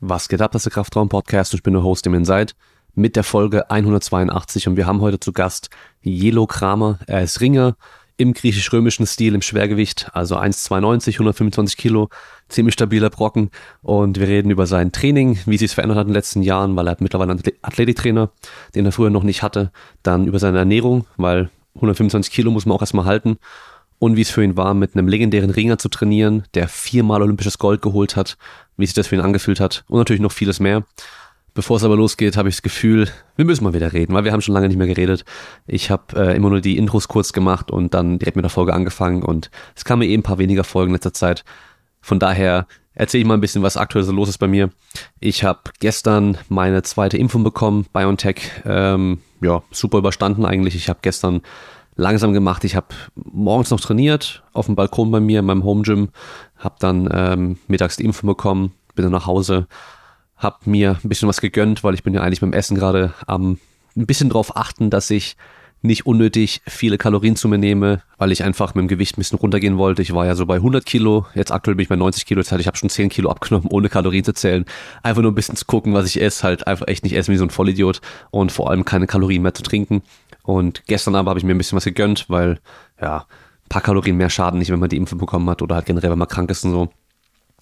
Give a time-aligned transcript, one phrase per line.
[0.00, 2.52] Was geht ab, das ist der Kraftraum-Podcast und ich bin der Host im Inside
[2.94, 5.70] mit der Folge 182 und wir haben heute zu Gast
[6.02, 7.00] Jelo Kramer.
[7.08, 7.76] Er ist Ringer
[8.16, 12.10] im griechisch-römischen Stil im Schwergewicht, also 1,92, 125 Kilo,
[12.48, 13.50] ziemlich stabiler Brocken.
[13.82, 16.76] Und wir reden über sein Training, wie sich es verändert hat in den letzten Jahren,
[16.76, 18.30] weil er hat mittlerweile einen Athletiktrainer,
[18.76, 19.72] den er früher noch nicht hatte,
[20.04, 23.38] dann über seine Ernährung, weil 125 Kilo muss man auch erstmal halten
[23.98, 27.58] und wie es für ihn war, mit einem legendären Ringer zu trainieren, der viermal olympisches
[27.58, 28.36] Gold geholt hat,
[28.76, 30.84] wie sich das für ihn angefühlt hat und natürlich noch vieles mehr.
[31.54, 34.30] Bevor es aber losgeht, habe ich das Gefühl, wir müssen mal wieder reden, weil wir
[34.30, 35.24] haben schon lange nicht mehr geredet.
[35.66, 38.74] Ich habe äh, immer nur die Intros kurz gemacht und dann direkt mit der Folge
[38.74, 41.44] angefangen und es kamen mir eben ein paar weniger Folgen in letzter Zeit.
[42.00, 44.70] Von daher erzähle ich mal ein bisschen, was aktuell so los ist bei mir.
[45.20, 48.40] Ich habe gestern meine zweite Impfung bekommen, BioNTech.
[48.64, 50.74] Ähm, ja, super überstanden eigentlich.
[50.74, 51.42] Ich habe gestern
[51.98, 52.64] langsam gemacht.
[52.64, 56.08] Ich habe morgens noch trainiert auf dem Balkon bei mir in meinem Home Gym,
[56.56, 59.66] habe dann ähm, mittags die Impfung bekommen, bin dann nach Hause,
[60.36, 63.58] habe mir ein bisschen was gegönnt, weil ich bin ja eigentlich beim Essen gerade am
[63.96, 65.36] ein bisschen drauf achten, dass ich
[65.82, 69.38] nicht unnötig viele Kalorien zu mir nehme, weil ich einfach mit dem Gewicht ein bisschen
[69.38, 70.02] runtergehen wollte.
[70.02, 72.50] Ich war ja so bei 100 Kilo, jetzt aktuell bin ich bei 90 Kilo, das
[72.50, 74.64] heißt, ich habe schon 10 Kilo abgenommen, ohne Kalorien zu zählen.
[75.02, 77.38] Einfach nur ein bisschen zu gucken, was ich esse, halt einfach echt nicht essen wie
[77.38, 78.00] so ein Vollidiot
[78.30, 80.02] und vor allem keine Kalorien mehr zu trinken.
[80.48, 82.58] Und gestern aber habe ich mir ein bisschen was gegönnt, weil
[82.98, 85.84] ja, ein paar Kalorien mehr schaden nicht, wenn man die Impfung bekommen hat oder halt
[85.84, 86.88] generell, wenn man krank ist und so.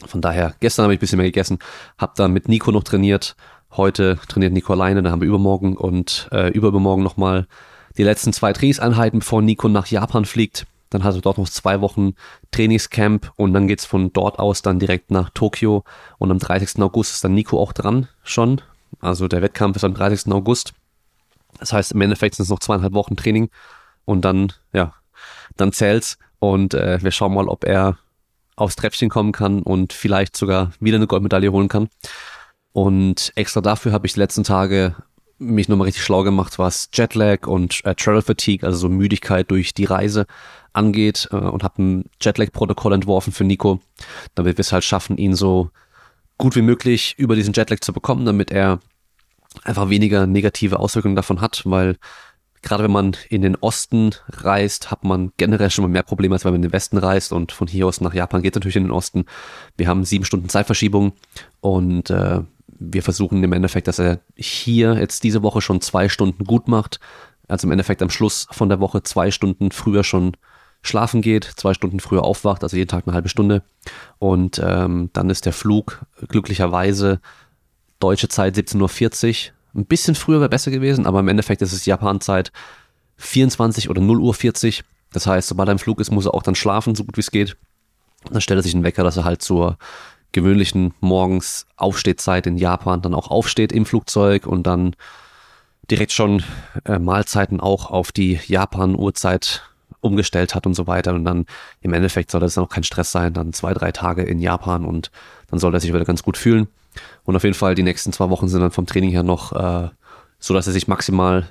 [0.06, 1.58] Von daher, gestern habe ich ein bisschen mehr gegessen,
[1.98, 3.34] habe dann mit Nico noch trainiert.
[3.76, 7.48] Heute trainiert Nico alleine, dann haben wir übermorgen und äh, übermorgen nochmal
[7.98, 10.68] die letzten zwei Trainingseinheiten, bevor Nico nach Japan fliegt.
[10.90, 12.14] Dann hat er dort noch zwei Wochen
[12.52, 15.82] Trainingscamp und dann geht's von dort aus dann direkt nach Tokio.
[16.18, 16.80] Und am 30.
[16.80, 18.60] August ist dann Nico auch dran schon.
[19.00, 20.32] Also der Wettkampf ist am 30.
[20.32, 20.72] August.
[21.58, 23.50] Das heißt, im Endeffekt sind es noch zweieinhalb Wochen Training
[24.04, 24.94] und dann, ja,
[25.56, 27.98] dann zählt's und äh, wir schauen mal, ob er
[28.56, 31.88] aufs Treppchen kommen kann und vielleicht sogar wieder eine Goldmedaille holen kann.
[32.72, 34.96] Und extra dafür habe ich die letzten Tage
[35.38, 39.74] mich nochmal richtig schlau gemacht, was Jetlag und äh, Travel Fatigue, also so Müdigkeit durch
[39.74, 40.26] die Reise
[40.72, 43.80] angeht äh, und habe ein Jetlag-Protokoll entworfen für Nico,
[44.34, 45.70] damit wir es halt schaffen, ihn so
[46.38, 48.80] gut wie möglich über diesen Jetlag zu bekommen, damit er
[49.64, 51.96] einfach weniger negative Auswirkungen davon hat, weil
[52.62, 56.44] gerade wenn man in den Osten reist, hat man generell schon mal mehr Probleme, als
[56.44, 58.76] wenn man in den Westen reist und von hier aus nach Japan geht es natürlich
[58.76, 59.24] in den Osten.
[59.76, 61.12] Wir haben sieben Stunden Zeitverschiebung
[61.60, 62.40] und äh,
[62.78, 67.00] wir versuchen im Endeffekt, dass er hier jetzt diese Woche schon zwei Stunden gut macht.
[67.48, 70.36] Also im Endeffekt am Schluss von der Woche zwei Stunden früher schon
[70.82, 73.62] schlafen geht, zwei Stunden früher aufwacht, also jeden Tag eine halbe Stunde.
[74.18, 77.20] Und ähm, dann ist der Flug glücklicherweise
[77.98, 79.52] deutsche Zeit 17.40 Uhr.
[79.74, 82.50] Ein bisschen früher wäre besser gewesen, aber im Endeffekt ist es Japan-Zeit
[83.18, 84.84] 24 oder 0 Uhr 40.
[85.12, 87.20] Das heißt, sobald er im Flug ist, muss er auch dann schlafen, so gut wie
[87.20, 87.56] es geht.
[88.30, 89.78] Dann stellt er sich einen Wecker, dass er halt zur
[90.32, 94.94] gewöhnlichen morgens Aufstehzeit in Japan dann auch aufsteht im Flugzeug und dann
[95.90, 96.42] direkt schon
[96.84, 99.62] äh, Mahlzeiten auch auf die Japan-Uhrzeit
[100.00, 101.14] umgestellt hat und so weiter.
[101.14, 101.46] Und dann
[101.80, 104.84] im Endeffekt soll das dann auch kein Stress sein, dann zwei, drei Tage in Japan
[104.84, 105.10] und
[105.48, 106.68] dann soll er sich wieder ganz gut fühlen.
[107.24, 109.88] Und auf jeden Fall die nächsten zwei Wochen sind dann vom Training her noch äh,
[110.38, 111.48] so, dass er sich maximal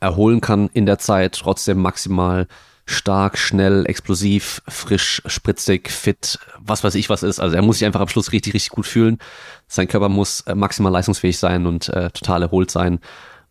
[0.00, 2.46] erholen kann in der Zeit, trotzdem maximal
[2.86, 7.38] stark, schnell, explosiv, frisch, spritzig, fit, was weiß ich was ist.
[7.38, 9.18] Also er muss sich einfach am Schluss richtig, richtig gut fühlen.
[9.66, 13.00] Sein Körper muss äh, maximal leistungsfähig sein und äh, total erholt sein.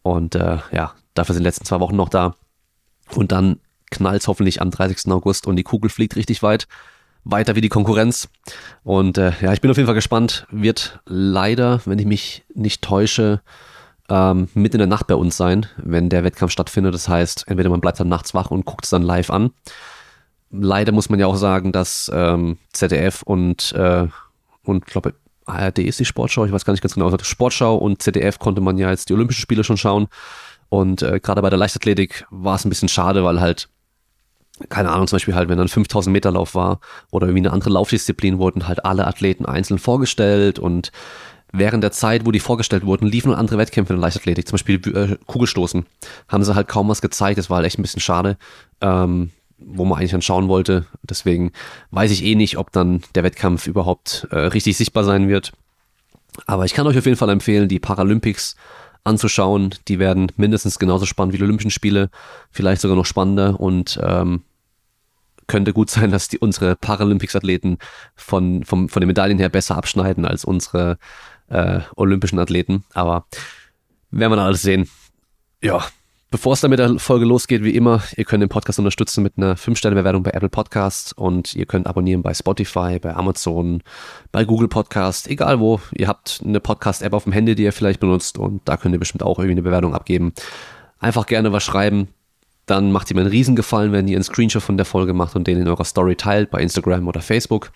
[0.02, 2.36] Und äh, ja, dafür sind die letzten zwei Wochen noch da.
[3.14, 3.60] Und dann
[3.92, 5.12] knallt hoffentlich am 30.
[5.12, 6.68] August und die Kugel fliegt richtig weit.
[7.32, 8.30] Weiter wie die Konkurrenz.
[8.84, 10.48] Und äh, ja, ich bin auf jeden Fall gespannt.
[10.52, 13.42] Wird leider, wenn ich mich nicht täusche,
[14.10, 16.94] ähm, mit in der Nacht bei uns sein, wenn der Wettkampf stattfindet.
[16.94, 19.52] Das heißt, entweder man bleibt dann nachts wach und guckt es dann live an.
[20.50, 24.08] Leider muss man ja auch sagen, dass ähm, ZDF und, äh,
[24.64, 25.14] und glaube
[25.46, 28.78] ARD ist die Sportschau, ich weiß gar nicht ganz genau, Sportschau und ZDF konnte man
[28.78, 30.08] ja jetzt die Olympischen Spiele schon schauen.
[30.70, 33.70] Und äh, gerade bei der Leichtathletik war es ein bisschen schade, weil halt,
[34.70, 36.80] keine Ahnung, zum Beispiel halt, wenn dann 5000 Meter Lauf war
[37.12, 40.92] oder irgendwie eine andere Laufdisziplin, wurden halt alle Athleten einzeln vorgestellt und
[41.54, 44.96] während der Zeit, wo die vorgestellt wurden, liefen andere Wettkämpfe in der Leichtathletik, zum Beispiel
[44.96, 45.86] äh, Kugelstoßen.
[46.28, 48.38] Haben sie halt kaum was gezeigt, das war halt echt ein bisschen schade,
[48.82, 50.86] ähm, wo man eigentlich dann schauen wollte.
[51.04, 51.52] Deswegen
[51.92, 55.54] weiß ich eh nicht, ob dann der Wettkampf überhaupt äh, richtig sichtbar sein wird.
[56.46, 58.56] Aber ich kann euch auf jeden Fall empfehlen, die Paralympics
[59.04, 59.74] anzuschauen.
[59.88, 62.10] Die werden mindestens genauso spannend wie die Olympischen Spiele,
[62.52, 64.44] vielleicht sogar noch spannender und ähm,
[65.48, 67.78] könnte gut sein, dass die unsere Paralympics-Athleten
[68.16, 70.98] von, vom, von den Medaillen her besser abschneiden als unsere
[71.50, 72.84] äh, olympischen Athleten.
[72.94, 73.26] Aber
[74.12, 74.90] werden wir dann alles sehen.
[75.62, 75.86] Ja,
[76.30, 79.38] Bevor es dann mit der Folge losgeht, wie immer, ihr könnt den Podcast unterstützen mit
[79.38, 83.82] einer 5-Sterne-Bewertung bei Apple Podcasts und ihr könnt abonnieren bei Spotify, bei Amazon,
[84.34, 85.80] bei Google Podcast, egal wo.
[85.94, 89.00] Ihr habt eine Podcast-App auf dem Handy, die ihr vielleicht benutzt und da könnt ihr
[89.00, 90.34] bestimmt auch irgendwie eine Bewertung abgeben.
[91.00, 92.10] Einfach gerne was schreiben.
[92.68, 95.48] Dann macht ihr mir einen Riesengefallen, wenn ihr einen Screenshot von der Folge macht und
[95.48, 97.72] den in eurer Story teilt bei Instagram oder Facebook.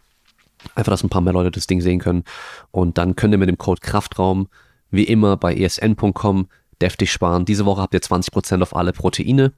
[0.76, 2.24] Einfach, dass ein paar mehr Leute das Ding sehen können.
[2.70, 4.48] Und dann könnt ihr mit dem Code Kraftraum
[4.92, 6.48] wie immer bei esn.com
[6.82, 7.46] deftig sparen.
[7.46, 9.54] Diese Woche habt ihr 20% auf alle Proteine,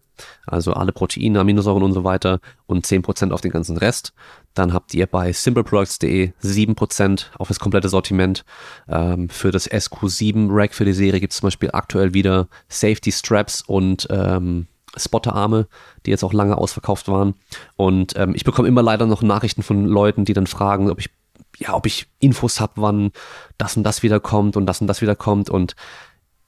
[0.45, 4.13] also alle Proteine, Aminosäuren und so weiter und 10% auf den ganzen Rest.
[4.53, 8.43] Dann habt ihr bei simpleproducts.de 7% auf das komplette Sortiment.
[8.87, 13.11] Ähm, für das SQ7 Rack für die Serie gibt es zum Beispiel aktuell wieder Safety
[13.11, 15.67] Straps und ähm, Spotterarme,
[16.05, 17.35] die jetzt auch lange ausverkauft waren.
[17.75, 21.09] Und ähm, ich bekomme immer leider noch Nachrichten von Leuten, die dann fragen, ob ich
[21.57, 23.11] ja, ob ich Infos habe, wann
[23.57, 25.49] das und das wieder kommt und das und das wieder kommt.
[25.49, 25.75] Und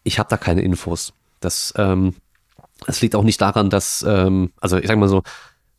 [0.04, 1.14] ich habe da keine Infos.
[1.40, 2.16] Das, ähm,
[2.86, 5.24] das liegt auch nicht daran, dass, ähm, also ich sag mal so,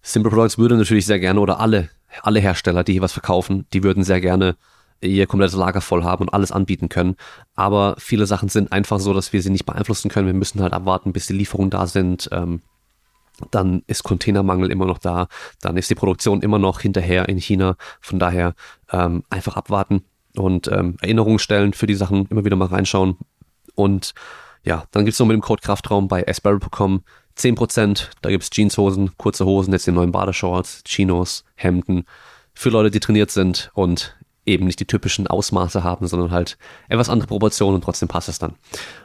[0.02, 1.88] Simple Products würde natürlich sehr gerne oder alle,
[2.22, 4.56] alle Hersteller, die hier was verkaufen, die würden sehr gerne
[5.00, 7.16] ihr komplettes Lager voll haben und alles anbieten können.
[7.54, 10.26] Aber viele Sachen sind einfach so, dass wir sie nicht beeinflussen können.
[10.26, 12.28] Wir müssen halt abwarten, bis die Lieferungen da sind.
[12.32, 12.62] Ähm,
[13.50, 15.28] dann ist Containermangel immer noch da.
[15.60, 17.76] Dann ist die Produktion immer noch hinterher in China.
[18.00, 18.54] Von daher
[18.90, 20.04] ähm, einfach abwarten
[20.34, 23.16] und ähm, Erinnerungen stellen für die Sachen, immer wieder mal reinschauen,
[23.76, 24.14] und
[24.64, 27.04] ja, dann gibt's noch mit dem Code Kraftraum bei asbarrel.com
[27.38, 28.08] 10%.
[28.22, 32.04] Da gibt's Jeanshosen, kurze Hosen, jetzt die neuen Badeshorts, Chinos, Hemden.
[32.54, 34.16] Für Leute, die trainiert sind und
[34.46, 36.56] eben nicht die typischen Ausmaße haben, sondern halt
[36.88, 38.54] etwas andere Proportionen und trotzdem passt es dann.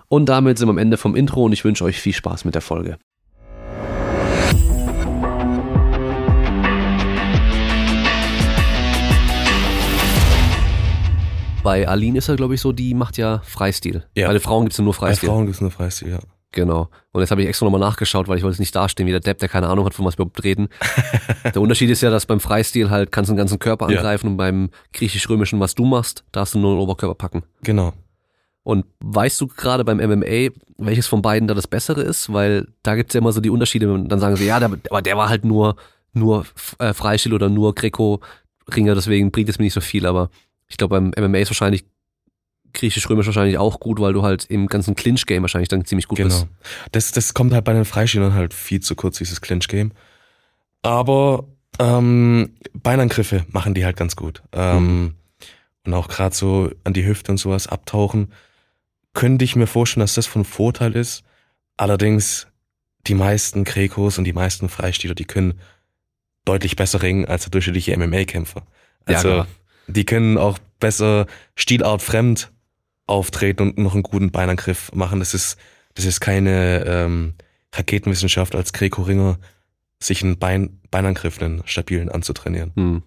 [0.07, 2.55] Und damit sind wir am Ende vom Intro und ich wünsche euch viel Spaß mit
[2.55, 2.97] der Folge.
[11.63, 14.03] Bei Aline ist er, glaube ich, so, die macht ja Freistil.
[14.15, 14.27] Ja.
[14.27, 15.29] Bei den Frauen gibt's ja nur Freistil.
[15.29, 16.19] Bei Frauen gibt's nur Freistil, ja.
[16.51, 16.89] Genau.
[17.11, 19.21] Und jetzt habe ich extra nochmal nachgeschaut, weil ich wollte jetzt nicht dastehen wie der
[19.21, 20.67] Depp, der keine Ahnung hat, von was wir überhaupt reden.
[21.43, 24.31] der Unterschied ist ja, dass beim Freistil halt kannst du den ganzen Körper angreifen ja.
[24.31, 27.43] und beim griechisch-römischen, was du machst, darfst du nur den Oberkörper packen.
[27.63, 27.93] Genau.
[28.63, 32.31] Und weißt du gerade beim MMA, welches von beiden da das Bessere ist?
[32.31, 35.01] Weil da gibt's ja immer so die Unterschiede und dann sagen sie, ja, der, aber
[35.01, 35.77] der war halt nur,
[36.13, 36.45] nur
[36.79, 40.29] äh, Freistil oder nur Greco-Ringer, deswegen bringt es mir nicht so viel, aber
[40.67, 41.85] ich glaube, beim MMA ist wahrscheinlich
[42.73, 46.29] griechisch-römisch wahrscheinlich auch gut, weil du halt im ganzen Clinch-Game wahrscheinlich dann ziemlich gut genau.
[46.29, 46.41] bist.
[46.41, 46.89] Genau.
[46.91, 49.91] Das, das kommt halt bei den Freischienern halt viel zu kurz, dieses Clinch-Game.
[50.81, 51.45] Aber
[51.79, 54.41] ähm, Beinangriffe machen die halt ganz gut.
[54.51, 55.15] Ähm, mhm.
[55.85, 58.31] Und auch gerade so an die Hüfte und sowas abtauchen,
[59.13, 61.23] könnte ich mir vorstellen, dass das von Vorteil ist.
[61.77, 62.47] Allerdings,
[63.07, 65.55] die meisten Grekos und die meisten Freistieler, die können
[66.45, 68.63] deutlich besser ringen als der durchschnittliche MMA-Kämpfer.
[69.05, 69.47] Also ja,
[69.87, 72.51] die können auch besser Stilart fremd
[73.11, 75.19] auftreten und noch einen guten Beinangriff machen.
[75.19, 75.57] Das ist,
[75.93, 77.33] das ist keine ähm,
[77.73, 79.37] Raketenwissenschaft als Greco-Ringer,
[79.99, 82.71] sich einen Bein, Beinangriff, einen stabilen anzutrainieren.
[82.75, 83.03] Hm.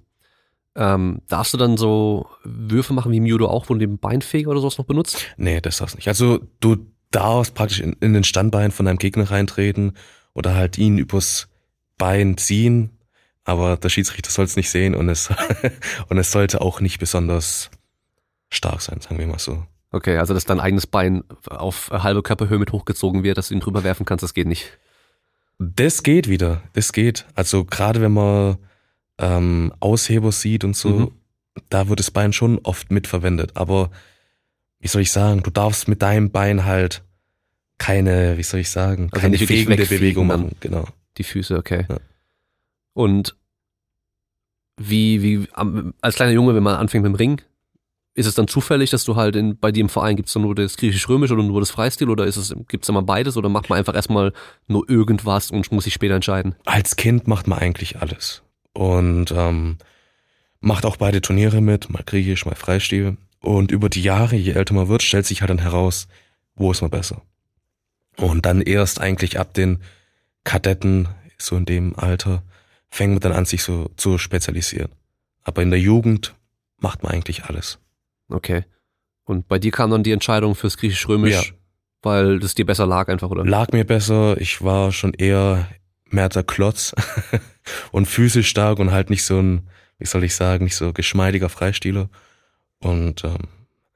[0.76, 4.50] Ähm, darfst du dann so Würfe machen wie im Judo auch, wo du den Beinfeger
[4.50, 5.24] oder sowas noch benutzt?
[5.36, 6.08] Nee, das darfst du nicht.
[6.08, 9.92] Also du darfst praktisch in, in den Standbein von deinem Gegner reintreten
[10.32, 11.48] oder halt ihn übers
[11.96, 12.98] Bein ziehen,
[13.44, 15.30] aber der Schiedsrichter soll es nicht sehen und es,
[16.08, 17.70] und es sollte auch nicht besonders
[18.50, 19.64] stark sein, sagen wir mal so.
[19.94, 23.60] Okay, also dass dein eigenes Bein auf halbe Körperhöhe mit hochgezogen wird, dass du ihn
[23.60, 24.76] drüber werfen kannst, das geht nicht.
[25.60, 27.26] Das geht wieder, das geht.
[27.36, 28.58] Also gerade wenn man
[29.18, 31.10] ähm, Ausheber sieht und so, mhm.
[31.68, 33.52] da wird das Bein schon oft mitverwendet.
[33.56, 33.92] Aber
[34.80, 37.04] wie soll ich sagen, du darfst mit deinem Bein halt
[37.78, 40.56] keine, wie soll ich sagen, also keine fegende Bewegung machen.
[40.58, 40.86] Genau.
[41.18, 41.86] Die Füße, okay.
[41.88, 41.98] Ja.
[42.94, 43.36] Und
[44.76, 45.48] wie, wie,
[46.00, 47.40] als kleiner Junge, wenn man anfängt mit dem Ring,
[48.14, 50.54] ist es dann zufällig, dass du halt in, bei dir im Verein gibt's dann nur
[50.54, 53.78] das griechisch-römisch oder nur das Freistil oder ist es, gibt's immer beides oder macht man
[53.78, 54.32] einfach erstmal
[54.68, 56.54] nur irgendwas und muss sich später entscheiden?
[56.64, 58.42] Als Kind macht man eigentlich alles.
[58.72, 59.78] Und ähm,
[60.60, 63.16] macht auch beide Turniere mit, mal griechisch, mal Freistil.
[63.40, 66.06] Und über die Jahre, je älter man wird, stellt sich halt dann heraus,
[66.54, 67.22] wo ist man besser.
[68.16, 69.80] Und dann erst eigentlich ab den
[70.44, 72.42] Kadetten, so in dem Alter,
[72.88, 74.92] fängt man dann an, sich so zu spezialisieren.
[75.42, 76.34] Aber in der Jugend
[76.78, 77.78] macht man eigentlich alles.
[78.28, 78.64] Okay.
[79.24, 81.56] Und bei dir kam dann die Entscheidung fürs Griechisch-Römisch, ja.
[82.02, 83.44] weil das dir besser lag einfach, oder?
[83.44, 84.40] Lag mir besser.
[84.40, 85.66] Ich war schon eher
[86.04, 86.94] mehr der Klotz
[87.92, 91.48] und physisch stark und halt nicht so ein, wie soll ich sagen, nicht so geschmeidiger
[91.48, 92.08] Freistieler.
[92.80, 93.48] Und ähm,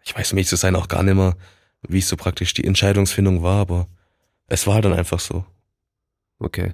[0.03, 1.37] ich weiß, um zu sein, auch gar nicht mehr,
[1.87, 3.87] wie so praktisch die Entscheidungsfindung war, aber
[4.47, 5.45] es war halt dann einfach so.
[6.39, 6.73] Okay.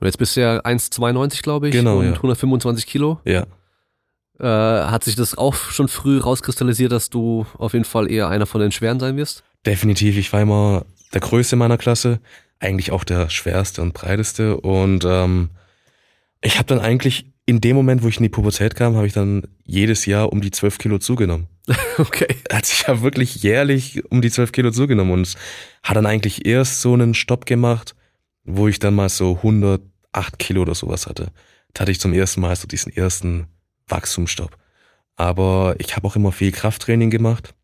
[0.00, 1.72] Und jetzt bist du ja 1,92, glaube ich.
[1.72, 1.98] Genau.
[1.98, 2.12] Und ja.
[2.12, 3.20] 125 Kilo.
[3.24, 3.46] Ja.
[4.40, 8.46] Äh, hat sich das auch schon früh rauskristallisiert, dass du auf jeden Fall eher einer
[8.46, 9.42] von den Schweren sein wirst?
[9.66, 10.16] Definitiv.
[10.16, 12.20] Ich war immer der Größte meiner Klasse.
[12.60, 14.56] eigentlich auch der schwerste und breiteste.
[14.60, 15.50] Und ähm,
[16.40, 19.12] ich habe dann eigentlich in dem Moment, wo ich in die Pubertät kam, habe ich
[19.12, 21.46] dann jedes Jahr um die 12 Kilo zugenommen.
[21.98, 22.28] Okay.
[22.48, 25.34] Also ich habe wirklich jährlich um die 12 Kilo zugenommen und
[25.82, 27.96] hat dann eigentlich erst so einen Stopp gemacht,
[28.44, 31.32] wo ich dann mal so 108 Kilo oder sowas hatte.
[31.74, 33.48] Da hatte ich zum ersten Mal so diesen ersten
[33.88, 34.56] Wachstumsstopp.
[35.16, 37.54] Aber ich habe auch immer viel Krafttraining gemacht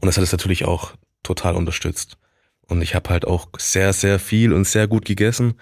[0.00, 0.92] und das hat es natürlich auch
[1.22, 2.18] total unterstützt.
[2.62, 5.54] Und ich habe halt auch sehr, sehr viel und sehr gut gegessen.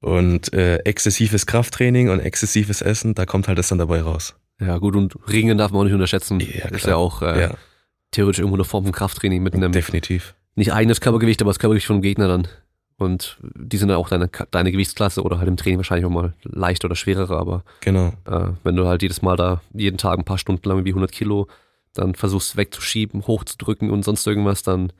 [0.00, 4.36] Und äh, exzessives Krafttraining und exzessives Essen, da kommt halt das dann dabei raus.
[4.60, 6.40] Ja, gut, und Ringen darf man auch nicht unterschätzen.
[6.40, 6.90] Ja, ist klar.
[6.90, 7.54] ja auch äh, Ja,
[8.12, 10.34] theoretisch irgendwo eine Form von Krafttraining mit einem definitiv.
[10.54, 12.48] nicht eigenes Körpergewicht, aber das Körpergewicht vom Gegner dann.
[12.98, 16.34] Und die sind dann auch deine, deine Gewichtsklasse oder halt im Training wahrscheinlich auch mal
[16.42, 18.12] leicht oder schwerere, aber Genau.
[18.26, 21.12] äh, wenn du halt jedes Mal da jeden Tag ein paar Stunden lang wie 100
[21.12, 21.46] Kilo
[21.94, 24.92] dann versuchst wegzuschieben, hochzudrücken und sonst irgendwas, dann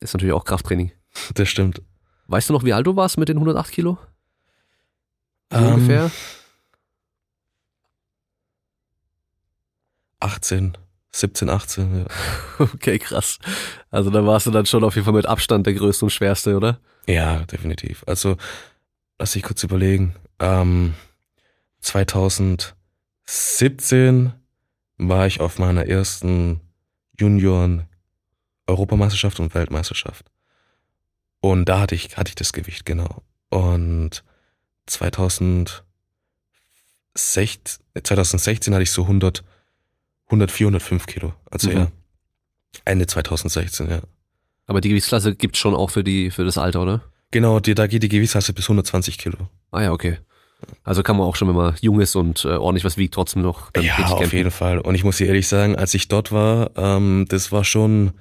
[0.00, 0.92] ist natürlich auch Krafttraining.
[1.34, 1.80] Das stimmt.
[2.26, 3.96] Weißt du noch, wie alt du warst mit den 108 Kilo?
[5.50, 6.10] So Ähm, ungefähr?
[10.20, 10.76] 18,
[11.12, 12.06] 17, 18, ja.
[12.74, 13.38] Okay, krass.
[13.90, 16.56] Also da warst du dann schon auf jeden Fall mit Abstand der größte und schwerste,
[16.56, 16.80] oder?
[17.08, 18.04] Ja, definitiv.
[18.06, 18.36] Also,
[19.18, 20.14] lass ich kurz überlegen.
[20.38, 20.92] Ähm,
[21.80, 24.32] 2017
[24.98, 26.60] war ich auf meiner ersten
[27.18, 30.30] Junioren-Europameisterschaft und Weltmeisterschaft.
[31.40, 33.22] Und da hatte ich, hatte ich das Gewicht, genau.
[33.48, 34.24] Und
[34.86, 35.84] 2016,
[38.02, 39.44] 2016 hatte ich so 100,
[40.26, 41.32] 104, 105 Kilo.
[41.50, 41.76] Also Mhm.
[41.76, 41.90] ja,
[42.84, 44.00] Ende 2016, ja.
[44.68, 47.02] Aber die Gewichtsklasse gibt's schon auch für die für das Alter, oder?
[47.30, 49.48] Genau, die, da geht die Gewichtsklasse bis 120 Kilo.
[49.72, 50.18] Ah ja, okay.
[50.84, 53.42] Also kann man auch schon, wenn man jung ist und äh, ordentlich was wiegt, trotzdem
[53.42, 54.36] noch dann ja, auf kämpfen.
[54.36, 54.78] jeden Fall.
[54.78, 58.12] Und ich muss dir ehrlich sagen, als ich dort war, ähm, das war schon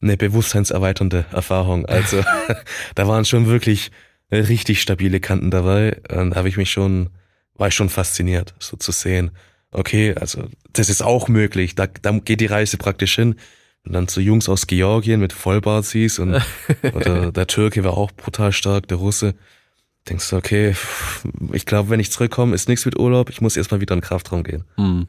[0.00, 1.86] eine bewusstseinserweiternde Erfahrung.
[1.86, 2.24] Also
[2.94, 3.90] da waren schon wirklich
[4.32, 6.00] richtig stabile Kanten dabei.
[6.10, 7.10] Und da habe ich mich schon,
[7.54, 9.30] war ich schon fasziniert, so zu sehen.
[9.70, 11.74] Okay, also das ist auch möglich.
[11.74, 13.36] Da, da geht die Reise praktisch hin.
[13.84, 16.40] Und dann so Jungs aus Georgien mit Vollbart siehst und
[16.94, 19.34] oder der Türke war auch brutal stark, der Russe.
[20.08, 20.74] Denkst du, okay,
[21.52, 24.06] ich glaube, wenn ich zurückkomme, ist nichts mit Urlaub, ich muss erstmal wieder in den
[24.06, 24.64] Kraftraum gehen.
[24.76, 25.06] Hm.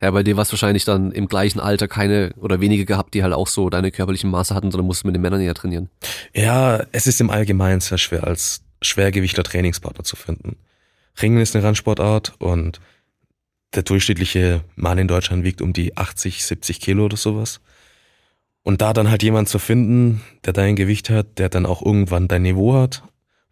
[0.00, 3.32] Ja, bei dir warst wahrscheinlich dann im gleichen Alter keine oder wenige gehabt, die halt
[3.32, 5.90] auch so deine körperlichen Maße hatten, sondern musst mit den Männern eher trainieren.
[6.34, 10.56] Ja, es ist im Allgemeinen sehr schwer, als Schwergewichtler Trainingspartner zu finden.
[11.20, 12.80] Ringen ist eine Randsportart und
[13.74, 17.60] der durchschnittliche Mann in Deutschland wiegt um die 80, 70 Kilo oder sowas.
[18.62, 22.28] Und da dann halt jemand zu finden, der dein Gewicht hat, der dann auch irgendwann
[22.28, 23.02] dein Niveau hat,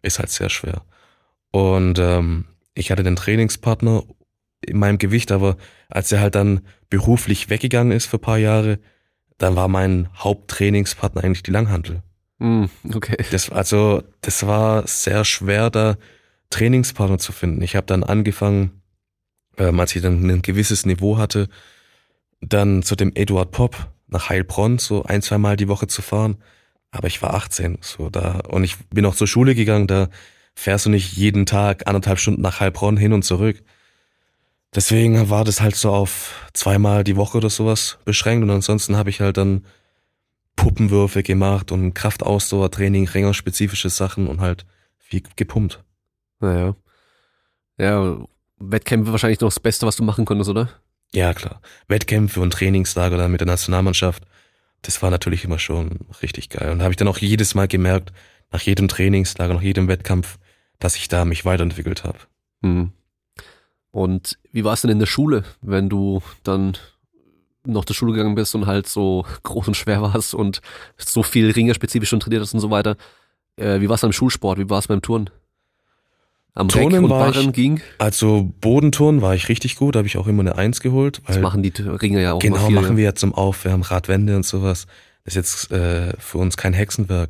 [0.01, 0.83] ist halt sehr schwer.
[1.51, 4.03] Und ähm, ich hatte den Trainingspartner
[4.61, 5.57] in meinem Gewicht, aber
[5.89, 8.79] als er halt dann beruflich weggegangen ist für ein paar Jahre,
[9.37, 12.03] dann war mein Haupttrainingspartner eigentlich die Langhantel.
[12.39, 13.17] Hm, okay.
[13.31, 15.97] Das, also, das war sehr schwer, da
[16.49, 17.61] Trainingspartner zu finden.
[17.61, 18.81] Ich habe dann angefangen,
[19.57, 21.49] ähm, als ich dann ein gewisses Niveau hatte,
[22.39, 26.37] dann zu dem Eduard Pop nach Heilbronn so ein, zwei Mal die Woche zu fahren.
[26.91, 28.41] Aber ich war 18, so da.
[28.49, 30.09] Und ich bin auch zur Schule gegangen, da
[30.53, 33.63] fährst du nicht jeden Tag anderthalb Stunden nach Heilbronn hin und zurück.
[34.75, 39.09] Deswegen war das halt so auf zweimal die Woche oder sowas beschränkt und ansonsten habe
[39.09, 39.65] ich halt dann
[40.55, 44.65] Puppenwürfe gemacht und Kraftausdauertraining, ringerspezifische Sachen und halt
[44.97, 45.83] viel gepumpt.
[46.39, 46.75] Naja.
[47.77, 48.17] Ja,
[48.59, 50.69] Wettkämpfe wahrscheinlich noch das Beste, was du machen konntest, oder?
[51.13, 51.61] Ja, klar.
[51.87, 54.23] Wettkämpfe und Trainingslager dann mit der Nationalmannschaft,
[54.81, 56.71] das war natürlich immer schon richtig geil.
[56.71, 58.13] Und habe ich dann auch jedes Mal gemerkt,
[58.51, 60.37] nach jedem Trainingslager, nach jedem Wettkampf,
[60.79, 62.19] dass ich da mich weiterentwickelt habe.
[62.63, 62.91] Hm.
[63.91, 66.77] Und wie war es denn in der Schule, wenn du dann
[67.65, 70.61] noch zur Schule gegangen bist und halt so groß und schwer warst und
[70.97, 72.95] so viel ringerspezifisch schon trainiert hast und so weiter?
[73.57, 74.57] Äh, wie war es am Schulsport?
[74.57, 75.29] Wie war es beim Turnen?
[76.53, 77.81] Am Turnen und war ich- ging?
[77.97, 81.21] Also Bodenturnen war ich richtig gut, da habe ich auch immer eine Eins geholt.
[81.25, 82.75] Das machen die Ringer ja auch Genau, viel.
[82.75, 84.85] machen wir ja zum Aufwärmen, Radwände und sowas.
[85.23, 87.29] Das ist jetzt äh, für uns kein Hexenwerk.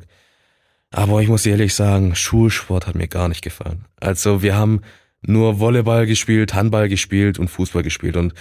[0.90, 3.84] Aber ich muss ehrlich sagen, Schulsport hat mir gar nicht gefallen.
[4.00, 4.80] Also wir haben
[5.24, 8.16] nur Volleyball gespielt, Handball gespielt und Fußball gespielt.
[8.16, 8.34] Und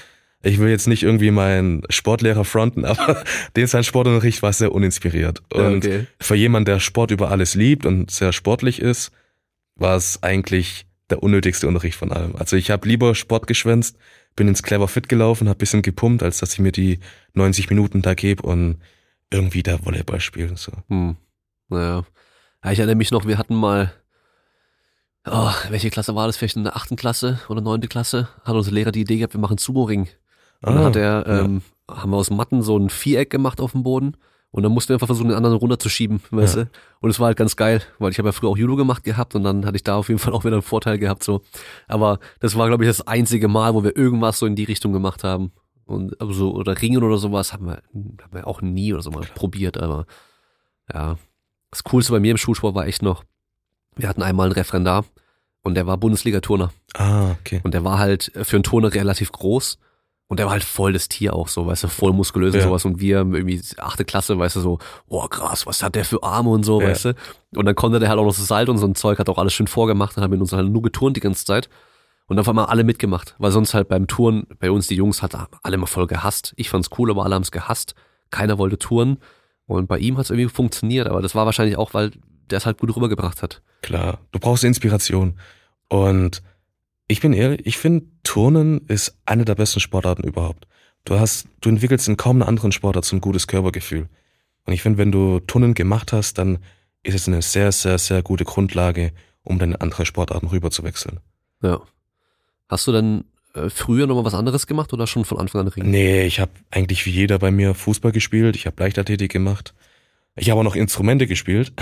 [0.44, 3.24] ich will jetzt nicht irgendwie meinen Sportlehrer fronten, aber
[3.56, 5.44] den sein Sportunterricht war sehr uninspiriert.
[5.56, 6.08] Ja, Und okay.
[6.20, 9.12] für jemanden, der Sport über alles liebt und sehr sportlich ist,
[9.82, 12.36] war es eigentlich der unnötigste Unterricht von allem.
[12.38, 13.98] Also ich habe lieber Sport geschwänzt,
[14.36, 17.00] bin ins Clever Fit gelaufen, habe bisschen gepumpt, als dass ich mir die
[17.34, 18.78] 90 Minuten da gebe und
[19.30, 20.56] irgendwie da Volleyball spielen.
[20.56, 20.72] So.
[20.88, 21.18] Hm.
[21.70, 22.06] Naja.
[22.64, 23.92] Ja, ich erinnere mich noch, wir hatten mal,
[25.26, 26.38] oh, welche Klasse war das?
[26.38, 28.30] Vielleicht in der achten Klasse oder neunte Klasse?
[28.44, 30.08] Hat unser Lehrer die Idee gehabt, wir machen Sumo-Ring.
[30.62, 31.40] Und dann Ah, hat er, ja.
[31.42, 34.16] ähm, haben wir aus Matten so ein Viereck gemacht auf dem Boden
[34.53, 36.63] Und dann mussten wir einfach versuchen, den anderen runterzuschieben, weißt Ja.
[36.65, 36.70] du?
[37.00, 39.34] Und es war halt ganz geil, weil ich habe ja früher auch Judo gemacht gehabt
[39.36, 41.41] und dann hatte ich da auf jeden Fall auch wieder einen Vorteil gehabt, so.
[41.88, 44.91] Aber das war, glaube ich, das einzige Mal, wo wir irgendwas so in die Richtung
[44.93, 45.51] gemacht haben.
[45.86, 49.12] Und aber so, oder Ringen oder sowas haben wir, haben wir auch nie oder so
[49.12, 50.05] mal probiert, aber
[50.93, 51.17] ja.
[51.70, 53.24] Das Coolste bei mir im Schulsport war echt noch,
[53.96, 55.05] wir hatten einmal einen Referendar
[55.63, 56.72] und der war Bundesliga-Turner.
[56.96, 57.62] Ah, okay.
[57.63, 59.79] Und der war halt für einen Turner relativ groß.
[60.32, 62.68] Und der war halt voll das Tier auch so, weißt du, voll muskulös und Ja.
[62.68, 62.86] sowas.
[62.86, 66.52] Und wir irgendwie achte Klasse, weißt du, so, boah, krass, was hat der für Arme
[66.52, 66.88] und so, Ja.
[66.88, 67.16] weißt du.
[67.58, 69.38] Und dann konnte der halt auch noch so Salto und so ein Zeug, hat auch
[69.38, 71.68] alles schön vorgemacht, dann haben wir uns halt nur geturnt die ganze Zeit.
[72.28, 75.22] Und dann haben wir alle mitgemacht, weil sonst halt beim Touren, bei uns die Jungs
[75.22, 76.54] hat alle immer voll gehasst.
[76.56, 77.94] Ich fand's cool, aber alle haben's gehasst.
[78.30, 79.18] Keiner wollte touren.
[79.66, 82.12] Und bei ihm hat's irgendwie funktioniert, aber das war wahrscheinlich auch, weil
[82.50, 83.62] der es halt gut rübergebracht hat.
[83.82, 85.38] Klar, du brauchst Inspiration.
[85.90, 86.42] Und
[87.12, 90.68] ich bin ehrlich, ich finde, Turnen ist eine der besten Sportarten überhaupt.
[91.03, 94.08] Du hast, du entwickelst in kaum einer anderen Sportart so ein gutes Körpergefühl.
[94.65, 96.60] Und ich finde, wenn du Turnen gemacht hast, dann
[97.03, 99.12] ist es eine sehr, sehr, sehr gute Grundlage,
[99.44, 101.20] um dann in andere Sportarten rüber zu wechseln.
[101.62, 101.82] Ja.
[102.70, 103.25] Hast du denn
[103.56, 105.89] äh, früher noch mal was anderes gemacht oder schon von Anfang an Ringen?
[105.89, 109.74] Nee, ich habe eigentlich wie jeder bei mir Fußball gespielt, ich habe Leichtathletik gemacht.
[110.38, 111.74] Ich habe auch noch Instrumente gespielt.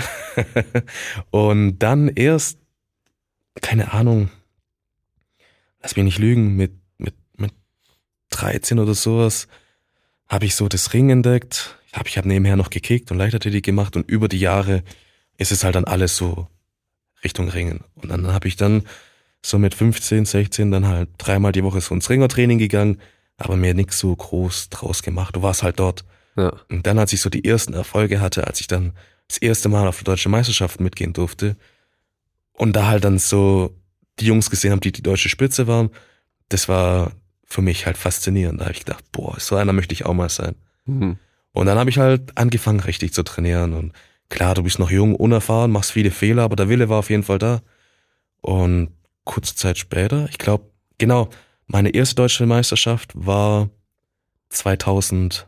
[1.30, 2.58] Und dann erst,
[3.60, 4.30] keine Ahnung,
[5.82, 7.52] lass mich nicht lügen, mit, mit, mit
[8.30, 9.48] 13 oder sowas,
[10.28, 11.76] habe ich so das Ring entdeckt.
[11.86, 14.84] Ich habe ich hab nebenher noch gekickt und Leichtathletik gemacht und über die Jahre
[15.38, 16.46] ist es halt dann alles so
[17.24, 17.84] Richtung Ringen.
[17.94, 18.84] Und dann habe ich dann
[19.42, 23.00] so mit 15, 16 dann halt dreimal die Woche so ins Ringertraining gegangen,
[23.36, 25.34] aber mir nix so groß draus gemacht.
[25.34, 26.04] Du warst halt dort.
[26.36, 26.52] Ja.
[26.68, 28.92] Und dann, als ich so die ersten Erfolge hatte, als ich dann
[29.28, 31.56] das erste Mal auf die deutsche Meisterschaft mitgehen durfte
[32.52, 33.74] und da halt dann so
[34.20, 35.90] die Jungs gesehen haben, die die deutsche Spitze waren,
[36.48, 37.12] das war
[37.44, 38.60] für mich halt faszinierend.
[38.60, 40.54] Da habe ich gedacht, boah, so einer möchte ich auch mal sein.
[40.84, 41.18] Mhm.
[41.52, 43.74] Und dann habe ich halt angefangen, richtig zu trainieren.
[43.74, 43.92] Und
[44.28, 47.24] klar, du bist noch jung, unerfahren, machst viele Fehler, aber der Wille war auf jeden
[47.24, 47.62] Fall da.
[48.40, 48.90] Und
[49.24, 51.28] kurze Zeit später, ich glaube, genau,
[51.66, 53.68] meine erste deutsche Meisterschaft war
[54.50, 55.44] 2015.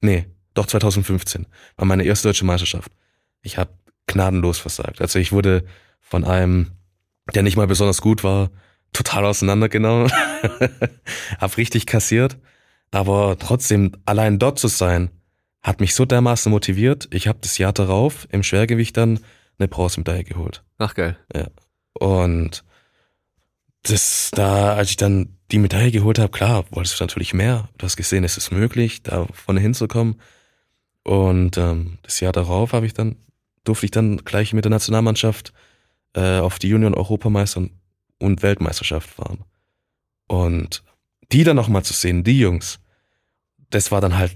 [0.00, 1.46] Nee, doch 2015
[1.76, 2.92] war meine erste deutsche Meisterschaft.
[3.42, 3.70] Ich habe
[4.06, 5.00] gnadenlos versagt.
[5.00, 5.64] Also ich wurde
[6.00, 6.72] von einem,
[7.34, 8.50] der nicht mal besonders gut war,
[8.92, 10.10] total auseinandergenommen.
[11.38, 12.38] hab richtig kassiert.
[12.90, 15.10] Aber trotzdem, allein dort zu sein,
[15.62, 17.08] hat mich so dermaßen motiviert.
[17.12, 19.20] Ich habe das Jahr darauf im Schwergewicht dann
[19.58, 20.64] eine Bronzemedaille geholt.
[20.78, 21.18] Ach geil.
[21.92, 22.64] Und
[23.82, 27.68] das da, als ich dann die Medaille geholt habe, klar, wolltest du natürlich mehr.
[27.78, 30.20] Du hast gesehen, es ist möglich, da vorne hinzukommen.
[31.04, 33.16] Und ähm, das Jahr darauf habe ich dann,
[33.64, 35.52] durfte ich dann gleich mit der Nationalmannschaft
[36.14, 37.68] äh, auf die Junioren-Europameister
[38.18, 39.44] und Weltmeisterschaft fahren.
[40.26, 40.82] Und
[41.32, 42.80] die dann nochmal zu sehen, die Jungs,
[43.70, 44.34] das war dann halt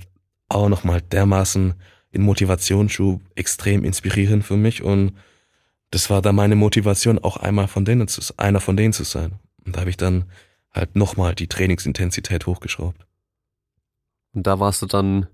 [0.48, 1.74] auch nochmal dermaßen
[2.10, 5.12] in Motivationsschub extrem inspirierend für mich und
[5.90, 9.38] das war dann meine Motivation, auch einmal von denen zu, einer von denen zu sein.
[9.64, 10.24] Und da habe ich dann
[10.72, 13.06] halt nochmal die Trainingsintensität hochgeschraubt.
[14.32, 15.26] Und da warst du dann,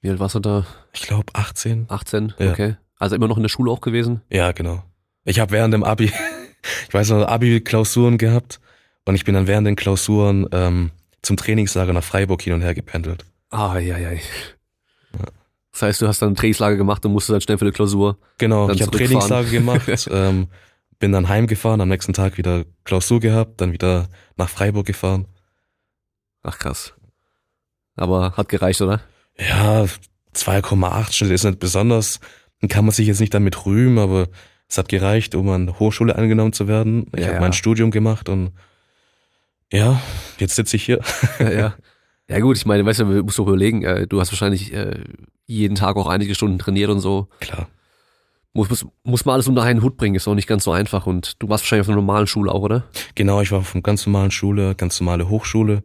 [0.00, 0.66] wie alt warst du da?
[0.94, 1.84] Ich glaube 18.
[1.88, 2.34] 18?
[2.38, 2.50] Ja.
[2.50, 2.76] Okay.
[2.96, 4.22] Also immer noch in der Schule auch gewesen?
[4.30, 4.82] Ja, genau.
[5.28, 6.06] Ich habe während dem Abi,
[6.88, 8.60] ich weiß noch, Abi-Klausuren gehabt
[9.04, 10.90] und ich bin dann während den Klausuren ähm,
[11.22, 13.26] zum Trainingslager nach Freiburg hin und her gependelt.
[13.50, 14.10] Ah, ja, ja.
[15.72, 18.18] Das heißt, du hast dann ein Trainingslager gemacht und musstest dann schnell für die Klausur.
[18.38, 18.90] Genau, ich habe.
[18.90, 20.48] Trainingslager gemacht, ähm,
[20.98, 25.26] bin dann heimgefahren, am nächsten Tag wieder Klausur gehabt, dann wieder nach Freiburg gefahren.
[26.42, 26.94] Ach krass.
[27.96, 29.02] Aber hat gereicht, oder?
[29.38, 29.84] Ja,
[30.34, 32.20] 2,8 Schnitt ist nicht besonders.
[32.60, 34.28] Dann kann man sich jetzt nicht damit rühmen, aber
[34.68, 37.06] es hat gereicht, um an Hochschule angenommen zu werden.
[37.14, 37.40] Ich Ja, habe ja.
[37.40, 38.52] mein Studium gemacht und
[39.72, 40.00] ja,
[40.38, 41.00] jetzt sitze ich hier.
[41.38, 41.74] ja, ja.
[42.30, 45.02] Ja gut, ich meine, weißt du, du musst doch überlegen, äh, du hast wahrscheinlich äh,
[45.46, 47.28] jeden Tag auch einige Stunden trainiert und so.
[47.40, 47.68] Klar.
[48.52, 51.06] Muss, muss, muss man alles unter einen Hut bringen, ist auch nicht ganz so einfach.
[51.06, 52.84] Und du warst wahrscheinlich auf einer normalen Schule auch, oder?
[53.14, 55.84] Genau, ich war auf einer ganz normalen Schule, ganz normale Hochschule.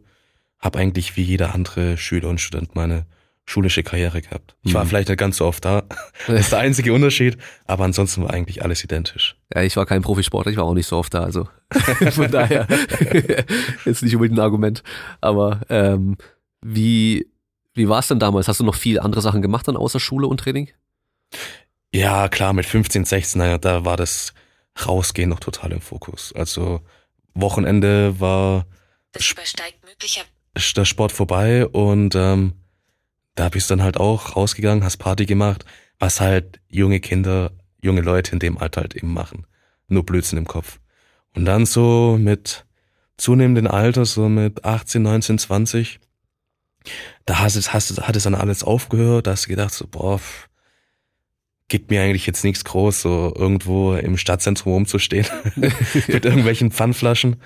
[0.60, 3.06] Hab eigentlich wie jeder andere Schüler und Student meine
[3.46, 4.56] schulische Karriere gehabt.
[4.62, 4.88] Ich war Mhm.
[4.88, 5.82] vielleicht nicht ganz so oft da.
[6.26, 9.36] Das ist der einzige Unterschied, aber ansonsten war eigentlich alles identisch.
[9.54, 11.48] Ja, ich war kein Profisportler, ich war auch nicht so oft da, also
[12.12, 12.66] von daher
[13.84, 14.82] ist nicht unbedingt ein Argument.
[15.20, 16.16] Aber ähm,
[16.62, 17.28] wie,
[17.74, 18.48] wie war es denn damals?
[18.48, 20.70] Hast du noch viel andere Sachen gemacht dann außer Schule und Training?
[21.92, 24.32] Ja, klar, mit 15, 16, naja, da war das
[24.86, 26.32] Rausgehen noch total im Fokus.
[26.34, 26.80] Also
[27.34, 28.66] Wochenende war
[29.12, 30.22] Es übersteigt möglicher
[30.76, 32.54] der Sport vorbei und ähm,
[33.34, 35.64] da bist du dann halt auch rausgegangen, hast Party gemacht,
[35.98, 39.46] was halt junge Kinder, junge Leute in dem Alter halt eben machen.
[39.88, 40.80] Nur Blödsinn im Kopf.
[41.34, 42.64] Und dann so mit
[43.16, 46.00] zunehmendem Alter, so mit 18, 19, 20,
[47.26, 50.18] da hast es, hast, hat es dann alles aufgehört, da hast du gedacht, so, boah,
[50.18, 50.48] pff,
[51.68, 55.72] gibt mir eigentlich jetzt nichts groß, so irgendwo im Stadtzentrum rumzustehen mit
[56.24, 57.36] irgendwelchen Pfandflaschen.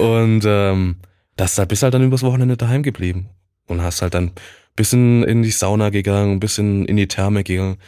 [0.00, 0.96] Und ähm,
[1.36, 3.28] das da bist halt dann übers Wochenende daheim geblieben
[3.66, 4.32] und hast halt dann
[4.78, 7.78] bisschen in die Sauna gegangen, ein bisschen in die Therme gegangen,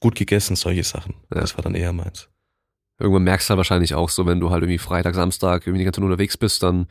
[0.00, 1.14] gut gegessen, solche Sachen.
[1.32, 1.40] Ja.
[1.40, 2.28] Das war dann eher meins.
[2.98, 5.84] Irgendwann merkst du halt wahrscheinlich auch so, wenn du halt irgendwie Freitag, Samstag irgendwie die
[5.84, 6.86] ganze Zeit unterwegs bist, dann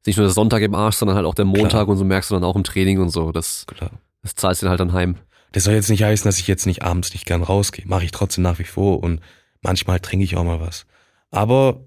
[0.00, 1.88] ist nicht nur der Sonntag im Arsch, sondern halt auch der Montag Klar.
[1.88, 3.30] und so merkst du dann auch im Training und so.
[3.30, 3.90] Das, Klar.
[4.22, 5.16] das zahlst du dir halt dann heim.
[5.52, 7.86] Das soll jetzt nicht heißen, dass ich jetzt nicht abends nicht gern rausgehe.
[7.86, 9.20] Mache ich trotzdem nach wie vor und
[9.60, 10.86] manchmal trinke ich auch mal was.
[11.30, 11.84] Aber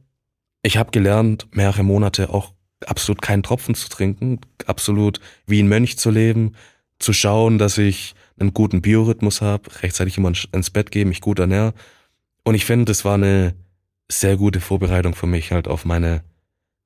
[0.62, 2.54] ich habe gelernt, mehrere Monate auch
[2.86, 6.54] absolut keinen Tropfen zu trinken, absolut wie ein Mönch zu leben,
[7.02, 11.40] zu schauen, dass ich einen guten Biorhythmus habe, rechtzeitig immer ins Bett gehe, mich gut
[11.40, 11.74] ernähre.
[12.44, 13.54] Und ich finde, das war eine
[14.10, 16.24] sehr gute Vorbereitung für mich halt auf meine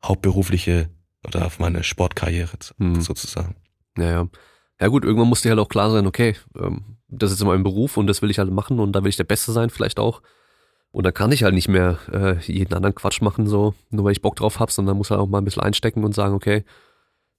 [0.04, 0.90] hauptberufliche
[1.26, 3.02] oder auf meine Sportkarriere Hm.
[3.02, 3.56] sozusagen.
[3.98, 4.28] Ja, ja.
[4.80, 7.96] Ja gut, irgendwann muss dir halt auch klar sein, okay, ähm, das ist mein Beruf
[7.96, 10.22] und das will ich halt machen und da will ich der Beste sein vielleicht auch.
[10.92, 14.12] Und da kann ich halt nicht mehr äh, jeden anderen Quatsch machen, so, nur weil
[14.12, 16.66] ich Bock drauf hab, sondern muss halt auch mal ein bisschen einstecken und sagen, okay,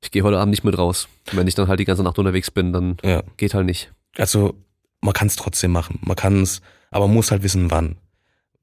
[0.02, 1.08] ich gehe heute Abend nicht mit raus.
[1.32, 3.22] Wenn ich dann halt die ganze Nacht unterwegs bin, dann Ja.
[3.36, 3.92] geht halt nicht.
[4.16, 4.54] Also
[5.00, 5.98] man kann es trotzdem machen.
[6.02, 7.96] Man kann es, aber man muss halt wissen, wann.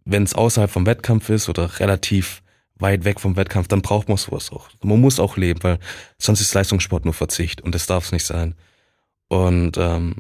[0.05, 2.41] Wenn es außerhalb vom Wettkampf ist oder relativ
[2.75, 4.69] weit weg vom Wettkampf, dann braucht man sowas auch.
[4.81, 5.79] Man muss auch leben, weil
[6.17, 8.55] sonst ist Leistungssport nur Verzicht und das darf es nicht sein.
[9.29, 10.15] Und ähm,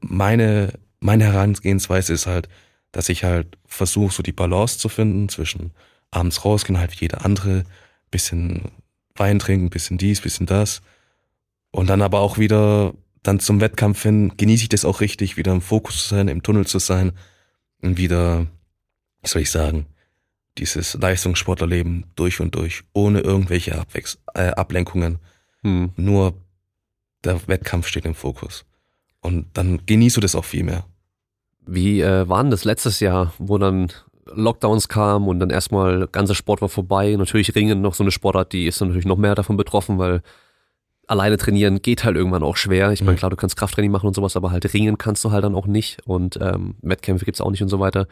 [0.00, 2.48] meine, meine Herangehensweise ist halt,
[2.92, 5.72] dass ich halt versuche, so die Balance zu finden zwischen
[6.10, 7.64] abends rausgehen, halt wie jeder andere,
[8.10, 8.70] bisschen
[9.18, 10.82] Wein trinken, bisschen dies, bisschen das.
[11.70, 15.52] Und dann aber auch wieder dann zum Wettkampf hin, genieße ich das auch richtig, wieder
[15.52, 17.12] im Fokus zu sein, im Tunnel zu sein
[17.82, 18.46] und wieder,
[19.22, 19.86] wie soll ich sagen,
[20.58, 25.18] dieses Leistungssportlerleben durch und durch, ohne irgendwelche Abwechs äh, Ablenkungen.
[25.62, 25.90] Hm.
[25.96, 26.34] Nur
[27.24, 28.64] der Wettkampf steht im Fokus.
[29.20, 30.84] Und dann genießt du das auch viel mehr.
[31.66, 33.92] Wie äh, war denn das letztes Jahr, wo dann
[34.34, 37.14] Lockdowns kamen und dann erstmal ganzer Sport war vorbei?
[37.16, 40.22] Natürlich Ringen noch so eine Sportart, die ist dann natürlich noch mehr davon betroffen, weil
[41.06, 42.92] alleine trainieren geht halt irgendwann auch schwer.
[42.92, 43.16] Ich meine, Mhm.
[43.18, 45.66] klar, du kannst Krafttraining machen und sowas, aber halt Ringen kannst du halt dann auch
[45.66, 48.06] nicht und ähm, Wettkämpfe gibt's auch nicht und so weiter.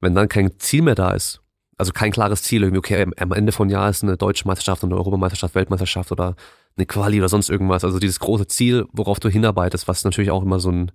[0.00, 1.40] Wenn dann kein Ziel mehr da ist,
[1.76, 4.94] also kein klares Ziel, irgendwie, okay, am- Ende von Jahr ist eine deutsche Meisterschaft, eine
[4.96, 6.36] Europameisterschaft, Weltmeisterschaft oder
[6.76, 7.84] eine Quali oder sonst irgendwas.
[7.84, 10.92] Also dieses große Ziel, worauf du hinarbeitest, was natürlich auch immer so ein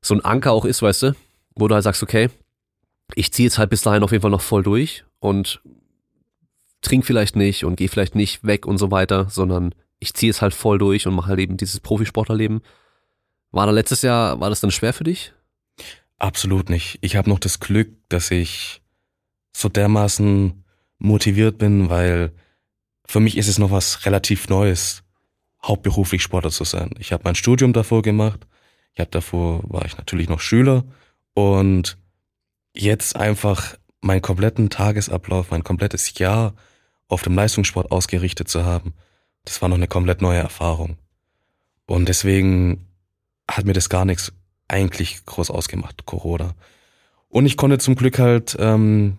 [0.00, 1.12] so ein Anker auch ist, weißt du,
[1.54, 2.28] wo du halt sagst, okay,
[3.14, 5.60] ich ziehe jetzt halt bis dahin auf jeden Fall noch voll durch und
[6.80, 10.42] trink vielleicht nicht und gehe vielleicht nicht weg und so weiter, sondern ich ziehe es
[10.42, 12.60] halt voll durch und mache halt eben dieses Profisportlerleben.
[13.52, 15.32] War da letztes Jahr, war das dann schwer für dich?
[16.18, 16.98] Absolut nicht.
[17.02, 18.82] Ich habe noch das Glück, dass ich
[19.52, 20.64] so dermaßen
[20.98, 22.32] motiviert bin, weil
[23.04, 25.02] für mich ist es noch was relativ Neues,
[25.64, 26.90] hauptberuflich Sportler zu sein.
[26.98, 28.46] Ich habe mein Studium davor gemacht.
[28.94, 30.84] Ich habe davor war ich natürlich noch Schüler
[31.34, 31.98] und
[32.74, 36.54] jetzt einfach meinen kompletten Tagesablauf, mein komplettes Jahr
[37.08, 38.94] auf dem Leistungssport ausgerichtet zu haben,
[39.44, 40.96] das war noch eine komplett neue Erfahrung.
[41.86, 42.86] Und deswegen
[43.50, 44.32] hat mir das gar nichts
[44.68, 46.54] eigentlich groß ausgemacht, Corona.
[47.28, 49.18] Und ich konnte zum Glück halt ähm,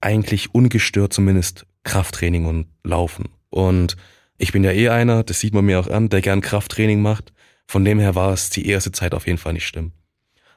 [0.00, 3.28] eigentlich ungestört zumindest Krafttraining und Laufen.
[3.50, 3.96] Und
[4.38, 7.32] ich bin ja eh einer, das sieht man mir auch an, der gern Krafttraining macht.
[7.66, 9.92] Von dem her war es die erste Zeit auf jeden Fall nicht schlimm.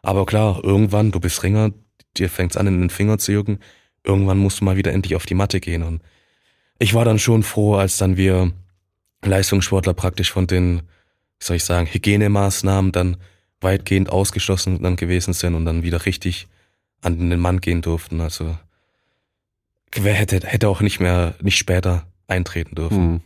[0.02, 1.71] Aber klar, irgendwann, du bist Ringer,
[2.19, 3.60] dir fängt's an, in den Finger zu jucken.
[4.03, 5.84] Irgendwann musst du mal wieder endlich auf die Matte gehen.
[5.84, 6.01] Und
[6.80, 8.51] ich war dann schon froh, als dann wir
[9.23, 10.82] Leistungssportler praktisch von den,
[11.39, 13.17] wie soll ich sagen, Hygienemaßnahmen dann
[13.60, 16.47] weitgehend ausgeschlossen dann gewesen sind und dann wieder richtig
[17.01, 18.21] an den Mann gehen durften.
[18.21, 18.58] Also
[19.93, 22.97] wer hätte, hätte auch nicht mehr, nicht später eintreten dürfen.
[22.97, 23.21] Hm.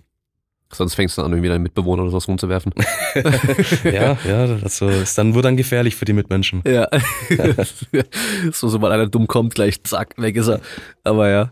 [0.74, 2.74] Sonst fängst du an, irgendwie deinen Mitbewohner oder sowas rumzuwerfen.
[3.84, 6.64] ja, ja, also ist dann wird dann gefährlich für die Mitmenschen.
[6.66, 6.88] Ja.
[8.52, 10.62] so, sobald einer dumm kommt, gleich zack, weg ist er.
[11.04, 11.52] Aber ja.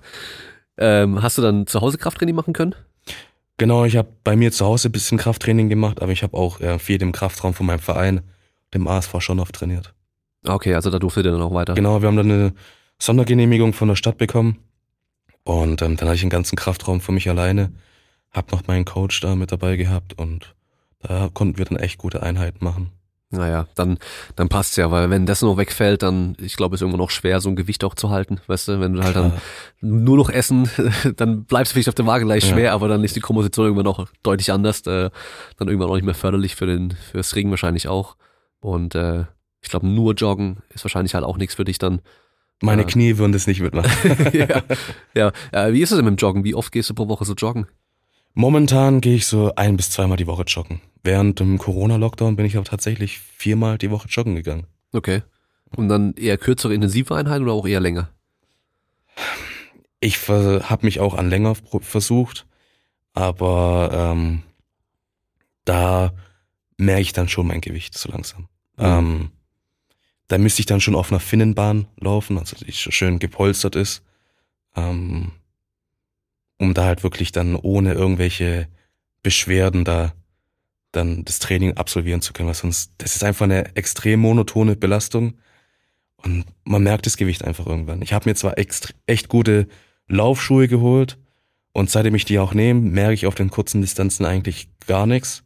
[0.77, 2.73] Ähm, hast du dann zu Hause Krafttraining machen können?
[3.57, 6.61] Genau, ich habe bei mir zu Hause ein bisschen Krafttraining gemacht, aber ich habe auch
[6.61, 8.21] äh, viel im Kraftraum von meinem Verein,
[8.73, 9.93] dem ASV schon oft trainiert.
[10.47, 11.73] Okay, also da durfte der dann auch weiter.
[11.73, 12.53] Genau, wir haben dann eine
[12.99, 14.59] Sondergenehmigung von der Stadt bekommen
[15.43, 17.73] und ähm, dann hatte ich einen ganzen Kraftraum für mich alleine,
[18.31, 20.55] hab noch meinen Coach da mit dabei gehabt und
[21.01, 22.91] da konnten wir dann echt gute Einheiten machen.
[23.31, 23.99] Naja, dann,
[24.35, 27.39] dann passt's ja, weil wenn das noch wegfällt, dann, ich glaube, ist irgendwann auch schwer,
[27.41, 29.41] so ein Gewicht auch zu halten, weißt du, wenn du halt dann Klar.
[29.81, 30.67] nur noch essen,
[31.15, 32.55] dann bleibst du vielleicht auf der Waage gleich Ja.
[32.55, 35.11] schwer, aber dann ist die Komposition irgendwann auch deutlich anders, äh,
[35.57, 38.15] dann irgendwann auch nicht mehr förderlich für den, fürs Ringen wahrscheinlich auch.
[38.61, 39.25] Und äh,
[39.61, 42.01] ich glaube, nur Joggen ist wahrscheinlich halt auch nichts für dich dann.
[42.63, 42.87] Meine Ja.
[42.87, 43.91] Knie würden das nicht mitmachen.
[44.33, 44.63] ja,
[45.13, 45.31] ja.
[45.51, 46.43] Äh, wie ist es denn mit dem Joggen?
[46.43, 47.67] Wie oft gehst du pro Woche so joggen?
[48.33, 50.81] Momentan gehe ich so ein bis zweimal die Woche joggen.
[51.03, 54.67] Während dem Corona-Lockdown bin ich aber tatsächlich viermal die Woche joggen gegangen.
[54.91, 55.23] Okay.
[55.75, 58.09] Und dann eher kürzere intensive Einheiten oder auch eher länger?
[59.99, 62.47] Ich habe mich auch an länger versucht,
[63.13, 64.43] aber ähm,
[65.65, 66.13] da
[66.77, 68.47] merke ich dann schon mein Gewicht so langsam.
[68.77, 68.85] Mhm.
[68.85, 69.31] Ähm,
[70.27, 74.03] da müsste ich dann schon auf einer Finnenbahn laufen, also die schön gepolstert ist,
[74.75, 75.31] ähm,
[76.59, 78.67] um da halt wirklich dann ohne irgendwelche
[79.23, 80.13] Beschwerden da
[80.91, 85.37] dann das Training absolvieren zu können, weil sonst, das ist einfach eine extrem monotone Belastung
[86.17, 88.01] und man merkt das Gewicht einfach irgendwann.
[88.01, 89.67] Ich habe mir zwar echt gute
[90.07, 91.17] Laufschuhe geholt
[91.73, 95.43] und seitdem ich die auch nehme, merke ich auf den kurzen Distanzen eigentlich gar nichts.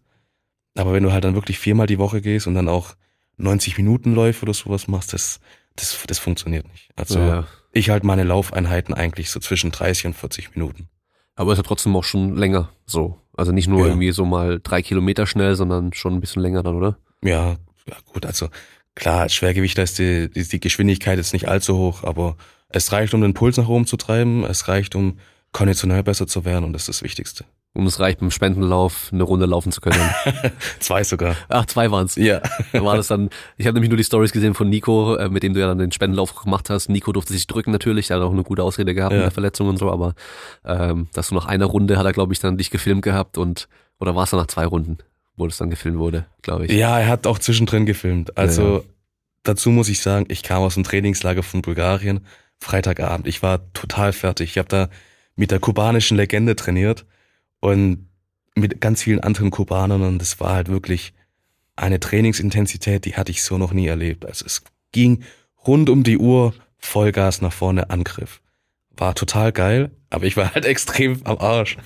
[0.76, 2.96] Aber wenn du halt dann wirklich viermal die Woche gehst und dann auch
[3.38, 5.40] 90 Minuten Läufe oder sowas machst, das,
[5.76, 6.90] das, das funktioniert nicht.
[6.96, 7.48] Also Ja.
[7.72, 10.88] ich halt meine Laufeinheiten eigentlich so zwischen 30 und 40 Minuten.
[11.36, 13.18] Aber ist ja trotzdem auch schon länger so.
[13.36, 13.88] Also nicht nur Ja.
[13.88, 16.98] irgendwie so mal drei Kilometer schnell, sondern schon ein bisschen länger dann, oder?
[17.24, 18.50] Ja, ja gut, also
[18.96, 22.38] klar, als Schwergewichter ist die, die, die Geschwindigkeit jetzt nicht allzu hoch, aber
[22.70, 25.18] es reicht, um den Puls nach oben zu treiben, es reicht, um
[25.52, 27.46] konditionell besser zu werden und das ist das Wichtigste.
[27.76, 29.98] Und es reicht beim Spendenlauf eine Runde laufen zu können.
[30.80, 31.36] Zwei sogar.
[31.50, 32.16] Ach, zwei waren's.
[32.16, 32.40] Ja.
[32.72, 35.42] Da war das dann, ich habe nämlich nur die Stories gesehen von Nico, äh, mit
[35.42, 36.90] dem du ja dann den Spendenlauf gemacht hast.
[36.90, 39.18] Nico durfte sich drücken natürlich, der hat auch eine gute Ausrede gehabt Ja.
[39.18, 40.14] mit der Verletzung und so, aber
[40.66, 43.68] ähm, dass du nach einer Runde hat er, glaube ich, dann dich gefilmt gehabt und
[44.00, 45.00] oder war es dann nach zwei Runden,
[45.36, 46.72] wo das dann gefilmt wurde, glaube ich.
[46.74, 48.38] Ja, er hat auch zwischendrin gefilmt.
[48.38, 48.82] Also Ja.
[49.42, 52.20] dazu muss ich sagen, ich kam aus dem Trainingslager von Bulgarien,
[52.60, 53.26] Freitagabend.
[53.28, 54.52] Ich war total fertig.
[54.52, 54.90] Ich habe da
[55.36, 57.06] mit der kubanischen Legende trainiert
[57.64, 58.10] und
[58.56, 61.14] mit ganz vielen anderen Kubanern und das war halt wirklich
[61.78, 64.26] eine Trainingsintensität, die hatte ich so noch nie erlebt.
[64.26, 65.24] Also es ging
[65.66, 68.42] rund um die Uhr Vollgas nach vorne, Angriff.
[68.98, 71.78] War total geil, aber ich war halt extrem am Arsch.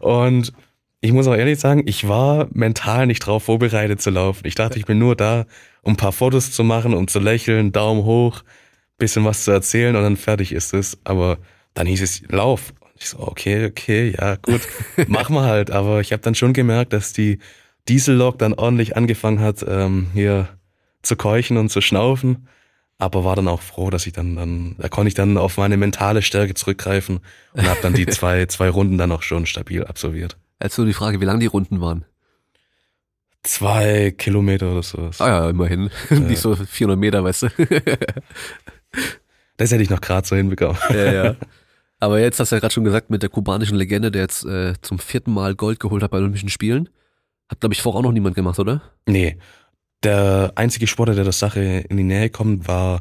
[0.00, 0.52] Und
[1.00, 4.44] ich muss auch ehrlich sagen, ich war mental nicht drauf vorbereitet zu laufen.
[4.48, 5.46] Ich dachte, ich bin nur da,
[5.82, 8.42] um ein paar Fotos zu machen, um zu lächeln, Daumen hoch,
[8.98, 10.98] bisschen was zu erzählen und dann fertig ist es.
[11.04, 11.38] Aber
[11.72, 12.74] dann hieß es Lauf.
[12.98, 14.60] Ich so, okay, okay, ja, gut,
[15.08, 15.70] machen wir halt.
[15.70, 17.38] Aber ich habe dann schon gemerkt, dass die
[17.88, 20.48] Diesellok dann ordentlich angefangen hat, ähm, hier
[21.02, 22.48] zu keuchen und zu schnaufen.
[22.98, 25.76] Aber war dann auch froh, dass ich dann, dann, da konnte ich dann auf meine
[25.76, 27.20] mentale Stärke zurückgreifen
[27.52, 30.36] und habe dann die zwei, zwei Runden dann auch schon stabil absolviert.
[30.62, 32.04] Jetzt nur die Frage, wie lang die Runden waren.
[33.42, 35.20] Zwei Kilometer oder sowas.
[35.20, 35.90] Ah ja, immerhin.
[36.10, 37.48] Nicht so 400 Meter, weißt du.
[39.56, 40.78] Das hätte ich noch gerade so hinbekommen.
[40.90, 41.36] ja, ja.
[42.04, 44.74] Aber jetzt hast du ja gerade schon gesagt, mit der kubanischen Legende, der jetzt äh,
[44.82, 46.90] zum vierten Mal Gold geholt hat bei Olympischen Spielen.
[47.48, 48.82] Hat, glaube ich, vorher auch noch niemand gemacht, oder?
[49.06, 49.38] Nee.
[50.02, 53.00] Der einzige Sportler, der der Sache in die Nähe kommt, war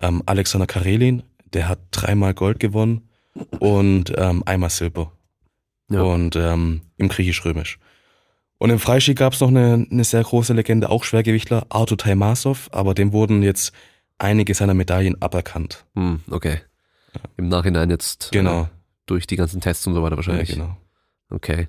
[0.00, 1.24] ähm, Alexander Karelin.
[1.52, 3.08] Der hat dreimal Gold gewonnen
[3.58, 5.10] und ähm, einmal Silber.
[5.90, 6.02] Ja.
[6.02, 7.80] Und ähm, im Griechisch-Römisch.
[8.58, 12.68] Und im Freistil gab es noch eine, eine sehr große Legende, auch Schwergewichtler, Artur Taimasov,
[12.70, 13.72] aber dem wurden jetzt
[14.16, 15.86] einige seiner Medaillen aberkannt.
[15.96, 16.60] Hm, okay.
[17.36, 18.62] Im Nachhinein jetzt Genau.
[18.62, 18.66] äh,
[19.06, 20.50] durch die ganzen Tests und so weiter Ja, wahrscheinlich.
[20.50, 20.76] genau.
[21.30, 21.68] Okay.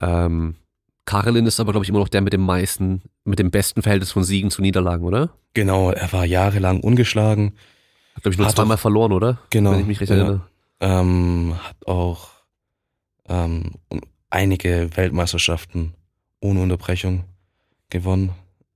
[0.00, 0.56] Ähm,
[1.04, 4.12] Karelin ist aber, glaube ich, immer noch der mit dem meisten, mit dem besten Verhältnis
[4.12, 5.30] von Siegen zu Niederlagen, oder?
[5.54, 7.54] Genau, er war jahrelang ungeschlagen.
[8.14, 9.38] Hat, glaube ich, nur Hat zweimal verloren, oder?
[9.50, 9.72] Genau.
[9.72, 10.16] Wenn ich mich recht ja.
[10.16, 10.40] erinnere.
[10.80, 12.28] Ähm, hat auch
[13.28, 13.72] ähm,
[14.30, 15.94] einige Weltmeisterschaften
[16.40, 17.24] ohne Unterbrechung
[17.90, 18.30] gewonnen.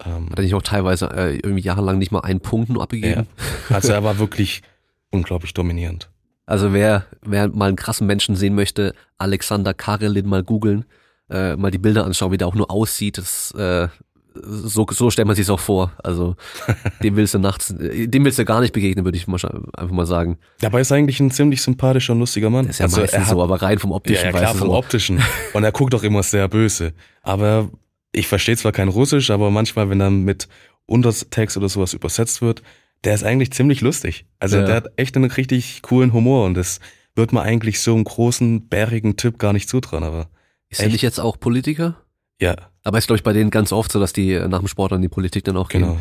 [0.05, 3.27] Ähm, Hat er nicht auch teilweise äh, irgendwie jahrelang nicht mal einen Punkt nur abgegeben?
[3.69, 4.63] also er war wirklich
[5.13, 6.11] unglaublich dominierend.
[6.47, 10.85] Also wer, wer mal einen krassen Menschen sehen möchte, Alexander Karelin mal googeln,
[11.31, 13.89] äh, mal die Bilder anschauen, wie der auch nur aussieht, das, äh,
[14.35, 15.93] so, so stellt man sich auch vor.
[16.03, 16.37] Also
[17.03, 19.39] dem willst du nachts, äh, dem willst du gar nicht begegnen, würde ich mal,
[19.77, 20.39] einfach mal sagen.
[20.61, 22.67] Dabei ist er eigentlich ein ziemlich sympathischer und lustiger Mann.
[22.67, 24.43] Das ist ja also meistens er hat, so, aber rein vom ja, optischen, ja, klar,
[24.43, 24.75] weißt du vom so.
[24.75, 25.23] optischen.
[25.53, 26.93] Und er guckt auch immer sehr böse.
[27.23, 27.71] Aber
[28.13, 30.49] ich verstehe zwar kein Russisch, aber manchmal, wenn dann mit
[30.87, 32.63] Untertext oder sowas übersetzt wird,
[33.05, 34.27] der ist eigentlich ziemlich lustig.
[34.39, 34.65] Also Ja.
[34.65, 36.81] der hat echt einen richtig coolen Humor und das
[37.15, 40.29] wird man eigentlich so einem großen, bärigen Typ gar nicht zutrauen, aber
[40.69, 41.97] Ist er nicht jetzt auch Politiker?
[42.41, 44.93] ja, Aber ist, glaube ich, bei denen ganz oft so, dass die nach dem Sport
[44.93, 45.83] an die Politik dann auch gehen.
[45.83, 45.95] genau.
[45.95, 46.01] Ja.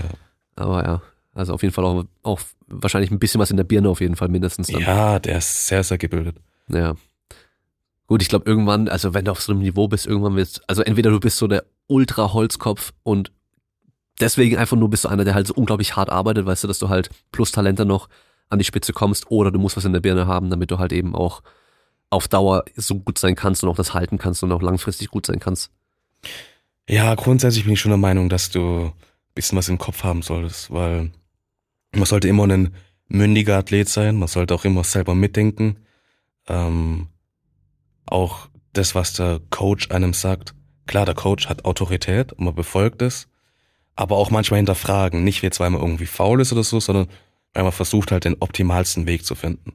[0.56, 1.02] Aber ja,
[1.34, 4.16] also auf jeden Fall auch, auch wahrscheinlich ein bisschen was in der Birne auf jeden
[4.16, 4.82] Fall mindestens dann.
[4.82, 6.36] Ja, der ist sehr, sehr gebildet.
[6.70, 6.96] Ja.
[8.08, 10.82] Gut, ich glaube irgendwann, also wenn du auf so einem Niveau bist, irgendwann wirst, also
[10.82, 13.32] entweder du bist so der Ultra-Holzkopf und
[14.22, 16.80] deswegen einfach nur bist du einer, der halt so unglaublich hart arbeitet, weißt du, dass
[16.80, 18.08] du halt plus Talente noch
[18.50, 20.94] an die Spitze kommst oder du musst was in der Birne haben, damit du halt
[20.94, 21.42] eben auch
[22.10, 25.26] auf Dauer so gut sein kannst und auch das halten kannst und auch langfristig gut
[25.26, 25.72] sein kannst.
[26.90, 28.94] Ja, grundsätzlich bin ich schon der Meinung, dass du ein
[29.34, 31.12] bisschen was im Kopf haben solltest, weil
[31.94, 32.76] man sollte immer ein
[33.08, 35.78] mündiger Athlet sein, man sollte auch immer selber mitdenken.
[36.48, 37.08] Ähm,
[38.06, 40.54] auch das, was der Coach einem sagt.
[40.88, 43.28] Klar, der Coach hat Autorität und man befolgt es,
[44.02, 45.24] aber auch manchmal hinterfragen.
[45.24, 47.08] Nicht jetzt, weil man irgendwie faul ist oder so, sondern
[47.54, 49.74] weil man versucht halt den optimalsten Weg zu finden.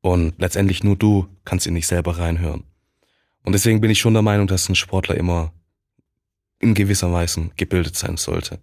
[0.00, 2.64] Und letztendlich nur du kannst in dich selber reinhören.
[3.44, 5.52] Und deswegen bin ich schon der Meinung, dass ein Sportler immer
[6.60, 8.58] in gewisser Weise gebildet sein sollte.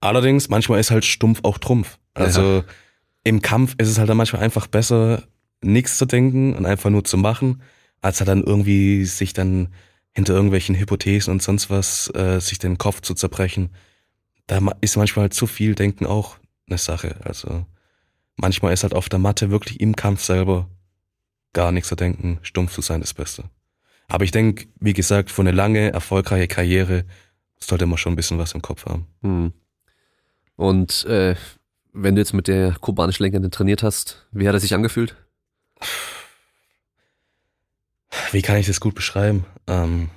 [0.00, 1.98] Allerdings, manchmal ist halt stumpf auch Trumpf.
[2.14, 2.64] Also ja.
[3.24, 5.24] im Kampf ist es halt dann manchmal einfach besser,
[5.62, 7.62] nichts zu denken und einfach nur zu machen,
[8.00, 9.68] als halt dann irgendwie sich dann
[10.14, 13.70] hinter irgendwelchen Hypothesen und sonst was äh, sich den Kopf zu zerbrechen.
[14.46, 16.36] Da ist manchmal zu viel Denken auch
[16.68, 17.16] eine Sache.
[17.24, 17.66] Also
[18.36, 20.68] manchmal ist halt auf der Matte wirklich im Kampf selber
[21.52, 23.44] gar nichts zu denken, stumpf zu sein das Beste.
[24.08, 27.04] Aber ich denke, wie gesagt, für eine lange, erfolgreiche Karriere
[27.58, 29.06] sollte man schon ein bisschen was im Kopf haben.
[29.22, 29.52] Hm.
[30.56, 31.36] Und äh,
[31.92, 35.16] wenn du jetzt mit der kubanischen Lenkerin trainiert hast, wie hat er sich angefühlt?
[38.32, 39.44] Wie kann ich das gut beschreiben?
[39.66, 40.10] Ähm,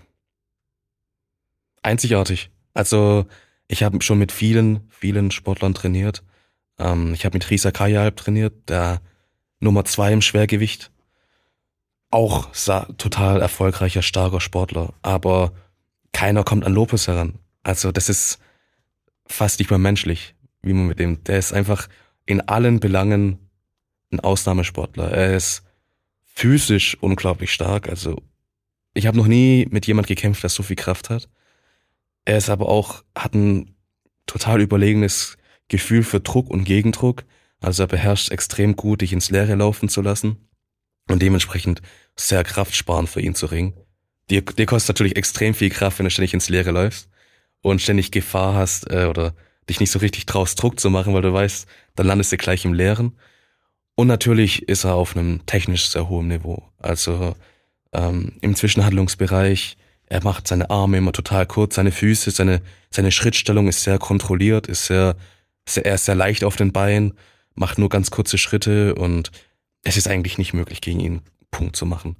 [1.82, 2.50] einzigartig.
[2.74, 3.26] Also
[3.68, 6.24] ich habe schon mit vielen, vielen Sportlern trainiert.
[6.78, 9.02] Ähm, ich habe mit Risa Kayalp trainiert, der
[9.60, 10.92] Nummer zwei im Schwergewicht.
[12.12, 12.50] Auch
[12.98, 14.94] total erfolgreicher, starker Sportler.
[15.02, 15.52] Aber
[16.14, 17.40] keiner kommt an Lopez heran.
[17.64, 18.40] Also das ist
[19.26, 21.24] fast nicht mehr menschlich, wie man mit dem.
[21.24, 21.90] Der ist einfach
[22.26, 23.50] in allen Belangen
[24.12, 25.12] ein Ausnahmesportler.
[25.12, 25.64] Er ist
[26.24, 27.90] physisch unglaublich stark.
[27.90, 28.22] Also
[28.94, 31.28] ich habe noch nie mit jemand gekämpft, der so viel Kraft hat.
[32.26, 33.76] Er ist aber auch, hat ein
[34.26, 37.24] total überlegenes Gefühl für Druck und Gegendruck.
[37.62, 40.50] Also er beherrscht extrem gut, dich ins Leere laufen zu lassen.
[41.08, 41.82] Und dementsprechend
[42.16, 43.74] sehr kraftsparend für ihn zu ringen.
[44.32, 47.10] Dir, dir kostet natürlich extrem viel Kraft, wenn du ständig ins Leere läufst
[47.62, 49.36] und ständig Gefahr hast äh, oder
[49.70, 52.66] dich nicht so richtig traust, Druck zu machen, weil du weißt, dann landest du gleich
[52.66, 53.18] im Leeren.
[53.96, 56.64] Und natürlich ist er auf einem technisch sehr hohen Niveau.
[56.80, 57.36] Also
[57.94, 59.78] ähm, im Zwischenhandlungsbereich,
[60.08, 64.68] er macht seine Arme immer total kurz, seine Füße, seine, seine Schrittstellung ist sehr kontrolliert,
[64.68, 65.16] ist sehr,
[65.68, 67.14] sehr, er ist sehr leicht auf den Beinen,
[67.56, 69.32] macht nur ganz kurze Schritte und
[69.84, 72.18] es ist eigentlich nicht möglich, gegen ihn Punkt zu machen.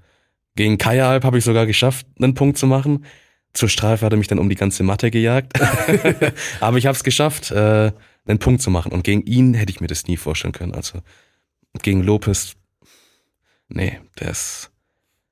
[0.56, 3.06] Gegen Kaya Alp habe ich sogar geschafft, einen Punkt zu machen.
[3.54, 5.60] Zur Strafe hat er mich dann um die ganze Matte gejagt.
[6.62, 7.92] Aber ich habe es geschafft, äh,
[8.26, 8.92] einen Punkt zu machen.
[8.92, 10.74] Und gegen ihn hätte ich mir das nie vorstellen können.
[10.74, 11.00] Also
[11.82, 12.56] gegen Lopez,
[13.68, 14.72] nee, ist,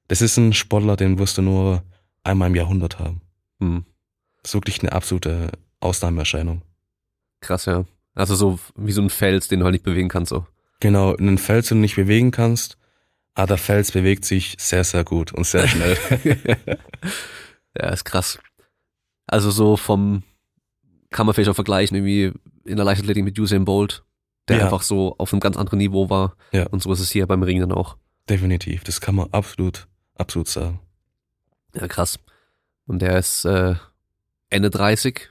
[0.09, 1.83] das ist ein Sportler, den wirst du nur
[2.23, 3.21] einmal im Jahrhundert haben.
[3.59, 3.85] Hm.
[4.41, 6.61] Das ist wirklich eine absolute Ausnahmeerscheinung.
[7.41, 7.85] Krass, ja.
[8.15, 10.45] Also so wie so ein Fels, den du halt nicht bewegen kannst, so.
[10.79, 12.77] Genau, einen Fels, den du nicht bewegen kannst,
[13.35, 15.97] aber der Fels bewegt sich sehr, sehr gut und sehr schnell.
[17.77, 18.39] ja, ist krass.
[19.25, 20.23] Also so vom,
[21.09, 24.03] kann man vielleicht auch vergleichen, irgendwie in der Leichtathletik mit Usain Bolt,
[24.47, 24.63] der ja.
[24.65, 26.35] einfach so auf einem ganz anderen Niveau war.
[26.51, 26.67] Ja.
[26.67, 27.97] Und so ist es hier beim Ring dann auch.
[28.29, 30.79] Definitiv, das kann man absolut, absolut sagen.
[31.75, 32.19] Ja, krass.
[32.85, 33.75] Und der ist äh,
[34.49, 35.29] Ende 30.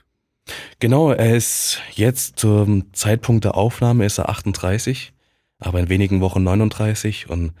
[0.79, 5.13] Genau, er ist jetzt zum Zeitpunkt der Aufnahme ist er 38,
[5.59, 7.53] aber in wenigen Wochen 39 und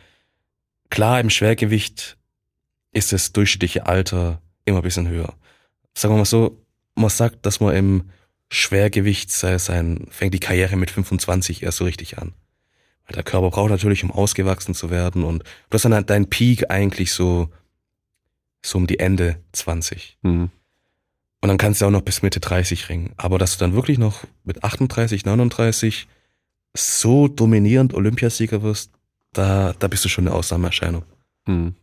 [0.89, 2.17] klar im Schwergewicht
[2.91, 5.33] ist das durchschnittliche Alter immer ein bisschen höher.
[5.93, 6.61] Sagen wir mal so,
[6.95, 8.09] man sagt, dass man im
[8.49, 12.33] Schwergewicht sein, fängt die Karriere mit 25 erst so richtig an.
[13.05, 16.69] Weil der Körper braucht natürlich, um ausgewachsen zu werden und du hast dann dein Peak
[16.69, 17.49] eigentlich so
[18.65, 20.17] so um die Ende 20.
[20.21, 20.49] Mhm.
[21.41, 23.13] Und dann kannst du auch noch bis Mitte 30 ringen.
[23.17, 26.07] Aber dass du dann wirklich noch mit 38, 39
[26.75, 28.91] so dominierend Olympiasieger wirst,
[29.33, 31.03] da, da bist du schon eine Ausnahmeerscheinung.
[31.45, 31.75] Mhm.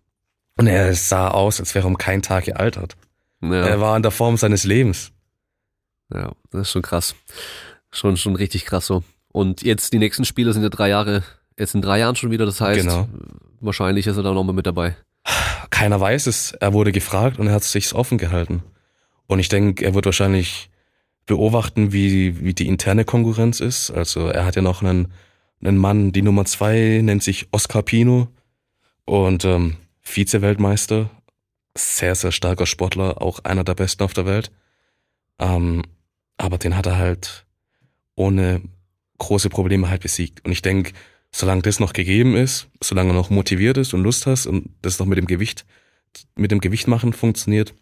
[0.56, 2.96] Und er sah aus, als wäre er um keinen Tag gealtert.
[3.42, 3.66] Ja.
[3.66, 5.12] Er war in der Form seines Lebens.
[6.12, 7.14] Ja, das ist schon krass.
[7.90, 9.02] Schon, schon richtig krass so.
[9.28, 11.22] Und jetzt die nächsten Spiele sind ja drei Jahre,
[11.58, 13.08] jetzt in drei Jahren schon wieder, das heißt, genau.
[13.60, 14.96] wahrscheinlich ist er da nochmal mit dabei
[15.70, 16.52] keiner weiß es.
[16.52, 18.62] Er wurde gefragt und er hat sich offen gehalten.
[19.26, 20.70] Und ich denke, er wird wahrscheinlich
[21.26, 23.90] beobachten, wie, wie die interne Konkurrenz ist.
[23.90, 25.12] Also er hat ja noch einen,
[25.62, 28.28] einen Mann, die Nummer zwei nennt sich Oscar Pino
[29.04, 31.08] und ähm, Vize-Weltmeister.
[31.76, 34.50] Sehr, sehr starker Sportler, auch einer der besten auf der Welt.
[35.38, 35.82] Ähm,
[36.36, 37.46] aber den hat er halt
[38.16, 38.60] ohne
[39.18, 40.44] große Probleme halt besiegt.
[40.44, 40.92] Und ich denke,
[41.32, 44.98] solange das noch gegeben ist, solange er noch motiviert ist und Lust hast und das
[44.98, 45.64] noch mit dem Gewicht,
[46.34, 47.74] mit dem Gewicht machen funktioniert,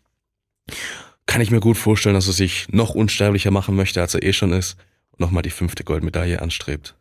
[1.26, 4.32] kann ich mir gut vorstellen, dass er sich noch unsterblicher machen möchte, als er eh
[4.32, 4.76] schon ist
[5.10, 6.94] und nochmal die fünfte Goldmedaille anstrebt.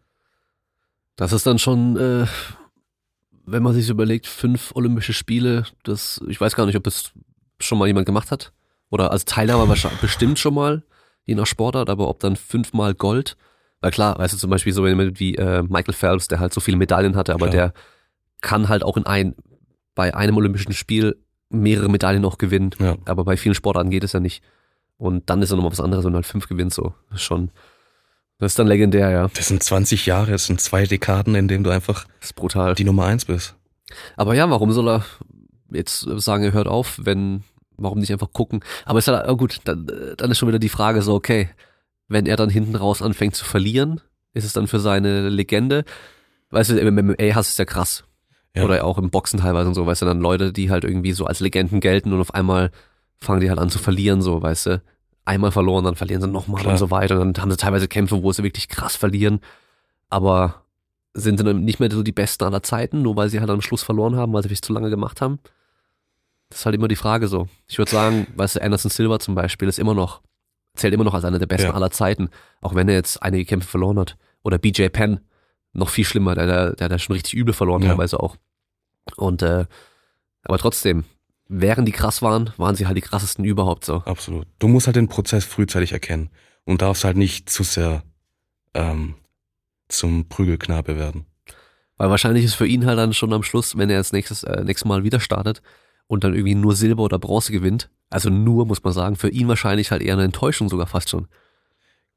[1.15, 2.27] Das ist dann schon, äh,
[3.45, 7.11] wenn man sich überlegt, fünf Olympische Spiele, das, ich weiß gar nicht, ob das
[7.59, 8.53] schon mal jemand gemacht hat.
[8.89, 9.67] Oder als Teilnehmer
[10.01, 10.83] bestimmt schon mal,
[11.25, 13.35] je nach Sportart, aber ob dann fünfmal Gold,
[13.81, 16.61] weil klar, weißt du, zum Beispiel so jemand wie äh, Michael Phelps, der halt so
[16.61, 17.71] viele Medaillen hatte, aber klar.
[17.71, 17.73] der
[18.41, 19.35] kann halt auch in ein,
[19.95, 21.17] bei einem olympischen Spiel
[21.49, 22.71] mehrere Medaillen noch gewinnen.
[22.79, 22.95] Ja.
[23.05, 24.43] Aber bei vielen Sportarten geht es ja nicht.
[24.97, 26.93] Und dann ist er nochmal was anderes, wenn du halt fünf gewinnst, so.
[27.09, 27.51] Das ist schon,
[28.39, 29.27] das ist dann legendär, ja.
[29.33, 32.75] Das sind 20 Jahre, das sind zwei Dekaden, in denen du einfach Das ist brutal.
[32.75, 33.55] die Nummer eins bist.
[34.15, 35.05] Aber ja, warum soll er
[35.71, 37.43] jetzt sagen, er hört auf, wenn,
[37.77, 38.61] warum nicht einfach gucken?
[38.85, 41.49] Aber ist halt, oh gut, dann, dann ist schon wieder die Frage so, okay,
[42.07, 44.01] wenn er dann hinten raus anfängt zu verlieren,
[44.33, 45.83] ist es dann für seine Legende?
[46.49, 48.03] Weißt du, im MMA hast es ja krass.
[48.55, 48.63] Ja.
[48.63, 51.25] Oder auch im Boxen teilweise und so, weißt du, dann Leute, die halt irgendwie so
[51.25, 52.71] als Legenden gelten und auf einmal
[53.17, 54.81] fangen die halt an zu verlieren, so, weißt du.
[55.25, 56.73] Einmal verloren, dann verlieren sie nochmal Klar.
[56.73, 57.19] und so weiter.
[57.19, 59.41] Und dann haben sie teilweise Kämpfe, wo sie wirklich krass verlieren.
[60.09, 60.63] Aber
[61.13, 63.61] sind sie dann nicht mehr so die Besten aller Zeiten, nur weil sie halt am
[63.61, 65.39] Schluss verloren haben, weil sie sich zu lange gemacht haben?
[66.49, 67.49] Das ist halt immer die Frage so.
[67.67, 70.21] Ich würde sagen, weißt du, Anderson Silva zum Beispiel ist immer noch,
[70.77, 71.73] zählt immer noch als einer der besten Ja.
[71.73, 72.29] aller Zeiten,
[72.61, 74.17] auch wenn er jetzt einige Kämpfe verloren hat.
[74.43, 75.19] Oder BJ Penn,
[75.73, 77.89] noch viel schlimmer, der, der, hat ja schon richtig übel verloren Ja.
[77.89, 78.37] teilweise auch.
[79.15, 79.65] Und äh,
[80.43, 81.03] aber trotzdem,
[81.47, 83.97] während die krass waren, waren sie halt die krassesten überhaupt so.
[84.05, 84.47] Absolut.
[84.59, 86.29] Du musst halt den Prozess frühzeitig erkennen
[86.65, 88.03] und darfst halt nicht zu sehr
[88.73, 89.15] ähm,
[89.87, 91.25] zum Prügelknabe werden.
[91.97, 94.63] Weil wahrscheinlich ist für ihn halt dann schon am Schluss, wenn er jetzt nächstes, äh,
[94.63, 95.61] nächstes Mal wieder startet
[96.07, 99.47] und dann irgendwie nur Silber oder Bronze gewinnt, also nur, muss man sagen, für ihn
[99.47, 101.27] wahrscheinlich halt eher eine Enttäuschung sogar fast schon.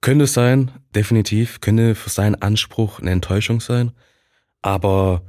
[0.00, 3.92] Könnte es sein, definitiv, könnte für seinen Anspruch eine Enttäuschung sein,
[4.62, 5.22] aber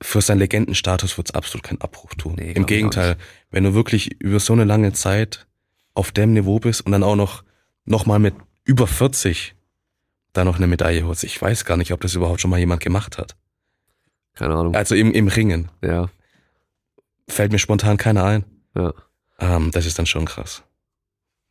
[0.00, 2.34] für seinen Legendenstatus wird es absolut keinen Abbruch tun.
[2.36, 3.16] Nee, Im Gegenteil,
[3.50, 5.46] wenn du wirklich über so eine lange Zeit
[5.94, 7.44] auf dem Niveau bist und dann auch noch,
[7.84, 8.34] noch mal mit
[8.64, 9.54] über 40
[10.32, 11.24] da noch eine Medaille holst.
[11.24, 13.36] Ich weiß gar nicht, ob das überhaupt schon mal jemand gemacht hat.
[14.34, 14.74] Keine Ahnung.
[14.74, 15.70] Also im, im Ringen.
[15.80, 16.08] Ja,
[17.28, 18.44] Fällt mir spontan keiner ein.
[18.76, 18.92] ja,
[19.38, 20.62] Ähm, das ist dann schon krass.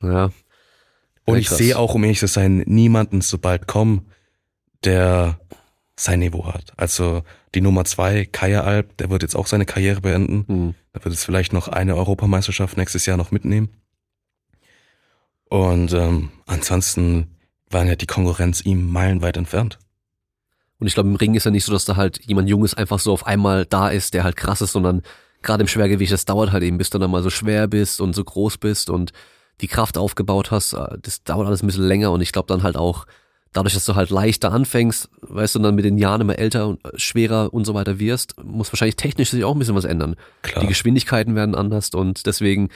[0.02, 0.32] ja.
[1.26, 1.58] Und ich krass.
[1.58, 4.12] sehe auch, um ehrlich zu sein, niemanden so bald kommen,
[4.84, 5.40] der
[5.98, 6.74] sein Niveau hat.
[6.76, 7.24] Also
[7.56, 10.46] die Nummer zwei, Kaya Alp, der wird jetzt auch seine Karriere beenden.
[10.48, 10.76] Hm.
[10.92, 13.70] Er wird jetzt vielleicht noch eine Europameisterschaft nächstes Jahr noch mitnehmen.
[15.50, 17.36] Und ähm, ansonsten
[17.70, 19.80] waren ja die Konkurrenz ihm meilenweit entfernt.
[20.80, 23.00] Und ich glaube, im Ring ist ja nicht so, dass da halt jemand Junges einfach
[23.00, 25.04] so auf einmal da ist, der halt krass ist, sondern
[25.44, 28.14] gerade im Schwergewicht, das dauert halt eben, bis du dann mal so schwer bist und
[28.16, 29.12] so groß bist und
[29.62, 30.74] die Kraft aufgebaut hast.
[30.74, 33.06] äh, Das dauert alles ein bisschen länger und ich glaube dann halt auch,
[33.54, 36.68] dadurch, dass du halt leichter anfängst, weißt du, und dann mit den Jahren immer älter
[36.68, 39.86] und äh, schwerer und so weiter wirst, muss wahrscheinlich technisch sich auch ein bisschen was
[39.86, 40.16] ändern.
[40.42, 40.62] Klar.
[40.62, 42.70] Die Geschwindigkeiten werden anders und deswegen,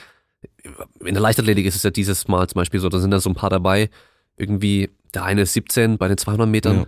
[1.03, 3.30] in der Leichtathletik ist es ja dieses Mal zum Beispiel so, da sind da so
[3.30, 3.89] ein paar dabei,
[4.36, 6.86] irgendwie, der eine ist 17 bei den 200 Metern Ja.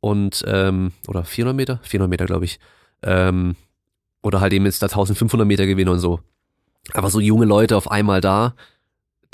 [0.00, 1.80] und, ähm, oder 400 Meter?
[1.82, 2.60] 400 Meter, glaube ich.
[3.02, 3.56] Ähm,
[4.22, 6.20] oder halt eben jetzt da 1500 Meter gewinnen und so.
[6.92, 8.54] Aber so junge Leute auf einmal da,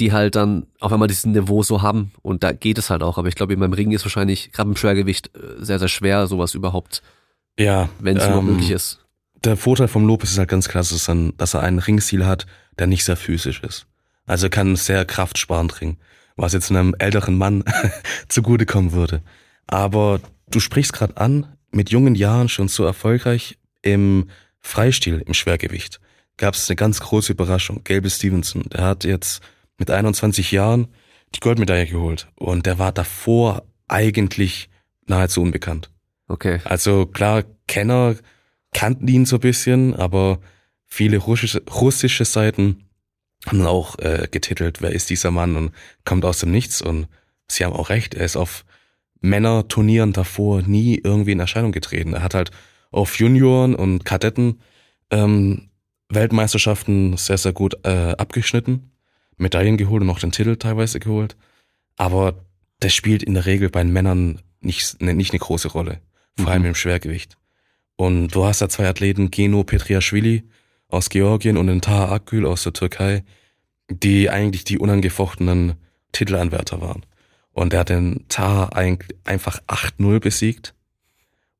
[0.00, 3.18] die halt dann auf einmal dieses Niveau so haben und da geht es halt auch.
[3.18, 6.26] Aber ich glaube, eben beim Ringen ist wahrscheinlich, gerade im Schwergewicht, äh, sehr, sehr schwer,
[6.26, 7.02] sowas überhaupt,
[7.58, 9.04] Ja, wenn es überhaupt ähm, möglich ist.
[9.44, 12.46] Der Vorteil vom Lopez ist halt ganz klar, dass, dann, dass er einen Ringstil hat,
[12.78, 13.86] der nicht sehr physisch ist.
[14.26, 15.98] Also er kann sehr kraftsparend ringen,
[16.36, 17.64] was jetzt einem älteren Mann
[18.28, 19.22] zugutekommen würde.
[19.66, 20.20] Aber
[20.50, 24.28] du sprichst gerade an, mit jungen Jahren schon so erfolgreich im
[24.60, 26.00] Freistil, im Schwergewicht,
[26.36, 27.82] gab es eine ganz große Überraschung.
[27.84, 29.42] Gabe Stevenson, der hat jetzt
[29.76, 30.88] mit 21 Jahren
[31.34, 34.68] die Goldmedaille geholt und der war davor eigentlich
[35.06, 35.90] nahezu unbekannt.
[36.28, 36.60] Okay.
[36.64, 38.16] Also klar, Kenner
[38.72, 40.40] kannten ihn so ein bisschen, aber
[40.86, 42.84] viele russische, russische Seiten
[43.46, 45.72] haben auch äh, getitelt, wer ist dieser Mann und
[46.04, 47.08] kommt aus dem Nichts und
[47.50, 48.64] sie haben auch recht, er ist auf
[49.20, 52.14] Männerturnieren davor nie irgendwie in Erscheinung getreten.
[52.14, 52.50] Er hat halt
[52.90, 54.60] auf Junioren und Kadetten
[55.10, 55.68] ähm,
[56.08, 58.90] Weltmeisterschaften sehr, sehr gut äh, abgeschnitten,
[59.36, 61.36] Medaillen geholt und auch den Titel teilweise geholt.
[61.96, 62.44] Aber
[62.80, 66.00] das spielt in der Regel bei den Männern nicht, ne, nicht eine große Rolle,
[66.38, 66.68] vor allem Mhm.
[66.68, 67.36] im Schwergewicht.
[67.96, 70.44] Und du hast da zwei Athleten, Geno Petriashvili
[70.88, 73.24] aus Georgien und den Taha Akgül aus der Türkei,
[73.90, 75.74] die eigentlich die unangefochtenen
[76.12, 77.04] Titelanwärter waren.
[77.52, 80.74] Und er hat den Taha eigentlich einfach 8-0 besiegt.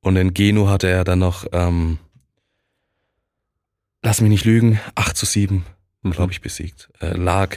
[0.01, 1.99] Und den Geno hatte er dann noch, ähm,
[4.03, 5.65] lass mich nicht lügen, 8 zu 7,
[6.03, 6.11] Mhm.
[6.13, 6.89] glaube ich, besiegt.
[7.01, 7.57] Er lag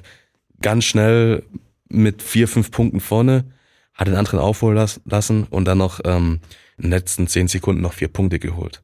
[0.62, 1.44] ganz schnell
[1.89, 3.46] mit vier, fünf Punkten vorne,
[3.94, 6.39] hat den anderen aufholen las- lassen und dann noch ähm,
[6.78, 8.82] in den letzten zehn Sekunden noch vier Punkte geholt.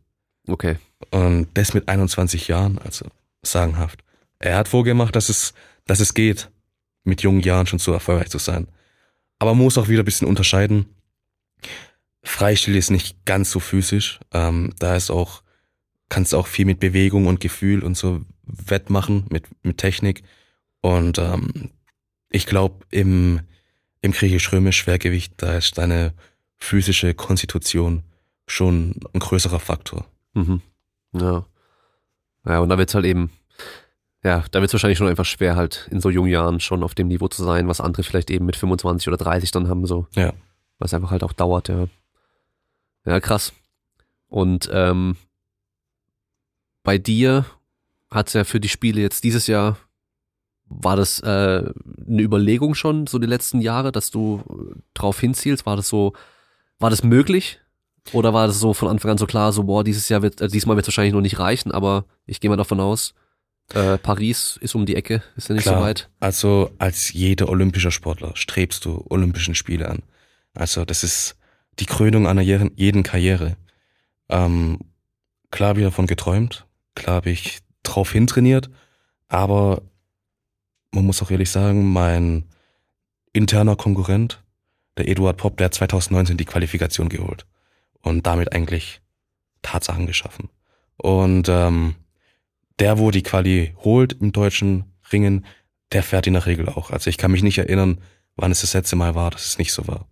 [0.48, 0.78] Okay.
[1.12, 3.06] Und das mit 21 Jahren, also
[3.42, 4.04] sagenhaft.
[4.40, 5.54] Er hat vorgemacht, dass es,
[5.86, 6.50] dass es geht,
[7.04, 8.68] mit jungen Jahren schon so erfolgreich zu sein.
[9.40, 10.86] Aber man muss auch wieder ein bisschen unterscheiden.
[12.28, 14.20] Freistil ist nicht ganz so physisch.
[14.34, 15.44] Ähm, da ist auch,
[16.10, 20.24] kannst du auch viel mit Bewegung und Gefühl und so wettmachen, mit, mit Technik.
[20.82, 21.72] Und ähm,
[22.30, 23.42] ich glaube, im,
[24.02, 26.14] im griechisch-römisch Schwergewicht, da ist deine
[26.58, 28.04] physische Konstitution
[28.48, 30.06] schon ein größerer Faktor.
[30.34, 30.62] Mhm.
[31.14, 31.46] Ja.
[32.46, 33.32] Ja, und da wird's halt eben,
[34.24, 36.96] Ja, da wird es wahrscheinlich schon einfach schwer, halt in so jungen Jahren schon auf
[36.96, 40.08] dem Niveau zu sein, was andere vielleicht eben mit 25 oder 30 dann haben, so.
[40.16, 40.34] Ja.
[40.80, 41.88] Was einfach halt auch dauert, ja.
[43.08, 43.54] Ja, krass.
[44.28, 45.16] Und ähm,
[46.84, 47.46] bei dir
[48.12, 49.78] hat es ja für die Spiele jetzt dieses Jahr,
[50.66, 54.44] war das äh, eine Überlegung schon, so die letzten Jahre, dass du
[54.94, 55.66] drauf hinzielst?
[55.66, 56.14] War das so,
[56.80, 57.62] war das möglich?
[58.12, 60.50] Oder war das so von Anfang an so klar, so, boah, dieses Jahr wird, äh,
[60.50, 63.14] diesmal wird es wahrscheinlich noch nicht reichen, aber ich gehe mal davon aus,
[63.74, 65.80] äh, Paris ist um die Ecke, ist ja nicht Klar.
[65.80, 66.10] so weit.
[66.20, 70.04] Also als jeder olympischer Sportler strebst du Olympischen Spiele an.
[70.54, 71.37] Also das ist
[71.80, 73.58] die Krönung einer jeden, Karriere.
[74.30, 74.80] Ähm,
[75.52, 76.66] klar habe ich davon geträumt,
[76.96, 78.70] klar habe ich drauf hintrainiert,
[79.28, 79.82] aber
[80.92, 82.46] man muss auch ehrlich sagen, mein
[83.34, 84.44] interner Konkurrent,
[84.98, 87.46] der Eduard Popp, der hat 2019 die Qualifikation geholt
[88.02, 89.02] und damit eigentlich
[89.62, 90.50] Tatsachen geschaffen.
[90.98, 91.96] Und ähm,
[92.80, 95.46] der, wo die Quali holt im deutschen Ringen,
[95.92, 96.92] der fährt in der Regel auch.
[96.92, 98.02] Also ich kann mich nicht erinnern,
[98.36, 100.08] wann es das letzte Mal war, dass es nicht so war.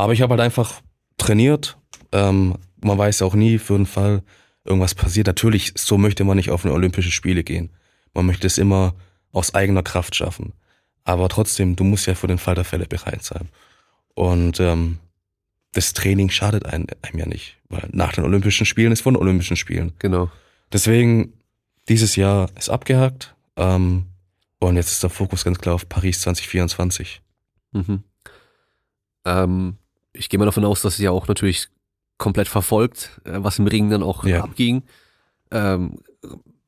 [0.00, 0.80] Aber ich habe halt einfach
[1.18, 1.76] trainiert.
[2.10, 4.22] Ähm, man weiß ja auch nie für den Fall,
[4.64, 5.26] irgendwas passiert.
[5.26, 7.68] Natürlich, so möchte man nicht auf eine Olympische Spiele gehen.
[8.14, 8.94] Man möchte es immer
[9.32, 10.54] aus eigener Kraft schaffen.
[11.04, 13.50] Aber trotzdem, du musst ja für den Fall der Fälle bereit sein.
[14.14, 15.00] Und ähm,
[15.74, 17.58] das Training schadet einem, einem ja nicht.
[17.68, 19.92] Weil nach den Olympischen Spielen ist von den Olympischen Spielen.
[19.98, 20.30] Genau.
[20.72, 21.34] Deswegen,
[21.90, 23.34] dieses Jahr ist abgehakt.
[23.56, 24.06] Ähm,
[24.60, 27.20] und jetzt ist der Fokus ganz klar auf Paris 2024.
[27.72, 28.02] Mhm.
[29.26, 29.76] Ähm,
[30.12, 31.68] ich gehe mal davon aus, dass es ja auch natürlich
[32.18, 34.42] komplett verfolgt, äh, was im Ring dann auch Ja.
[34.44, 34.82] abging.
[35.50, 36.00] Ähm,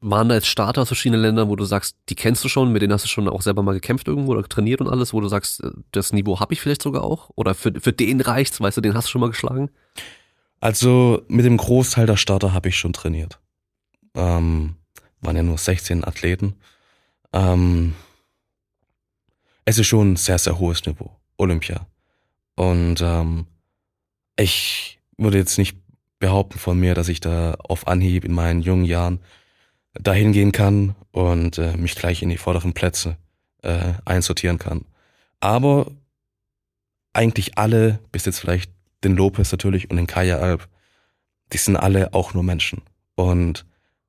[0.04, 2.82] waren da jetzt Starter aus verschiedenen Ländern, wo du sagst, die kennst du schon, mit
[2.82, 5.28] denen hast du schon auch selber mal gekämpft irgendwo oder trainiert und alles, wo du
[5.28, 7.30] sagst, äh, das Niveau habe ich vielleicht sogar auch?
[7.36, 9.70] Oder für, für den reicht's, weißt du, den hast du schon mal geschlagen?
[10.60, 13.38] Also mit dem Großteil der Starter habe ich schon trainiert.
[14.14, 14.76] Ähm,
[15.20, 16.54] waren ja nur 16 Athleten.
[17.32, 17.94] Ähm,
[19.64, 21.16] es ist schon ein sehr, sehr hohes Niveau.
[21.36, 21.86] Olympia.
[22.54, 23.46] Und ähm,
[24.36, 25.76] ich würde jetzt nicht
[26.18, 29.20] behaupten von mir, dass ich da auf Anhieb in meinen jungen Jahren
[29.94, 33.16] dahin gehen kann und äh, mich gleich in die vorderen Plätze
[33.62, 34.84] äh, einsortieren kann.
[35.40, 35.90] Aber
[37.12, 38.70] eigentlich alle, bis jetzt vielleicht
[39.04, 40.68] den Lopez natürlich und den Kaya Alp,
[41.52, 42.82] die sind alle auch nur Menschen.
[43.14, 43.66] Und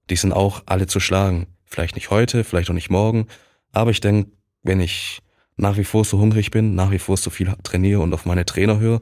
[0.10, 1.48] die sind auch alle zu schlagen.
[1.66, 3.28] Vielleicht nicht heute, vielleicht auch nicht morgen.
[3.72, 4.32] Aber ich denke,
[4.62, 5.23] wenn ich
[5.56, 8.46] nach wie vor so hungrig bin, nach wie vor so viel trainiere und auf meine
[8.46, 9.02] Trainer höre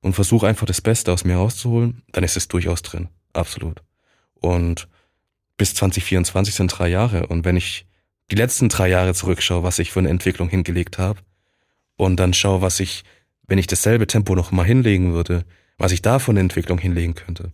[0.00, 3.08] und versuche einfach das Beste aus mir rauszuholen, dann ist es durchaus drin.
[3.32, 3.82] Absolut.
[4.34, 4.88] Und
[5.56, 7.26] bis 2024 sind drei Jahre.
[7.28, 7.86] Und wenn ich
[8.30, 11.20] die letzten drei Jahre zurückschaue, was ich für eine Entwicklung hingelegt habe,
[11.96, 13.04] und dann schaue, was ich,
[13.46, 15.44] wenn ich dasselbe Tempo noch mal hinlegen würde,
[15.78, 17.52] was ich da für eine Entwicklung hinlegen könnte,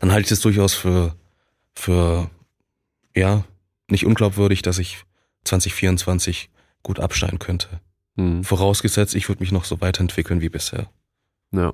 [0.00, 1.14] dann halte ich es durchaus für,
[1.72, 2.30] für,
[3.14, 3.44] ja,
[3.88, 5.04] nicht unglaubwürdig, dass ich
[5.44, 6.50] 2024
[6.82, 7.80] gut abschneiden könnte.
[8.16, 8.44] Hm.
[8.44, 10.88] Vorausgesetzt, ich würde mich noch so weiterentwickeln wie bisher.
[11.52, 11.72] Ja.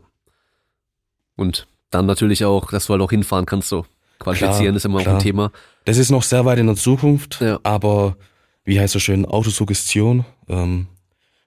[1.37, 3.87] Und dann natürlich auch, dass du halt auch hinfahren kannst, so.
[4.19, 5.17] Qualifizieren Klar, ist immer auch klar.
[5.17, 5.53] ein Thema.
[5.85, 7.61] Das ist noch sehr weit in der Zukunft, Ja.
[7.63, 8.17] aber
[8.65, 10.87] wie heißt so schön, Autosuggestion, ähm,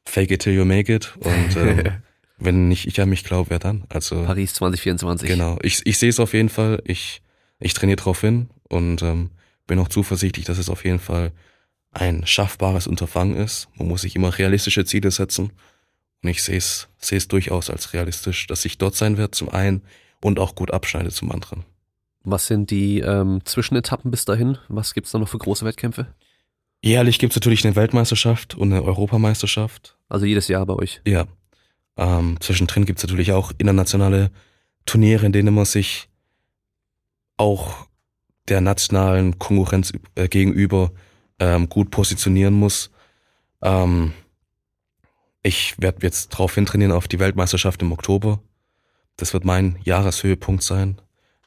[0.06, 1.16] fake it till you make it.
[1.18, 1.84] Und ähm,
[2.38, 3.86] wenn nicht ich an mich glaube, wer dann?
[3.90, 5.28] Also Paris 2024.
[5.28, 7.22] genau, ich, ich sehe es auf jeden Fall, ich,
[7.60, 9.32] ich trainiere drauf hin und ähm,
[9.66, 11.32] bin auch zuversichtlich, dass es auf jeden Fall
[11.92, 13.68] ein schaffbares Unterfangen ist.
[13.76, 15.52] Man muss sich immer realistische Ziele setzen.
[16.22, 19.50] Und ich sehe es, sehe es durchaus als realistisch, dass ich dort sein werde zum
[19.50, 19.84] einen
[20.22, 21.64] und auch gut abschneide zum anderen.
[22.24, 24.58] Was sind die ähm, Zwischenetappen bis dahin?
[24.68, 26.08] Was gibt's da noch für große Wettkämpfe?
[26.84, 29.98] Jährlich gibt's natürlich eine Weltmeisterschaft und eine Europameisterschaft.
[30.10, 31.02] Also jedes Jahr bei euch.
[31.06, 31.26] Ja.
[31.98, 34.32] Ähm, zwischendrin gibt's natürlich auch internationale
[34.86, 36.10] Turniere, in denen man sich
[37.38, 37.88] auch
[38.48, 40.92] der nationalen Konkurrenz äh, gegenüber
[41.40, 42.92] ähm, gut positionieren muss.
[43.62, 44.14] Ähm,
[45.42, 48.40] ich werde jetzt drauf hintrainieren auf die Weltmeisterschaft im Oktober.
[49.18, 51.02] Das wird mein Jahreshöhepunkt sein.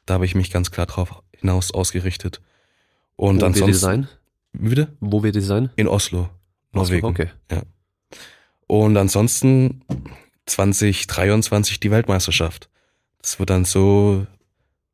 [0.05, 2.41] Da habe ich mich ganz klar drauf hinaus ausgerichtet.
[3.15, 3.79] Und Wo wird die ansonsten.
[3.79, 4.07] sein?
[4.53, 4.93] Bitte?
[4.99, 5.69] Wo wird die sein?
[5.75, 6.29] In Oslo,
[6.71, 7.05] Norwegen.
[7.05, 7.29] Okay.
[8.67, 9.83] Und ansonsten
[10.45, 12.69] 2023 die Weltmeisterschaft.
[13.21, 14.25] Das wird dann so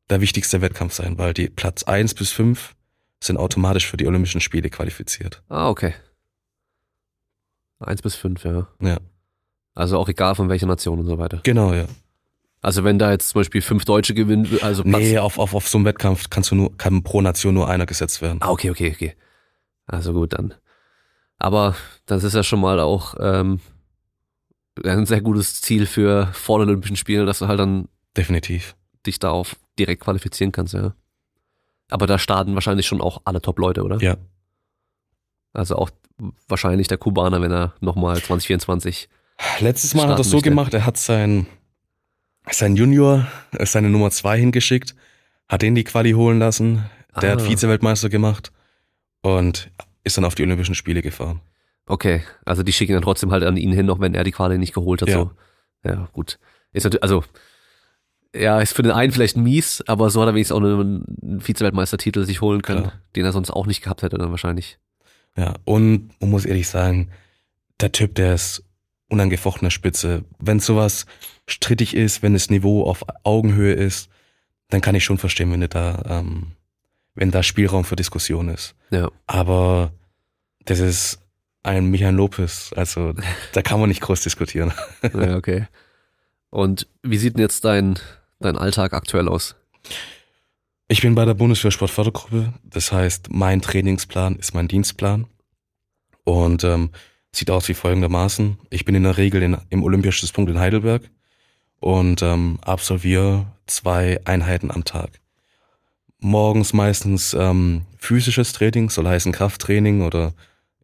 [0.08, 2.74] der wichtigste Wettkampf sein, weil die Platz 1 bis 5
[3.22, 5.42] sind automatisch für die Olympischen Spiele qualifiziert.
[5.48, 5.94] Ah, okay.
[7.78, 8.66] Eins bis fünf, ja.
[8.80, 8.98] Ja,
[9.74, 11.40] Also auch egal von welcher Nation und so weiter.
[11.42, 11.86] genau, ja.
[12.62, 15.00] Also wenn da jetzt zum Beispiel fünf Deutsche gewinnen, also Platz.
[15.02, 17.86] Nee, auf, auf, auf so einem Wettkampf kannst du nur, kann pro Nation nur einer
[17.86, 18.36] gesetzt werden.
[18.42, 19.16] Ah, okay, okay, okay.
[19.86, 20.52] Also gut, dann.
[21.38, 23.60] Aber das ist ja schon mal auch ähm,
[24.84, 28.76] ein sehr gutes Ziel für vor den Olympischen Spielen, dass du halt dann Definitiv.
[29.06, 30.94] dich darauf direkt qualifizieren kannst, ja.
[31.90, 33.98] Aber da starten wahrscheinlich schon auch alle Top-Leute, oder?
[34.00, 34.16] Ja.
[35.52, 35.90] Also auch
[36.48, 39.08] wahrscheinlich der Kubaner, wenn er nochmal 2024.
[39.60, 40.50] Letztes Mal hat er es so möchte.
[40.50, 41.46] gemacht, er hat sein,
[42.50, 44.94] sein Junior, äh, seine Nummer zwei hingeschickt,
[45.48, 46.84] hat den die Quali holen lassen,
[47.20, 47.44] der hat Ah.
[47.44, 48.52] Vize-Weltmeister gemacht
[49.22, 49.70] und
[50.04, 51.40] ist dann auf die Olympischen Spiele gefahren.
[51.86, 54.58] Okay, also die schicken dann trotzdem halt an ihn hin, auch wenn er die Quali
[54.58, 55.08] nicht geholt hat.
[55.08, 55.14] Ja.
[55.16, 55.30] So.
[55.84, 56.38] Ja, gut.
[56.72, 57.24] Ist natürlich, also,
[58.34, 61.40] ja, ist für den einen vielleicht mies, aber so hat er wenigstens auch einen, einen
[61.40, 63.00] Vize-Weltmeistertitel sich holen können, Klar.
[63.16, 64.78] den er sonst auch nicht gehabt hätte dann wahrscheinlich.
[65.36, 67.10] Ja, und man muss ehrlich sagen,
[67.80, 68.64] der Typ, der ist
[69.08, 70.24] unangefochtener Spitze.
[70.38, 71.06] Wenn sowas
[71.48, 74.08] strittig ist, wenn das Niveau auf Augenhöhe ist,
[74.68, 76.52] dann kann ich schon verstehen, wenn da, ähm,
[77.14, 78.76] wenn da Spielraum für Diskussion ist.
[78.90, 79.10] Ja.
[79.26, 79.92] Aber
[80.64, 81.20] das ist
[81.62, 83.14] ein Michael Lopez, also
[83.52, 84.72] da kann man nicht groß diskutieren.
[85.02, 85.66] ja, okay.
[86.50, 87.98] Und wie sieht denn jetzt dein,
[88.40, 89.54] dein Alltag aktuell aus?
[90.88, 95.26] Ich bin bei der Bundeswehr Sportfördergruppe, das heißt, mein Trainingsplan ist mein Dienstplan
[96.24, 96.90] und ähm,
[97.32, 98.58] sieht aus wie folgendermaßen.
[98.70, 101.08] Ich bin in der Regel in, im Olympiastützpunkt in Heidelberg
[101.78, 105.20] und ähm, absolviere zwei Einheiten am Tag.
[106.18, 110.34] Morgens meistens ähm, physisches Training, soll heißen Krafttraining oder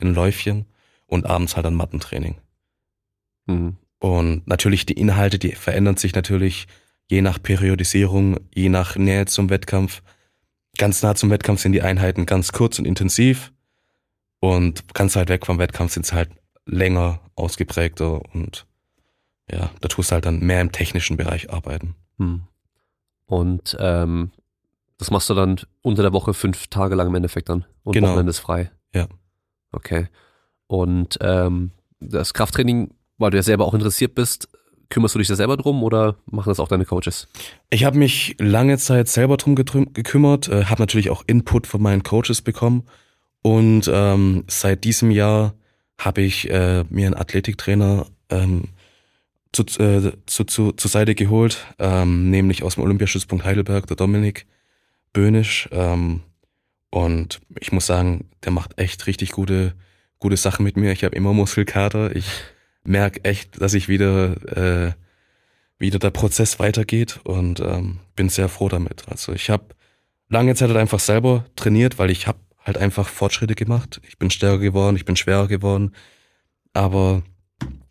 [0.00, 0.66] ein Läufchen
[1.06, 2.36] und abends halt ein Mattentraining.
[3.46, 3.76] Mhm.
[3.98, 6.68] Und natürlich die Inhalte, die verändern sich natürlich
[7.08, 10.02] je nach Periodisierung, je nach Nähe zum Wettkampf.
[10.78, 13.52] Ganz nah zum Wettkampf sind die Einheiten ganz kurz und intensiv.
[14.40, 16.30] Und ganz weit weg vom Wettkampf sind sie halt
[16.66, 18.66] länger ausgeprägter und
[19.50, 21.94] ja, da tust du halt dann mehr im technischen Bereich arbeiten.
[22.18, 22.42] Hm.
[23.26, 24.32] Und ähm,
[24.98, 27.64] das machst du dann unter der Woche fünf Tage lang im Endeffekt dann.
[27.84, 28.08] Und Genau.
[28.08, 28.70] Wochenende ist frei.
[28.94, 29.06] Ja.
[29.72, 30.08] Okay.
[30.66, 34.48] Und ähm, das Krafttraining, weil du ja selber auch interessiert bist,
[34.88, 37.28] kümmerst du dich da selber drum oder machen das auch deine Coaches?
[37.70, 42.02] Ich habe mich lange Zeit selber drum gekümmert, äh, habe natürlich auch Input von meinen
[42.02, 42.84] Coaches bekommen
[43.42, 45.54] und ähm, seit diesem Jahr
[45.98, 48.64] habe ich äh, mir einen Athletiktrainer ähm,
[49.52, 54.46] zu, äh, zu, zu, zur Seite geholt, ähm, nämlich aus dem Olympiastützpunkt Heidelberg, der Dominik
[55.12, 55.68] Böhnisch.
[55.72, 56.22] Ähm,
[56.90, 59.74] und ich muss sagen, der macht echt richtig gute,
[60.18, 60.92] gute Sachen mit mir.
[60.92, 62.14] Ich habe immer Muskelkater.
[62.14, 62.26] Ich
[62.86, 64.92] merke echt, dass ich wieder äh,
[65.78, 69.04] wieder der Prozess weitergeht und ähm, bin sehr froh damit.
[69.08, 69.64] Also ich habe
[70.28, 74.00] lange Zeit halt einfach selber trainiert, weil ich habe halt einfach Fortschritte gemacht.
[74.08, 75.92] Ich bin stärker geworden, ich bin schwerer geworden.
[76.72, 77.22] Aber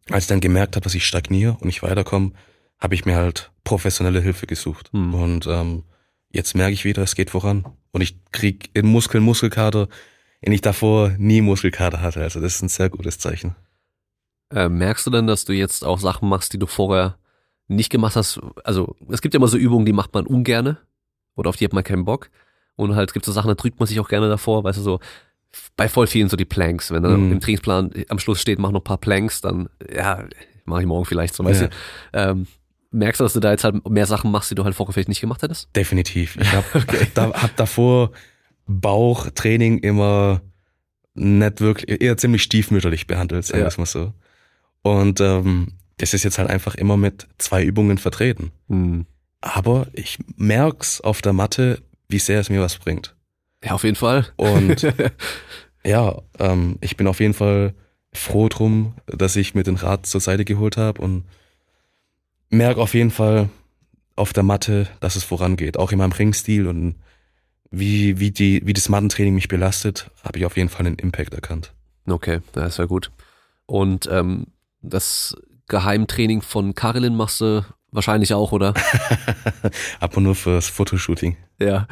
[0.09, 2.33] als ich dann gemerkt habe, dass ich stagniere und nicht weiterkomme,
[2.79, 4.91] habe ich mir halt professionelle Hilfe gesucht.
[4.91, 5.13] Hm.
[5.13, 5.83] Und ähm,
[6.31, 7.65] jetzt merke ich wieder, es geht voran.
[7.91, 9.87] Und ich krieg in Muskeln Muskelkater,
[10.45, 12.21] den ich davor nie Muskelkater hatte.
[12.21, 13.55] Also das ist ein sehr gutes Zeichen.
[14.55, 17.17] Äh, merkst du denn, dass du jetzt auch Sachen machst, die du vorher
[17.67, 18.39] nicht gemacht hast?
[18.63, 20.77] Also es gibt ja immer so Übungen, die macht man ungerne
[21.35, 22.29] oder auf die hat man keinen Bock.
[22.77, 24.81] Und halt es gibt so Sachen, da drückt man sich auch gerne davor, weißt du
[24.81, 24.99] so.
[25.77, 27.31] Bei voll vielen so die Planks, wenn dann Mhm.
[27.33, 30.25] im Trainingsplan am Schluss steht, mach noch ein paar Planks, dann ja,
[30.65, 31.67] mache ich morgen vielleicht so, weißt Ja.
[31.67, 31.73] du.
[32.13, 32.47] Ähm,
[32.91, 35.07] merkst du, dass du da jetzt halt mehr Sachen machst, die du halt vorher vielleicht
[35.09, 35.69] nicht gemacht hättest?
[35.75, 36.35] Definitiv.
[36.37, 36.65] Ich habe
[37.13, 38.11] da, hab davor
[38.67, 40.41] Bauchtraining immer
[41.13, 43.67] nicht wirklich, eher ziemlich stiefmütterlich behandelt, sagen wir Ja.
[43.67, 44.13] es mal so.
[44.85, 48.51] Und ähm, das ist jetzt halt einfach immer mit zwei Übungen vertreten.
[48.69, 49.07] Hm.
[49.41, 53.15] Aber ich merk's auf der Matte, wie sehr es mir was bringt.
[53.63, 54.27] Ja, auf jeden Fall.
[54.35, 54.93] Und
[55.83, 57.73] ja, ähm, ich bin auf jeden Fall
[58.13, 61.25] froh drum, dass ich mir den Rat zur Seite geholt habe und
[62.51, 63.49] merke auf jeden Fall
[64.15, 65.79] auf der Matte, dass es vorangeht.
[65.79, 66.93] Auch in meinem Ringstil und
[67.71, 71.33] wie, wie, die, wie das Mattentraining mich belastet, habe ich auf jeden Fall einen Impact
[71.33, 71.73] erkannt.
[72.05, 73.09] Okay, das ist ja gut.
[73.65, 74.45] Und ähm,
[74.89, 75.35] das
[75.67, 78.73] Geheimtraining von Karilin machst du wahrscheinlich auch, oder?
[79.99, 81.37] Aber nur fürs Fotoshooting.
[81.59, 81.87] ja.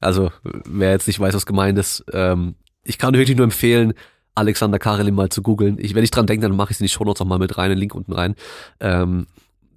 [0.00, 3.94] Also, wer jetzt nicht weiß, was gemeint ist, ähm, ich kann wirklich nur empfehlen,
[4.34, 5.76] Alexander Karilin mal zu googeln.
[5.78, 7.56] Ich, wenn ich dran denke, dann mache ich es in die Shownotes auch mal mit
[7.56, 8.34] rein, den Link unten rein.
[8.80, 9.26] Ähm,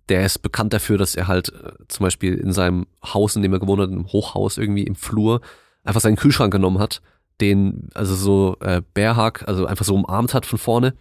[0.10, 3.54] der ist bekannt dafür, dass er halt äh, zum Beispiel in seinem Haus, in dem
[3.54, 5.42] er gewohnt hat, im Hochhaus irgendwie im Flur,
[5.84, 7.02] einfach seinen Kühlschrank genommen hat,
[7.42, 10.96] den, also so äh, Bärhack, also einfach so umarmt hat von vorne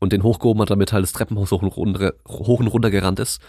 [0.00, 3.18] und den hochgehoben hat, damit halt das Treppenhaus hoch und runter, hoch und runter gerannt
[3.20, 3.40] ist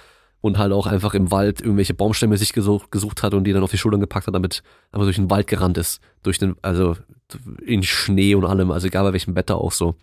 [0.41, 3.63] und halt auch einfach im Wald irgendwelche Baumstämme sich gesucht, gesucht hat und die dann
[3.63, 6.95] auf die Schultern gepackt hat, damit einfach durch den Wald gerannt ist, durch den, also
[7.65, 9.95] in Schnee und allem, also egal bei welchem Wetter auch so.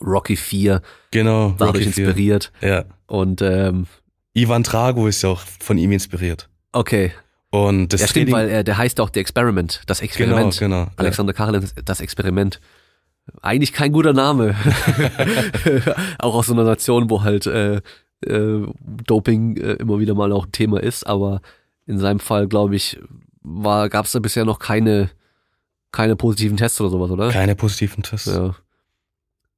[0.00, 0.80] Rocky 4
[1.10, 1.50] Genau.
[1.58, 2.84] dadurch Rocky inspiriert Ja.
[3.06, 3.86] und ähm,
[4.34, 6.48] Ivan Drago ist ja auch von ihm inspiriert.
[6.72, 7.12] okay,
[7.50, 10.58] Und das ja stimmt, weil er, der heißt auch The Experiment, das genau, Experiment.
[10.58, 10.86] genau.
[10.96, 12.58] Alexander Karelin, das Experiment.
[13.40, 14.54] Eigentlich kein guter Name.
[16.18, 17.80] auch aus so einer Nation, wo halt äh,
[18.26, 18.66] äh,
[19.06, 21.40] Doping äh, immer wieder mal auch ein Thema ist, aber
[21.86, 22.98] in seinem Fall, glaube ich,
[23.42, 25.10] war, gab es da bisher noch keine,
[25.90, 27.30] keine positiven Tests oder sowas, oder?
[27.30, 28.26] Keine positiven Tests.
[28.26, 28.54] Ja.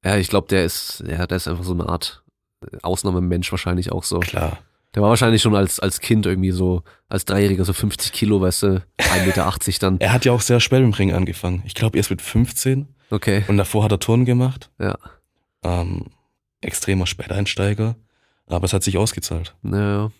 [0.03, 2.23] Ja, ich glaube, der ist, ja, der ist einfach so eine Art
[2.61, 4.19] äh, Ausnahmemensch wahrscheinlich auch so.
[4.19, 4.59] Klar.
[4.93, 8.63] Der war wahrscheinlich schon als, als Kind irgendwie so, als Dreijähriger so 50 Kilo, weißt
[8.63, 8.67] du,
[8.99, 9.99] 1,80 Meter dann.
[9.99, 11.63] Er hat ja auch sehr spät im Ring angefangen.
[11.65, 14.69] Ich glaube erst mit 15 Okay, und davor hat er Turnen gemacht.
[14.79, 14.97] ja.
[15.63, 16.05] Ähm,
[16.61, 17.95] extremer Späteinsteiger.
[18.47, 19.55] Aber es hat sich ausgezahlt.
[19.63, 20.11] Ja,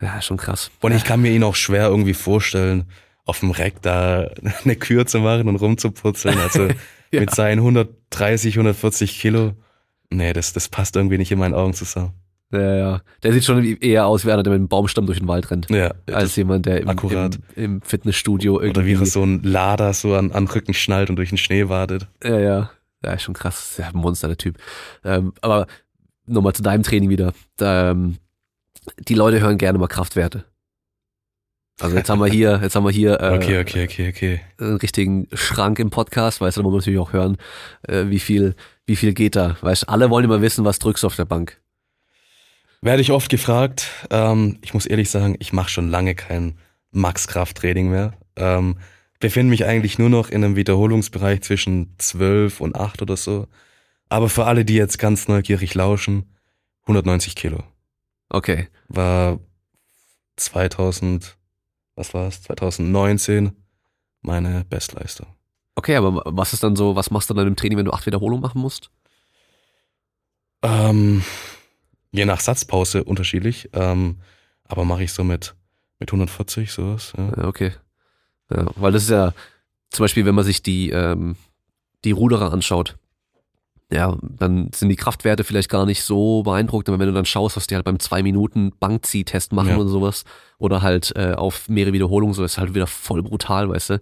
[0.00, 0.70] ja schon krass.
[0.80, 2.88] Und ich kann mir ihn auch schwer irgendwie vorstellen,
[3.24, 4.28] auf dem Reck da
[4.64, 6.38] eine Kür zu machen und rumzuputzeln.
[6.38, 6.68] Also
[7.14, 7.20] Ja.
[7.20, 9.52] mit seinen 130, 140 Kilo.
[10.08, 12.14] Nee, das, das passt irgendwie nicht in meinen Augen zusammen.
[12.52, 13.02] Ja, ja.
[13.22, 15.70] Der sieht schon eher aus wie einer, der mit einem Baumstamm durch den Wald rennt.
[15.70, 18.98] Ja, als jemand, der im, im, im Fitnessstudio oder irgendwie.
[18.98, 22.06] wie er so ein Lader so an, an Rücken schnallt und durch den Schnee wartet.
[22.22, 22.70] Ja, ja.
[23.04, 23.76] Ja, ist schon krass.
[23.78, 24.58] Ja, ein Monster, der Typ.
[25.02, 25.66] Ähm, aber
[26.26, 27.32] nochmal zu deinem Training wieder.
[27.60, 28.18] Ähm,
[29.08, 30.44] die Leute hören gerne mal Kraftwerte.
[31.80, 34.40] Also jetzt haben wir hier, jetzt haben wir hier äh, Okay, okay, okay, okay.
[34.58, 37.38] einen richtigen Schrank im Podcast, weißt du, da muss man natürlich auch hören,
[37.88, 38.54] äh, wie viel,
[38.86, 39.56] wie viel geht da.
[39.62, 41.60] Weißt du, alle wollen immer wissen, was drückst du auf der Bank.
[42.82, 43.88] Werde ich oft gefragt.
[44.10, 46.58] Ähm, ich muss ehrlich sagen, ich mache schon lange kein
[46.90, 48.12] Max-Kraft-Training mehr.
[48.34, 48.76] Ähm,
[49.20, 53.46] befinde mich eigentlich nur noch in einem Wiederholungsbereich zwischen 12 und 8 oder so.
[54.08, 56.34] Aber für alle, die jetzt ganz neugierig lauschen,
[56.82, 57.62] 190 Kilo.
[58.28, 58.68] Okay.
[58.88, 59.38] War
[60.34, 61.36] 2000,
[61.94, 62.42] was war es?
[62.42, 63.52] 2019
[64.22, 65.28] meine Bestleistung.
[65.76, 68.06] Okay, aber was ist dann so, was machst du dann im Training, wenn du acht
[68.06, 68.90] Wiederholungen machen musst?
[70.62, 71.22] Ähm,
[72.12, 73.68] je nach Satzpause unterschiedlich.
[73.72, 74.18] Ähm,
[74.64, 75.54] aber mache ich so mit,
[75.98, 77.12] mit 140 sowas.
[77.16, 77.32] Ja.
[77.36, 77.72] Ja, okay.
[78.50, 79.32] Ja, weil das ist ja
[79.90, 81.36] zum Beispiel, wenn man sich die, ähm,
[82.04, 82.96] die Ruderer anschaut,
[83.92, 87.56] ja, dann sind die Kraftwerte vielleicht gar nicht so beeindruckend, aber wenn du dann schaust,
[87.56, 89.76] was die halt beim zwei Minuten Bankziehtest machen Ja.
[89.76, 90.24] oder sowas,
[90.56, 94.00] oder halt äh, auf mehrere Wiederholungen, so ist halt wieder voll brutal, weißt du.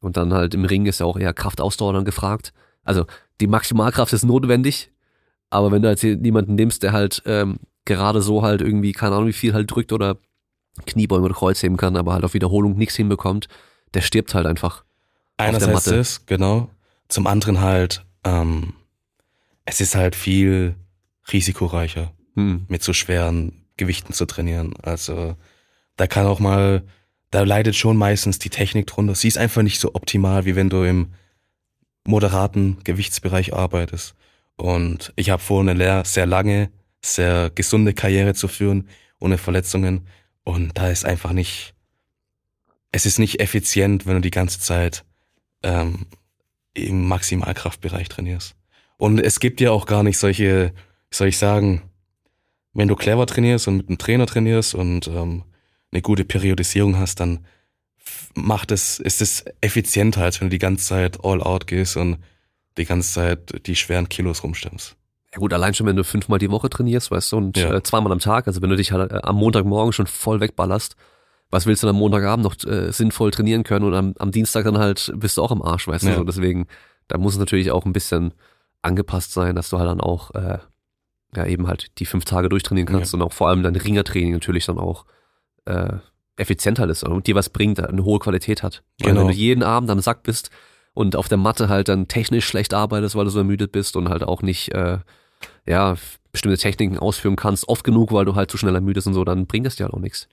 [0.00, 2.52] Und dann halt im Ring ist ja auch eher Kraftausdauer dann gefragt.
[2.82, 3.04] Also
[3.40, 4.90] die Maximalkraft ist notwendig,
[5.50, 9.28] aber wenn du jetzt jemanden nimmst, der halt ähm, gerade so halt irgendwie, keine Ahnung
[9.28, 10.16] wie viel halt drückt oder
[10.86, 13.48] Kniebeugen oder Kreuzheben kann, aber halt auf Wiederholung nichts hinbekommt,
[13.94, 14.84] der stirbt halt einfach.
[15.36, 16.68] Einerseits das, genau.
[17.08, 18.74] Zum anderen halt, ähm,
[19.64, 20.74] es ist halt viel
[21.32, 22.66] risikoreicher, Hm.
[22.68, 24.74] mit so schweren Gewichten zu trainieren.
[24.82, 25.36] Also
[25.96, 26.82] da kann auch mal,
[27.30, 29.14] da leidet schon meistens die Technik drunter.
[29.14, 31.12] Sie ist einfach nicht so optimal, wie wenn du im
[32.06, 34.14] moderaten Gewichtsbereich arbeitest.
[34.58, 38.88] Und ich habe vor, eine sehr lange, sehr gesunde Karriere zu führen,
[39.20, 40.06] ohne Verletzungen.
[40.44, 41.74] Und da ist einfach nicht,
[42.92, 45.04] es ist nicht effizient, wenn du die ganze Zeit
[45.62, 46.06] ähm,
[46.74, 48.56] im Maximalkraftbereich trainierst.
[48.96, 50.72] Und es gibt ja auch gar nicht solche,
[51.10, 51.82] soll ich sagen,
[52.74, 55.44] wenn du clever trainierst und mit einem Trainer trainierst und ähm,
[55.92, 57.46] eine gute Periodisierung hast, dann
[58.34, 62.18] macht es, ist es effizienter, als wenn du die ganze Zeit all out gehst und
[62.78, 64.96] die ganze Zeit die schweren Kilos rumstemmst.
[65.34, 67.74] Ja gut, allein schon, wenn du fünfmal die Woche trainierst, weißt du, und Ja.
[67.74, 70.96] äh, zweimal am Tag, also wenn du dich halt äh, am Montagmorgen schon voll wegballerst,
[71.50, 74.64] was willst du dann am Montagabend noch äh, sinnvoll trainieren können und am, am Dienstag
[74.64, 76.16] dann halt bist du auch am Arsch, weißt du, Ja.
[76.16, 76.66] so, deswegen,
[77.08, 78.32] da muss es natürlich auch ein bisschen
[78.80, 80.58] angepasst sein, dass du halt dann auch, äh,
[81.36, 84.64] ja eben halt die fünf Tage durchtrainieren kannst und auch vor allem dein Ringertraining natürlich
[84.64, 85.04] dann auch
[85.66, 85.92] äh,
[86.36, 88.82] effizienter ist und dir was bringt, eine hohe Qualität hat.
[89.00, 89.20] Weil Genau.
[89.22, 90.50] wenn du jeden Abend am Sack bist
[90.98, 94.08] und auf der Matte halt dann technisch schlecht arbeitest, weil du so ermüdet bist und
[94.08, 94.98] halt auch nicht äh,
[95.64, 95.94] ja,
[96.32, 99.46] bestimmte Techniken ausführen kannst, oft genug, weil du halt zu schnell ermüdest und so, dann
[99.46, 100.26] bringt das dir halt auch nichts.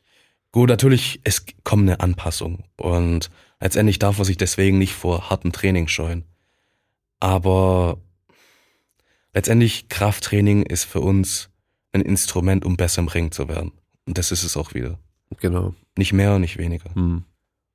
[0.51, 3.29] Gut, natürlich, es kommt eine Anpassung und
[3.61, 6.25] letztendlich darf man sich deswegen nicht vor hartem Training scheuen.
[7.19, 7.99] Aber
[9.35, 11.51] letztendlich Krafttraining ist für uns
[11.93, 13.71] ein Instrument, um besser im Ring zu werden.
[14.07, 14.97] Und das ist es auch wieder.
[15.39, 15.75] Genau.
[15.95, 16.91] Nicht mehr und nicht weniger.
[16.95, 17.23] Hm.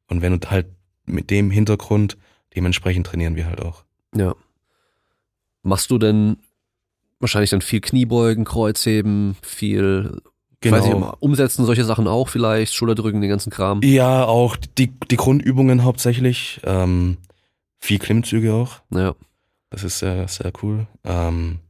[0.09, 0.67] Und wenn du halt
[1.07, 2.17] mit dem Hintergrund,
[2.55, 3.85] dementsprechend trainieren wir halt auch.
[4.15, 4.35] Ja.
[5.63, 6.39] Machst du denn
[7.19, 10.21] wahrscheinlich dann viel Kniebeugen, Kreuzheben, viel,
[10.63, 10.77] Genau.
[10.77, 13.81] weiß ich umsetzen, solche Sachen auch vielleicht, Schulterdrücken, den ganzen Kram?
[13.83, 16.61] Ja, auch die, die Grundübungen hauptsächlich.
[16.65, 17.17] Ähm,
[17.79, 18.81] viel Klimmzüge auch.
[18.91, 19.15] Ja.
[19.71, 20.87] Das ist sehr, sehr cool.
[21.05, 21.61] Ähm,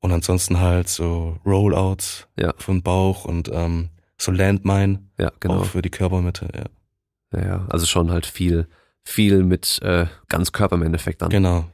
[0.00, 2.54] und ansonsten halt so Rollouts Ja.
[2.58, 5.60] für den Bauch und ähm, so Landmine Ja, genau.
[5.60, 6.48] auch für die Körpermitte.
[7.32, 7.66] Ja, ja.
[7.70, 8.68] Also schon halt viel,
[9.04, 11.30] viel mit äh, Ganzkörper im Endeffekt dann.
[11.30, 11.66] Genau.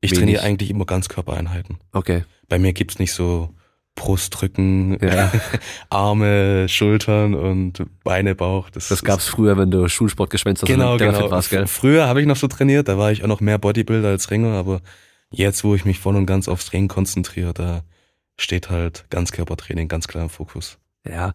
[0.00, 0.18] Ich Wenig.
[0.24, 1.78] trainiere eigentlich immer Ganzkörpereinheiten.
[1.92, 2.24] Okay.
[2.48, 3.50] Bei mir gibt's nicht so
[3.94, 5.32] Brustrücken, Ja.
[5.88, 8.68] Arme, Schultern und Beine, Bauch.
[8.70, 11.30] Das, Das gab's früher, wenn du Schulsport geschwänzt hast Genau, genau.
[11.30, 11.66] warst, gell?
[11.66, 14.52] Früher habe ich noch so trainiert, da war ich auch noch mehr Bodybuilder als Ringer,
[14.54, 14.80] aber
[15.30, 17.82] jetzt, wo ich mich voll und ganz aufs Training konzentriere, da
[18.36, 20.78] steht halt Ganzkörpertraining ganz klar im Fokus.
[21.06, 21.32] Ja.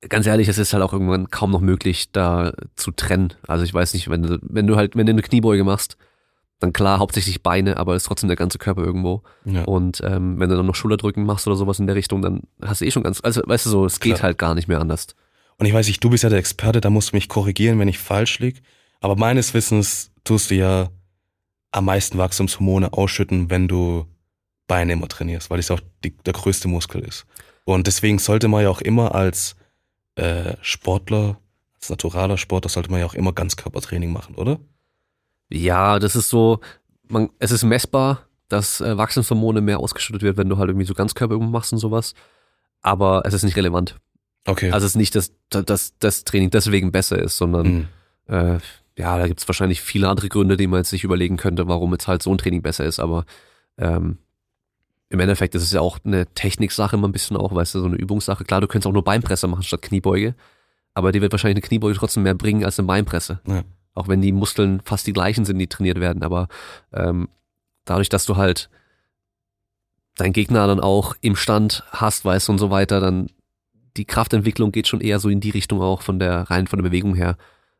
[0.00, 3.34] Ganz ehrlich, es ist halt auch irgendwann kaum noch möglich, da zu trennen.
[3.46, 5.96] Also ich weiß nicht, wenn du, wenn du halt, wenn du eine Kniebeuge machst,
[6.58, 9.22] dann klar, hauptsächlich Beine, aber ist trotzdem der ganze Körper irgendwo.
[9.44, 9.64] Ja.
[9.64, 12.80] Und ähm, wenn du dann noch Schulterdrücken machst oder sowas in der Richtung, dann hast
[12.80, 14.24] du eh schon ganz, also weißt du so, es geht Klar.
[14.24, 15.08] halt gar nicht mehr anders.
[15.58, 17.88] Und ich weiß nicht, du bist ja der Experte, da musst du mich korrigieren, wenn
[17.88, 18.62] ich falsch lieg.
[19.00, 20.88] Aber meines Wissens tust du ja
[21.72, 24.06] am meisten Wachstumshormone ausschütten, wenn du
[24.66, 27.26] Beine immer trainierst, weil das auch die, der größte Muskel ist.
[27.64, 29.56] Und deswegen sollte man ja auch immer als
[30.16, 31.38] äh, Sportler,
[31.76, 34.58] als naturaler Sportler, sollte man ja auch immer Ganzkörpertraining machen, oder?
[35.48, 36.60] Ja, das ist so,
[37.08, 40.94] man, es ist messbar, dass äh, Wachstumshormone mehr ausgeschüttet wird, wenn du halt irgendwie so
[40.94, 42.14] Ganzkörperübungen machst und sowas.
[42.82, 43.96] Aber es ist nicht relevant.
[44.46, 44.70] Okay.
[44.70, 47.88] Also es ist nicht, dass, dass das Training deswegen besser ist, sondern Mhm.
[48.34, 48.58] äh,
[48.98, 52.08] ja, da gibt's wahrscheinlich viele andere Gründe, die man jetzt sich überlegen könnte, warum jetzt
[52.08, 52.98] halt so ein Training besser ist.
[53.00, 53.26] Aber
[53.76, 54.18] ähm,
[55.08, 57.86] im Endeffekt ist es ja auch eine Techniksache immer ein bisschen auch, weißt du, so
[57.86, 58.44] eine Übungssache.
[58.44, 60.34] Klar, du könntest auch nur Beinpresse machen statt Kniebeuge,
[60.94, 63.40] aber dir wird wahrscheinlich eine Kniebeuge trotzdem mehr bringen als eine Beinpresse.
[63.46, 63.62] Ja.
[63.94, 66.22] Auch wenn die Muskeln fast die gleichen sind, die trainiert werden.
[66.22, 66.48] Aber
[66.92, 67.28] ähm,
[67.84, 68.68] dadurch, dass du halt
[70.16, 73.28] deinen Gegner dann auch im Stand hast, weißt du, und so weiter, dann
[73.96, 76.84] die Kraftentwicklung geht schon eher so in die Richtung auch von der rein von der
[76.88, 77.36] Bewegung her.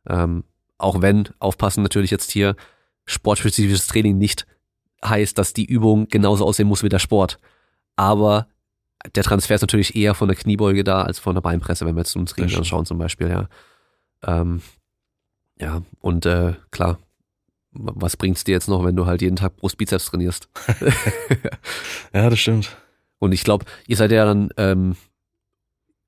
[0.09, 0.45] Ähm,
[0.79, 2.57] auch wenn, aufpassen natürlich jetzt hier,
[3.05, 4.47] sportspezifisches Training nicht
[5.09, 7.39] heißt, dass die Übung genauso aussehen muss wie der Sport.
[7.97, 8.47] Aber
[9.15, 12.01] der Transfer ist natürlich eher von der Kniebeuge da als von der Beinpresse, wenn wir
[12.01, 12.57] jetzt uns stimmt.
[12.57, 13.49] anschauen zum Beispiel, ja.
[14.23, 14.63] Ähm,
[15.59, 16.99] ja, und äh, klar,
[17.71, 20.49] was bringt's dir jetzt noch, wenn du halt jeden Tag Brust-Bizeps trainierst?
[22.13, 22.77] Ja, das stimmt.
[23.19, 24.97] Und ich glaube, ihr seid ja dann, ähm,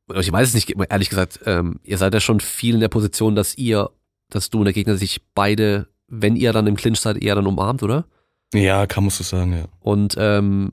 [0.08, 2.88] oder ich weiß es nicht, ehrlich gesagt, ähm, ihr seid ja schon viel in der
[2.88, 3.90] Position, dass ihr,
[4.30, 7.46] dass du und der Gegner sich beide, wenn ihr dann im Clinch seid, eher dann
[7.46, 8.06] umarmt, oder?
[8.54, 9.64] Ja, kann man so sagen, ja.
[9.80, 10.70] Und ähm,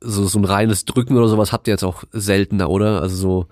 [0.00, 3.02] so, so ein reines Drücken oder sowas habt ihr jetzt auch seltener, oder?
[3.02, 3.46] Also so,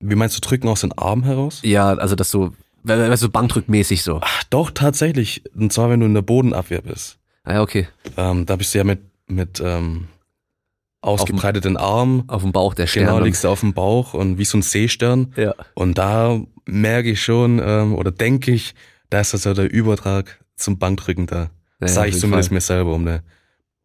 [0.00, 1.60] Wie meinst du, drücken aus den Armen heraus?
[1.62, 2.52] ja, also das so,
[2.82, 4.18] we- we- weißt du, Bankdrückmäßig so.
[4.22, 5.42] Ach, doch, tatsächlich.
[5.54, 7.18] Und zwar, wenn du in der Bodenabwehr bist.
[7.44, 7.88] Ah ja, okay.
[8.16, 10.08] Ähm, da bist du ja mit, mit ähm,
[11.00, 12.24] ausgebreiteten Armen.
[12.28, 13.06] Auf dem Bauch der Stern.
[13.06, 15.32] Genau, liegst du auf dem Bauch und wie so ein Seestern.
[15.36, 15.54] Ja.
[15.74, 18.74] Und da merke ich schon, ähm, oder denke ich,
[19.10, 21.50] da ist also der Übertrag zum Bankdrücken da.
[21.82, 22.54] Ja, Sag auf ich zumindest Fall.
[22.54, 23.22] mir selber, um eine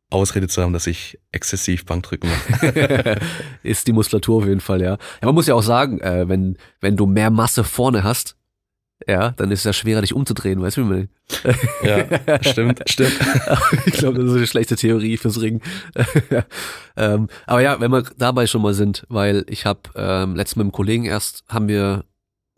[0.09, 3.19] Ausrede zu haben, dass ich exzessiv Bankdrücken mache.
[3.63, 4.91] ist die Muskulatur auf jeden Fall, ja.
[4.91, 8.37] Ja, man muss ja auch sagen, äh, wenn, wenn du mehr Masse vorne hast,
[9.05, 11.09] ja, dann ist es ja schwerer, dich umzudrehen, weißt du, wie man
[11.83, 12.05] ja,
[12.41, 13.19] stimmt, stimmt.
[13.85, 15.61] ich glaube, das ist eine schlechte Theorie fürs Ring.
[16.97, 20.63] ähm, aber ja, wenn wir dabei schon mal sind, weil ich habe ähm, letztens mit
[20.65, 22.05] einem Kollegen erst, haben wir,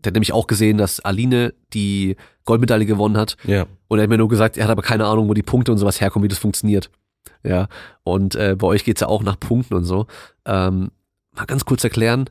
[0.03, 4.09] der hat nämlich auch gesehen, dass Aline die Goldmedaille gewonnen hat Ja, und er hat
[4.09, 6.29] mir nur gesagt, er hat aber keine Ahnung, wo die Punkte und sowas herkommen, wie
[6.29, 6.89] das funktioniert.
[7.43, 7.67] Ja,
[8.03, 10.07] und äh, bei euch geht's ja auch nach Punkten und so.
[10.45, 10.91] Ähm,
[11.35, 12.29] mal ganz kurz erklären,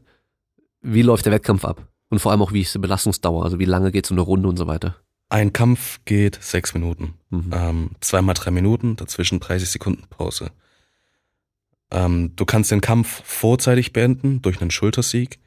[0.81, 1.87] wie läuft der Wettkampf ab?
[2.11, 4.49] Und vor allem auch, wie ist die Belastungsdauer, also wie lange geht so eine Runde
[4.49, 4.97] und so weiter.
[5.29, 7.15] ein Kampf geht sechs Minuten.
[7.31, 7.51] Mhm.
[7.53, 10.51] Ähm, zweimal drei Minuten, dazwischen 30 Sekunden Pause.
[11.91, 15.39] Ähm, du kannst den Kampf vorzeitig beenden durch einen Schultersieg.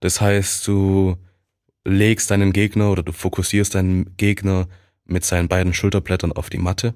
[0.00, 1.16] Das heißt, du
[1.84, 4.68] legst deinen Gegner oder du fokussierst deinen Gegner
[5.04, 6.94] mit seinen beiden Schulterblättern auf die Matte.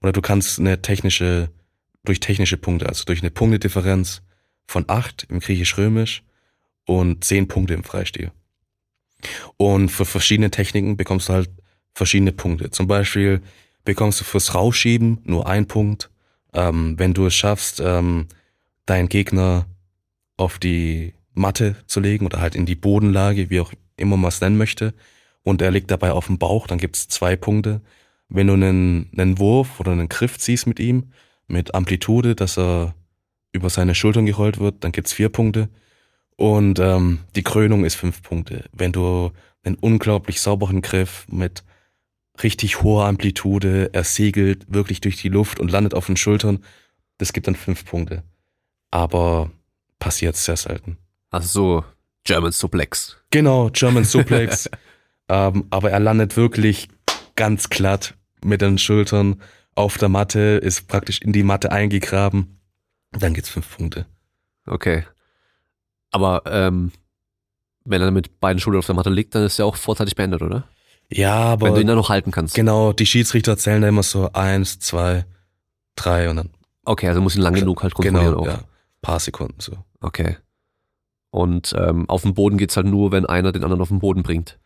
[0.00, 1.50] Oder du kannst eine technische,
[2.04, 4.22] durch technische Punkte, also durch eine Punktedifferenz
[4.66, 6.22] von acht im Griechisch-Römisch
[6.86, 8.30] und zehn Punkte im Freistil.
[9.56, 11.50] Und für verschiedene Techniken bekommst du halt
[11.94, 12.70] verschiedene Punkte.
[12.70, 13.42] Zum Beispiel
[13.84, 16.10] bekommst du fürs Rausschieben nur einen Punkt.
[16.52, 18.28] Ähm, wenn du es schaffst, ähm,
[18.86, 19.66] deinen Gegner
[20.36, 24.40] auf die Matte zu legen oder halt in die Bodenlage, wie auch immer man es
[24.40, 24.94] nennen möchte,
[25.42, 27.80] und er liegt dabei auf dem Bauch, dann gibt's zwei Punkte.
[28.28, 31.12] Wenn du einen, einen Wurf oder einen Griff ziehst mit ihm,
[31.46, 32.94] mit Amplitude, dass er
[33.52, 35.68] über seine Schultern gerollt wird, dann gibt's vier Punkte.
[36.36, 38.64] Und ähm, die Krönung ist fünf Punkte.
[38.72, 39.32] Wenn du
[39.64, 41.64] einen unglaublich sauberen Griff mit
[42.42, 46.64] richtig hoher Amplitude, er segelt wirklich durch die Luft und landet auf den Schultern,
[47.18, 48.22] das gibt dann fünf Punkte.
[48.90, 49.50] Aber
[49.98, 50.96] passiert sehr selten.
[51.30, 51.84] Also so
[52.30, 53.16] German Suplex.
[53.30, 54.70] Genau, German Suplex.
[55.28, 56.88] ähm, aber er landet wirklich
[57.36, 58.14] ganz glatt
[58.44, 59.40] mit den Schultern
[59.74, 62.60] auf der Matte, ist praktisch in die Matte eingegraben.
[63.12, 64.06] Dann gibt's fünf Punkte.
[64.66, 65.04] Okay.
[66.10, 66.92] Aber ähm,
[67.84, 70.42] wenn er mit beiden Schultern auf der Matte liegt, dann ist er auch vorzeitig beendet,
[70.42, 70.68] oder?
[71.12, 72.54] Ja, aber wenn du ihn dann noch halten kannst.
[72.54, 75.24] genau, die Schiedsrichter zählen da immer so eins, zwei,
[75.96, 76.50] drei und dann
[76.84, 78.46] Okay, also muss ihn lang genug halt kontrollieren genau, auch.
[78.46, 78.60] ja,
[79.02, 79.76] paar Sekunden so.
[80.00, 80.36] Okay.
[81.30, 84.22] Und ähm, auf dem Boden geht's halt nur, wenn einer den anderen auf den Boden
[84.22, 84.58] bringt.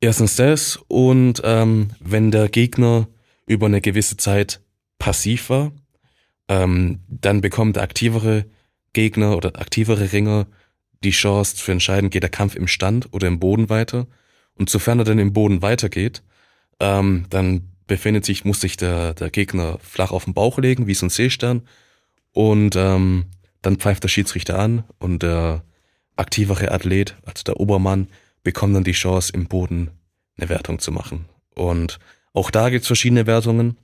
[0.00, 3.06] Erstens das und ähm, wenn der Gegner
[3.46, 4.60] über eine gewisse Zeit
[4.98, 5.72] passiv war,
[6.48, 8.46] ähm, dann bekommt der aktivere
[8.92, 10.46] Gegner oder aktivere Ringer
[11.04, 14.06] die Chance zu entscheiden, geht der Kampf im Stand oder im Boden weiter.
[14.54, 16.22] Und sofern er dann im Boden weitergeht,
[16.80, 20.94] ähm, dann befindet sich, muss sich der, der Gegner flach auf den Bauch legen, wie
[20.94, 21.62] so ein Seestern.
[22.32, 23.26] Und ähm,
[23.60, 25.64] dann pfeift der Schiedsrichter an und der
[26.22, 28.08] aktivere Athlet, also der Obermann,
[28.42, 29.90] bekommt dann die Chance, im Boden
[30.38, 31.26] eine Wertung zu machen.
[31.54, 31.98] Und
[32.32, 33.76] auch da gibt's verschiedene Wertungen.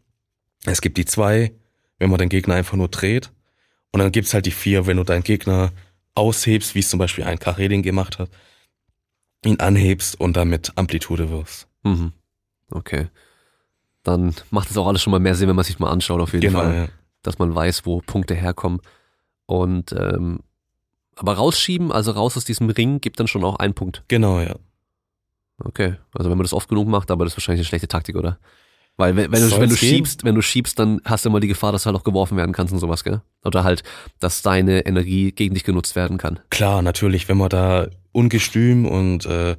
[0.64, 1.52] Es gibt die zwei,
[1.98, 3.30] wenn man den Gegner einfach nur dreht.
[3.92, 5.72] Und dann gibt's halt die vier, wenn du deinen Gegner
[6.14, 8.30] aushebst, wie es zum Beispiel ein Karedin gemacht hat,
[9.44, 11.68] ihn anhebst und dann mit Amplitude wirfst.
[11.84, 12.12] Mhm.
[12.70, 13.08] Okay.
[14.02, 16.32] Dann macht es auch alles schon mal mehr Sinn, wenn man sich mal anschaut, auf
[16.32, 16.74] jeden Genau, Fall.
[16.74, 16.88] ja.
[17.22, 18.80] Dass man weiß, wo Punkte herkommen.
[19.46, 20.40] Und ähm,
[21.18, 24.04] aber rausschieben, also raus aus diesem Ring, gibt dann schon auch einen Punkt.
[24.08, 24.56] Genau, ja.
[25.62, 25.96] Okay.
[26.14, 28.38] Also wenn man das oft genug macht, aber das ist wahrscheinlich eine schlechte Taktik, oder?
[28.96, 31.48] Weil wenn, wenn, du, wenn du schiebst, wenn du schiebst, dann hast du immer die
[31.48, 33.22] Gefahr, dass du halt auch geworfen werden kannst und sowas, gell?
[33.44, 33.84] Oder halt,
[34.18, 36.40] dass deine Energie gegen dich genutzt werden kann.
[36.50, 39.56] Klar, natürlich, wenn man da ungestüm und äh,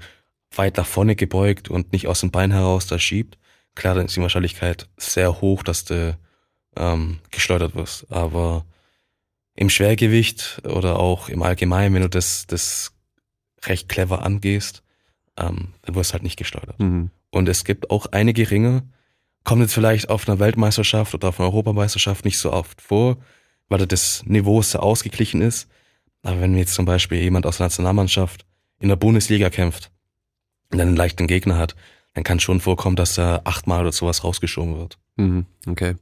[0.55, 3.38] weit nach vorne gebeugt und nicht aus dem Bein heraus da schiebt,
[3.76, 6.18] klar, dann ist die Wahrscheinlichkeit sehr hoch, dass du
[6.76, 8.12] ähm, geschleudert wirst.
[8.12, 8.66] Aber
[9.60, 12.93] im Schwergewicht oder auch im Allgemeinen, wenn du das, das
[13.66, 14.84] recht clever angehst,
[15.36, 16.80] ähm, dann wirst du halt nicht geschleudert.
[16.80, 17.10] Mhm.
[17.30, 18.84] Und es gibt auch einige Ringe,
[19.43, 23.18] kommt jetzt vielleicht auf einer Weltmeisterschaft oder auf einer Europameisterschaft nicht so oft vor,
[23.68, 25.68] weil da das Niveau sehr ausgeglichen ist.
[26.24, 28.45] Aber wenn jetzt zum Beispiel jemand aus der Nationalmannschaft
[28.80, 29.91] in der Bundesliga kämpft
[30.72, 31.76] und dann einen leichten Gegner hat,
[32.14, 34.97] dann kann schon vorkommen, dass er achtmal oder sowas rausgeschoben wird.
[35.18, 35.47] Mhm.
[35.68, 35.95] Okay.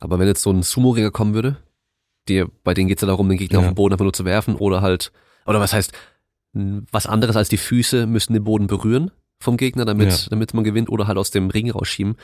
[0.00, 1.56] Aber wenn jetzt so ein Sumo-Ringer kommen würde,
[2.28, 3.64] die, bei denen geht's ja darum, den Gegner Ja.
[3.66, 5.12] auf den Boden einfach nur zu werfen oder halt,
[5.46, 5.92] oder was heißt,
[6.52, 9.10] was anderes als die Füße müssen den Boden berühren
[9.40, 10.16] vom Gegner, damit, Ja.
[10.30, 12.16] damit man gewinnt oder halt aus dem Ring rausschieben.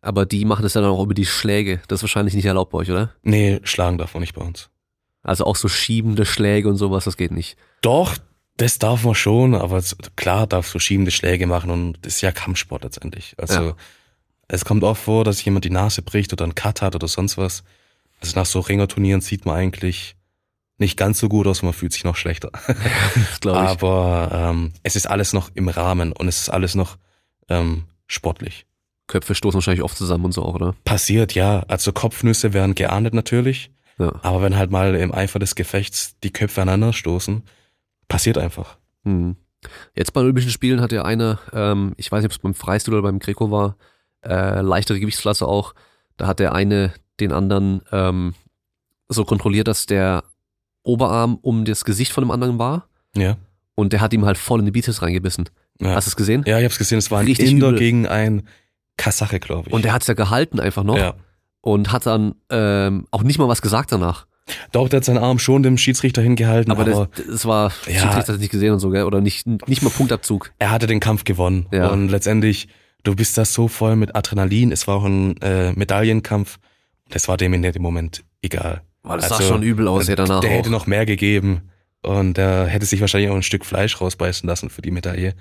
[0.00, 1.80] Aber die machen das ja dann auch über die Schläge.
[1.88, 3.10] Das ist wahrscheinlich nicht erlaubt bei euch, oder?
[3.22, 4.68] Nee, schlagen darf man nicht bei uns.
[5.22, 7.56] Also auch so schiebende Schläge und sowas, das geht nicht.
[7.80, 8.14] Doch,
[8.58, 12.20] das darf man schon, aber es- klar darfst du schiebende Schläge machen und das ist
[12.20, 13.34] ja Kampfsport letztendlich.
[13.38, 13.76] Also Ja.
[14.48, 17.38] es kommt oft vor, dass jemand die Nase bricht oder einen Cut hat oder sonst
[17.38, 17.64] was.
[18.24, 20.16] Also nach so Ringerturnieren sieht man eigentlich
[20.78, 22.50] nicht ganz so gut aus, man fühlt sich noch schlechter.
[23.44, 23.50] Ich.
[23.50, 26.96] Aber ähm, es ist alles noch im Rahmen und es ist alles noch
[27.48, 28.66] ähm, sportlich.
[29.06, 30.74] Köpfe stoßen wahrscheinlich oft zusammen und so auch, oder?
[30.84, 31.60] Passiert, ja.
[31.68, 34.12] Also Kopfnüsse werden geahndet natürlich, Ja.
[34.22, 37.42] aber wenn halt mal im Eifer des Gefechts die Köpfe aneinander stoßen,
[38.08, 38.78] passiert einfach.
[39.04, 39.36] Hm.
[39.94, 42.54] Jetzt bei den Olympischen Spielen hat ja einer, ähm, ich weiß nicht, ob es beim
[42.54, 43.76] Freistil oder beim Greco war,
[44.24, 45.74] äh, leichtere Gewichtsklasse auch,
[46.16, 48.34] da hat der eine den anderen ähm,
[49.08, 50.24] so kontrolliert, dass der
[50.82, 53.36] Oberarm um das Gesicht von dem anderen war Ja.
[53.74, 55.48] und der hat ihm halt voll in die Bizeps reingebissen.
[55.80, 55.94] ja.
[55.94, 56.42] Hast du es gesehen?
[56.46, 57.78] Ja, ich hab's gesehen, es war ein Richtig Inder übel.
[57.78, 58.46] gegen ein
[58.96, 59.74] Kasache, glaube ich.
[59.74, 61.14] Und der hat es ja gehalten einfach noch ja.
[61.60, 64.26] und hat dann ähm, auch nicht mal was gesagt danach.
[64.72, 68.00] Doch, der hat seinen Arm schon dem Schiedsrichter hingehalten, Aber, aber, das, das war, Ja.
[68.02, 69.04] Schiedsrichter hat nicht gesehen und so, gell?
[69.04, 70.52] Oder nicht, nicht mal Punktabzug.
[70.58, 71.66] er hatte den Kampf gewonnen.
[71.72, 71.88] Ja.
[71.88, 72.68] Und letztendlich,
[73.04, 76.58] du bist da so voll mit Adrenalin, es war auch ein äh, Medaillenkampf.
[77.10, 78.82] Das war dem in dem Moment egal.
[79.02, 80.54] Weil das Also, sah schon übel aus, ja danach Der auch.
[80.54, 81.70] hätte noch mehr gegeben
[82.02, 85.34] und der hätte sich wahrscheinlich auch ein Stück Fleisch rausbeißen lassen für die Medaille.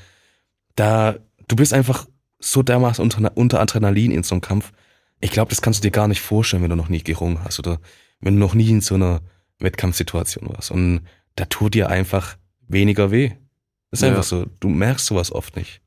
[0.75, 1.15] Da,
[1.47, 2.07] du bist einfach
[2.39, 4.71] so dermaßen unter, unter Adrenalin in so einem Kampf.
[5.21, 7.59] Ich glaube, das kannst du dir gar nicht vorstellen, wenn du noch nie gerungen hast
[7.59, 7.79] oder
[8.19, 9.21] wenn du noch nie in so einer
[9.59, 10.71] Wettkampfsituation warst.
[10.71, 11.01] Und
[11.35, 12.35] da tut dir einfach
[12.67, 13.29] weniger weh.
[13.91, 14.09] Das ist Ja.
[14.09, 14.45] einfach so.
[14.59, 15.81] Du merkst sowas oft nicht.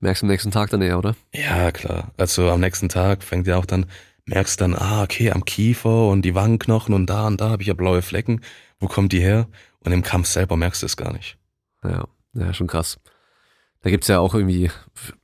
[0.00, 1.14] Merkst du am nächsten Tag dann eher, oder?
[1.34, 2.12] Ja, klar.
[2.16, 3.86] Also am nächsten Tag fängt ja auch dann,
[4.26, 7.68] merkst dann, ah, okay, am Kiefer und die Wangenknochen und da und da habe ich
[7.68, 8.40] ja blaue Flecken.
[8.78, 9.48] Wo kommt die her?
[9.80, 11.36] Und im Kampf selber merkst du es gar nicht.
[11.82, 12.98] Ja, ja, schon krass.
[13.82, 14.70] Da gibt's ja auch irgendwie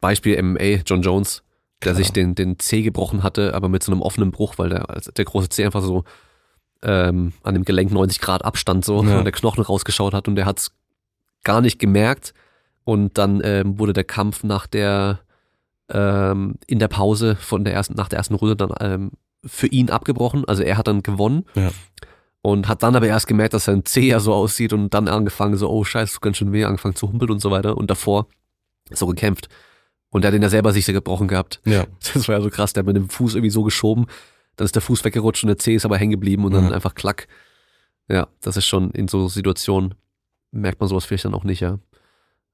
[0.01, 1.43] Beispiel MMA, John Jones,
[1.83, 1.95] der Klar.
[1.97, 4.87] sich den, den Zeh gebrochen hatte, aber mit so einem offenen Bruch, weil der,
[5.17, 6.05] der große Zeh einfach so
[6.83, 9.19] ähm, an dem Gelenk 90 Grad Abstand so Ja.
[9.19, 10.73] und der Knochen rausgeschaut hat und der hat's
[11.43, 12.35] gar nicht gemerkt.
[12.85, 15.21] Und dann ähm, wurde der Kampf nach der
[15.93, 19.11] ähm, in der Pause von der ersten, nach der ersten Runde dann ähm,
[19.45, 20.45] für ihn abgebrochen.
[20.47, 21.71] Also er hat dann gewonnen Ja.
[22.43, 25.57] und hat dann aber erst gemerkt, dass sein Zeh ja so aussieht und dann angefangen
[25.57, 28.27] so, oh scheiße, tut ganz schön weh, angefangen zu humpeln und so weiter und davor
[28.91, 29.49] so gekämpft.
[30.11, 31.61] Und der hat den ja selber sich sehr gebrochen gehabt.
[31.65, 31.85] Ja.
[32.15, 34.07] Das war ja so krass, der hat mit dem Fuß irgendwie so geschoben,
[34.57, 36.71] dann ist der Fuß weggerutscht und der Zeh ist aber hängen geblieben und dann Ja.
[36.73, 37.29] einfach klack.
[38.09, 39.95] Ja, das ist schon in so Situationen,
[40.51, 41.79] merkt man sowas vielleicht dann auch nicht, ja.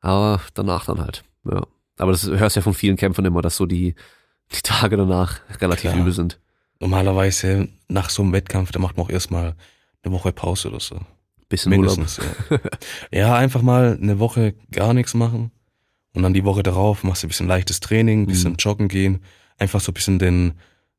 [0.01, 1.63] Aber danach dann halt, ja.
[1.97, 3.95] Aber das hörst ja von vielen Kämpfern immer, dass so die,
[4.53, 5.97] die Tage danach relativ Klar.
[6.03, 6.41] übel sind.
[6.79, 9.55] Normalerweise nach so einem Wettkampf, da macht man auch erstmal
[10.03, 11.01] eine Woche Pause oder so.
[11.49, 11.97] Bisschen Urlaub.
[11.97, 12.25] Mindestens.
[12.51, 12.59] Ja.
[13.19, 15.51] ja, einfach mal eine Woche gar nichts machen.
[16.15, 18.57] Und dann die Woche darauf machst du ein bisschen leichtes Training, ein bisschen Mhm.
[18.59, 19.21] joggen gehen,
[19.59, 20.55] einfach so ein bisschen den,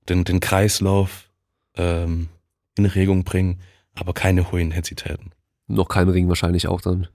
[0.10, 1.30] den, den Kreislauf
[1.76, 2.30] ähm,
[2.78, 3.60] in Regung bringen,
[3.96, 5.32] aber keine hohen Intensitäten.
[5.68, 7.08] Noch kein Ring wahrscheinlich auch dann.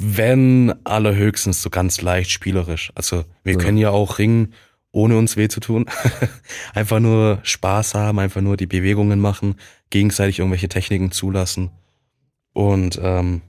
[0.00, 2.92] Wenn allerhöchstens so ganz leicht spielerisch.
[2.94, 3.58] Also wir Ja.
[3.58, 4.54] können ja auch ringen,
[4.92, 5.86] ohne uns weh zu tun.
[6.74, 9.56] einfach nur Spaß haben, einfach nur die Bewegungen machen,
[9.90, 11.70] gegenseitig irgendwelche Techniken zulassen.
[12.52, 13.42] Und ähm,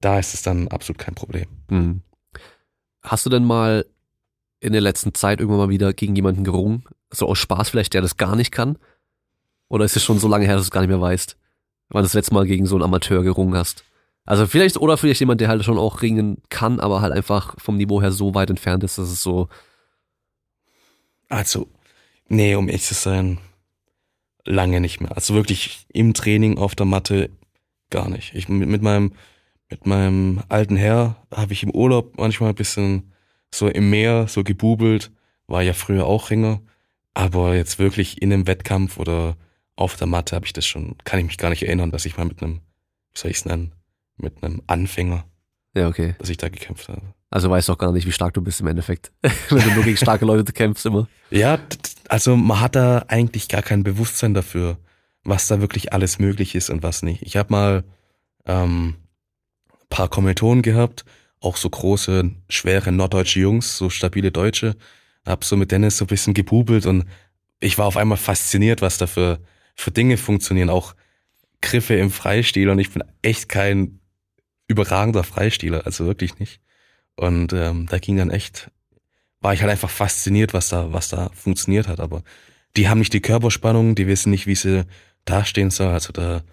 [0.00, 1.46] da ist es dann absolut kein Problem.
[1.68, 2.02] Hm.
[3.02, 3.86] Hast du denn mal
[4.60, 6.84] in der letzten Zeit irgendwann mal wieder gegen jemanden gerungen?
[7.10, 8.78] So aus Spaß vielleicht, der das gar nicht kann?
[9.68, 11.36] Oder ist es schon so lange her, dass du es gar nicht mehr weißt?
[11.88, 13.84] Wann du das letzte Mal gegen so einen Amateur gerungen hast?
[14.30, 17.76] Also vielleicht, oder vielleicht jemand, der halt schon auch ringen kann, aber halt einfach vom
[17.76, 19.48] Niveau her so weit entfernt ist, dass es so,
[21.28, 21.66] Also,
[22.28, 23.38] nee, um ehrlich zu sein,
[24.44, 25.16] lange nicht mehr.
[25.16, 27.30] Also wirklich im Training auf der Matte
[27.90, 28.32] gar nicht.
[28.36, 29.14] Ich mit, mit meinem
[29.68, 33.12] mit meinem alten Herr habe ich im Urlaub manchmal ein bisschen
[33.52, 35.10] so im Meer so gebubelt,
[35.48, 36.60] war ja früher auch Ringer,
[37.14, 39.36] aber jetzt wirklich in einem Wettkampf oder
[39.74, 42.16] auf der Matte habe ich das schon, kann ich mich gar nicht erinnern, dass ich
[42.16, 42.60] mal mit einem,
[43.12, 43.72] wie soll ich es nennen,
[44.22, 45.24] mit einem Anfänger,
[45.74, 46.14] ja, okay.
[46.18, 47.02] dass ich da gekämpft habe.
[47.30, 49.12] Also weißt du auch gar nicht, wie stark du bist im Endeffekt.
[49.22, 51.08] Wenn du nur gegen starke Leute kämpfst immer.
[51.30, 51.58] Ja,
[52.08, 54.78] also man hat da eigentlich gar kein Bewusstsein dafür,
[55.22, 57.22] was da wirklich alles möglich ist und was nicht.
[57.22, 57.84] Ich habe mal
[58.46, 58.96] ähm,
[59.90, 61.04] paar Kommilitonen gehabt,
[61.40, 64.76] auch so große, schwere norddeutsche Jungs, so stabile Deutsche.
[65.26, 67.04] Hab so mit Dennis so ein bisschen gebubelt und
[67.60, 69.38] ich war auf einmal fasziniert, was da für,
[69.76, 70.94] für Dinge funktionieren, auch
[71.60, 73.99] Griffe im Freistil und ich bin echt kein
[74.70, 76.60] überragender Freistieler, also wirklich nicht.
[77.16, 78.70] Und ähm, da ging dann echt,
[79.40, 82.00] war ich halt einfach fasziniert, was da, was da funktioniert hat.
[82.00, 82.22] Aber
[82.76, 84.86] die haben nicht die Körperspannung, die wissen nicht, wie sie
[85.24, 85.88] dastehen soll.
[85.88, 86.44] Also der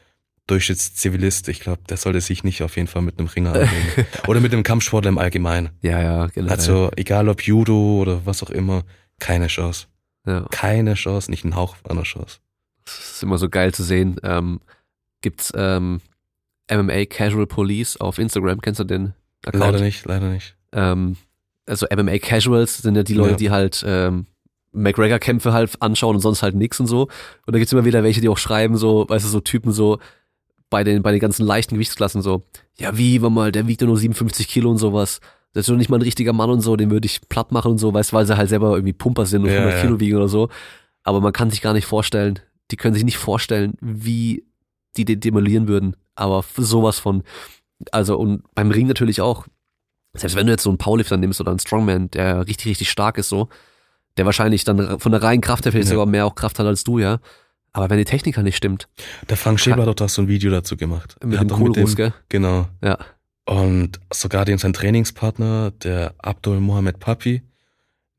[0.47, 4.07] Durchschnittszivilist, ich glaube, der sollte sich nicht auf jeden Fall mit einem Ringer anlegen.
[4.27, 5.69] Oder mit einem Kampfsportler im Allgemeinen.
[5.81, 6.51] Ja, ja, genau.
[6.51, 8.83] Also egal ob Judo oder was auch immer,
[9.19, 9.87] keine Chance.
[10.25, 10.45] ja.
[10.51, 12.39] Keine Chance, nicht ein Hauch einer Chance.
[12.85, 14.17] Das ist immer so geil zu sehen.
[14.23, 14.61] Ähm,
[15.21, 16.01] gibt's ähm,
[16.71, 19.13] MMA Casual Police auf Instagram, kennst du den
[19.45, 19.63] Account?
[19.63, 20.55] Leider nicht, leider nicht.
[20.73, 21.15] Ähm,
[21.65, 23.37] also MMA Casuals sind ja die Leute, Ja.
[23.37, 24.25] die halt ähm,
[24.73, 27.03] McGregor-Kämpfe halt anschauen und sonst halt nix und so.
[27.45, 29.99] Und da gibt's immer wieder welche, die auch schreiben, so, weißt du, so Typen so
[30.69, 32.43] bei den, bei den ganzen leichten Gewichtsklassen so,
[32.77, 35.19] ja wie, war mal, der wiegt ja nur 57 Kilo und sowas.
[35.53, 37.71] Das ist doch nicht mal ein richtiger Mann und so, den würde ich platt machen
[37.71, 39.81] und so, weißt du, weil sie halt selber irgendwie Pumper sind und Ja, 100 ja.
[39.81, 40.49] Kilo wiegen oder so.
[41.03, 42.39] Aber man kann sich gar nicht vorstellen,
[42.69, 44.43] die können sich nicht vorstellen, wie
[44.97, 45.95] die den demolieren würden.
[46.17, 47.23] Aber sowas von,
[47.91, 49.45] also und beim Ring natürlich auch.
[50.13, 53.17] Selbst wenn du jetzt so einen Powerlifter nimmst oder einen Strongman, der richtig, richtig stark
[53.19, 53.49] ist so,
[54.17, 55.93] der wahrscheinlich dann von der reinen Kraft her vielleicht Ja.
[55.95, 57.19] sogar mehr auch Kraft hat als du, ja.
[57.71, 58.87] Aber wenn die Technik halt nicht stimmt,
[59.29, 61.15] Der Frank Schäber hat doch da so ein Video dazu gemacht.
[61.23, 62.13] mit dem Kohlruß, gell?
[62.29, 62.67] Genau.
[62.83, 62.97] Ja.
[63.45, 67.43] Und sogar den sein Trainingspartner, der Abdul Mohammed Papi,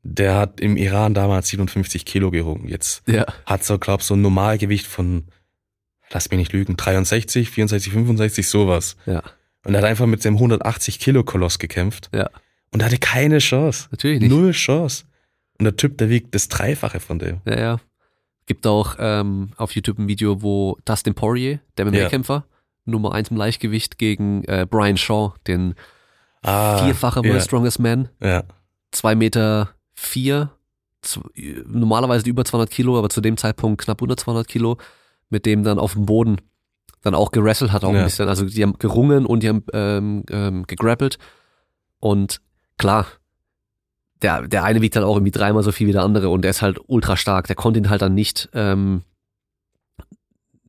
[0.03, 2.69] der hat im Iran damals 57 Kilo gerungen.
[2.69, 3.25] Jetzt Ja.
[3.45, 5.25] hat so, glaub so ein Normalgewicht von,
[6.11, 8.97] lass mich nicht lügen, 63, 64, 65, sowas.
[9.05, 9.21] Ja.
[9.65, 12.09] Und er hat einfach mit dem 180 Kilo Koloss gekämpft.
[12.13, 12.29] Ja.
[12.71, 13.87] Und er hatte keine Chance.
[13.91, 14.29] Natürlich nicht.
[14.29, 15.05] Null Chance.
[15.57, 17.41] Und der Typ, der wiegt das Dreifache von dem.
[17.45, 17.79] Ja, ja.
[18.45, 22.45] Gibt auch ähm, auf YouTube ein Video, wo Dustin Poirier, der MMA-Kämpfer,
[22.85, 25.75] Nummer eins im Leichtgewicht gegen äh, Brian Shaw, den
[26.41, 28.43] Ah, vierfache ja, World Strongest Man, ja,
[28.91, 30.51] zwei Meter vier,
[31.01, 31.21] zu,
[31.67, 34.77] normalerweise über 200 Kilo, aber zu dem Zeitpunkt knapp unter 200 Kilo,
[35.29, 36.37] mit dem dann auf dem Boden
[37.01, 37.99] dann auch gerasselt hat auch Ja.
[37.99, 38.27] ein bisschen.
[38.27, 41.17] Also die haben gerungen und die haben ähm, ähm, gegrappelt
[41.99, 42.41] und
[42.77, 43.05] klar,
[44.21, 46.51] der, der eine wiegt dann auch irgendwie dreimal so viel wie der andere und der
[46.51, 47.47] ist halt ultra stark.
[47.47, 49.03] Der konnte ihn halt dann nicht, ähm,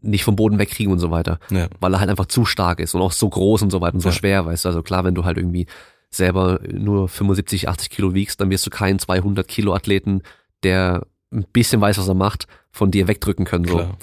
[0.03, 1.69] nicht vom Boden wegkriegen und so weiter ja.
[1.81, 4.01] weil er halt einfach zu stark ist und auch so groß und so weiter und
[4.01, 4.15] so Ja.
[4.15, 4.69] schwer, weißt du.
[4.71, 5.67] Also klar, wenn du halt irgendwie
[6.11, 10.23] selber nur 75, 80 Kilo wiegst, dann wirst du keinen 200 Kilo Athleten,
[10.63, 13.65] der ein bisschen weiß, was er macht, von dir wegdrücken können.
[13.67, 13.77] So.
[13.77, 13.97] Klar.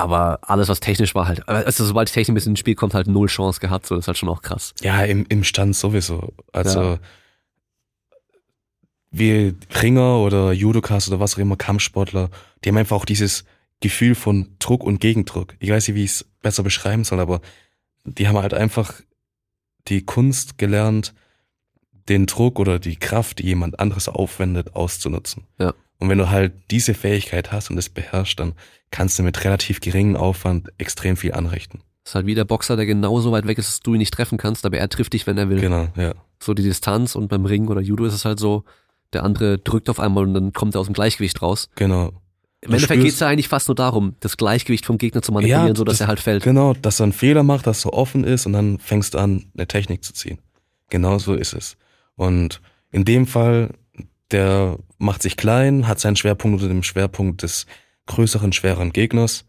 [0.00, 2.94] Aber alles, was technisch war, halt, also sobald die Technik ein bisschen ins Spiel kommt,
[2.94, 3.86] halt null Chance gehabt.
[3.86, 4.72] So, das ist halt schon auch krass.
[4.80, 6.32] Ja, im, im Stand sowieso.
[6.52, 6.98] Also Ja.
[9.10, 12.30] wir Ringer oder Judokas oder was auch immer, Kampfsportler,
[12.64, 13.44] die haben einfach auch dieses
[13.80, 15.54] Gefühl von Druck und Gegendruck.
[15.58, 17.40] Ich weiß nicht, wie ich es besser beschreiben soll, aber
[18.04, 18.94] die haben halt einfach
[19.88, 21.14] die Kunst gelernt,
[22.08, 25.44] den Druck oder die Kraft, die jemand anderes aufwendet, auszunutzen.
[25.58, 25.74] Ja.
[26.00, 28.54] Und wenn du halt diese Fähigkeit hast und das beherrschst, dann
[28.90, 31.80] kannst du mit relativ geringem Aufwand extrem viel anrichten.
[32.02, 34.12] Das ist halt wie der Boxer, der genauso weit weg ist, dass du ihn nicht
[34.12, 35.60] treffen kannst, aber er trifft dich, wenn er will.
[35.60, 36.14] Genau, ja.
[36.42, 38.64] So die Distanz und beim Ring oder Judo ist es halt so,
[39.12, 41.68] der andere drückt auf einmal und dann kommt er aus dem Gleichgewicht raus.
[41.76, 42.12] Genau.
[42.62, 45.68] Im Endeffekt geht es ja eigentlich fast nur darum, das Gleichgewicht vom Gegner zu manipulieren,
[45.68, 46.42] Ja, so dass das- er halt fällt.
[46.42, 49.44] Genau, dass er einen Fehler macht, dass er offen ist und dann fängst du an,
[49.56, 50.38] eine Technik zu ziehen.
[50.88, 51.76] Genau so ist es.
[52.16, 52.60] Und
[52.90, 53.70] in dem Fall,
[54.32, 57.66] der macht sich klein, hat seinen Schwerpunkt unter dem Schwerpunkt des
[58.06, 59.46] größeren, schwereren Gegners.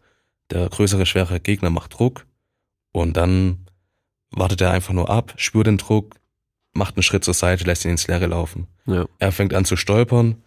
[0.50, 2.26] Der größere, schwere Gegner macht Druck
[2.92, 3.66] Und dann
[4.30, 6.16] wartet er einfach nur ab, spürt den Druck,
[6.72, 8.66] macht einen Schritt zur Seite, lässt ihn ins Leere laufen.
[8.86, 9.06] Ja.
[9.18, 10.42] Er fängt an zu stolpern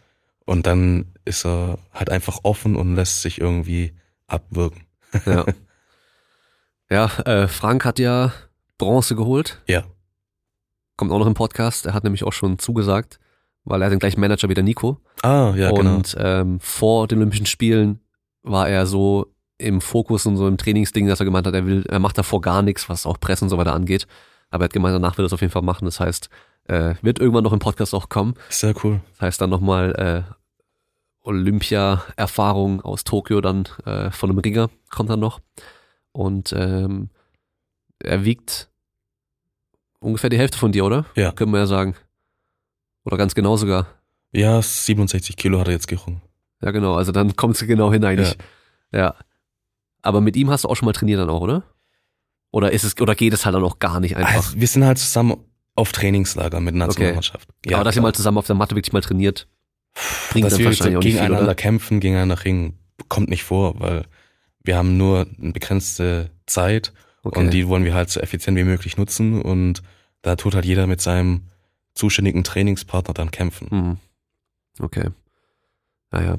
[0.45, 3.93] und dann ist er halt einfach offen und lässt sich irgendwie
[4.27, 4.83] abwirken.
[5.25, 5.45] Ja.
[6.89, 8.33] ja, äh, Frank hat ja
[8.77, 9.61] Bronze geholt.
[9.67, 9.83] Ja.
[10.97, 11.85] Kommt auch noch im Podcast.
[11.85, 13.19] Er hat nämlich auch schon zugesagt,
[13.65, 14.99] weil er hat den gleichen Manager wie der Nico.
[15.21, 15.95] Ah, ja, genau.
[15.95, 17.99] und ähm, vor den Olympischen Spielen
[18.43, 21.83] war er so im Fokus und so im Trainingsding, dass er gemeint hat, er will,
[21.87, 24.05] er macht davor gar nichts, was auch Presse und so weiter angeht.
[24.49, 25.85] Aber er hat gemeint, danach wird er es auf jeden Fall machen.
[25.85, 26.29] Das heißt,
[26.65, 28.35] äh, wird irgendwann noch im Podcast auch kommen.
[28.49, 29.01] Sehr cool.
[29.13, 30.31] Das heißt dann nochmal äh,
[31.21, 35.39] Olympia-Erfahrung aus Tokio dann äh, von einem Ringer kommt dann noch.
[36.11, 37.09] Und ähm,
[37.99, 38.69] er wiegt
[39.99, 41.05] ungefähr die Hälfte von dir, oder?
[41.15, 41.31] Ja.
[41.31, 41.95] Können wir ja sagen.
[43.05, 43.87] Oder ganz genau sogar.
[44.31, 46.21] Ja, 67 Kilo hat er jetzt gerungen.
[46.61, 46.95] Ja, genau.
[46.95, 48.35] Also dann kommt sie genau hin eigentlich.
[48.91, 49.15] Ja.
[50.01, 51.63] Aber mit ihm hast du auch schon mal trainiert dann auch, oder?
[52.51, 54.35] Oder ist es, oder geht es halt dann auch gar nicht einfach?
[54.35, 55.37] Also, wir sind halt zusammen
[55.75, 57.49] auf Trainingslager mit der Nationalmannschaft.
[57.71, 59.47] Aber dass ihr mal zusammen auf der Matte wirklich mal trainiert,
[60.31, 61.55] bringt dass dann wir wahrscheinlich auch nicht viel, gegeneinander oder?
[61.55, 62.79] kämpfen, gegeneinander ringen,
[63.09, 64.05] kommt nicht vor, weil
[64.63, 66.93] wir haben nur eine begrenzte Zeit
[67.25, 67.39] Okay.
[67.39, 69.81] und die wollen wir halt so effizient wie möglich nutzen und
[70.21, 71.49] da tut halt jeder mit seinem
[71.95, 73.69] zuständigen Trainingspartner dann kämpfen.
[73.71, 73.97] Hm.
[74.79, 75.09] Okay.
[76.11, 76.37] Naja.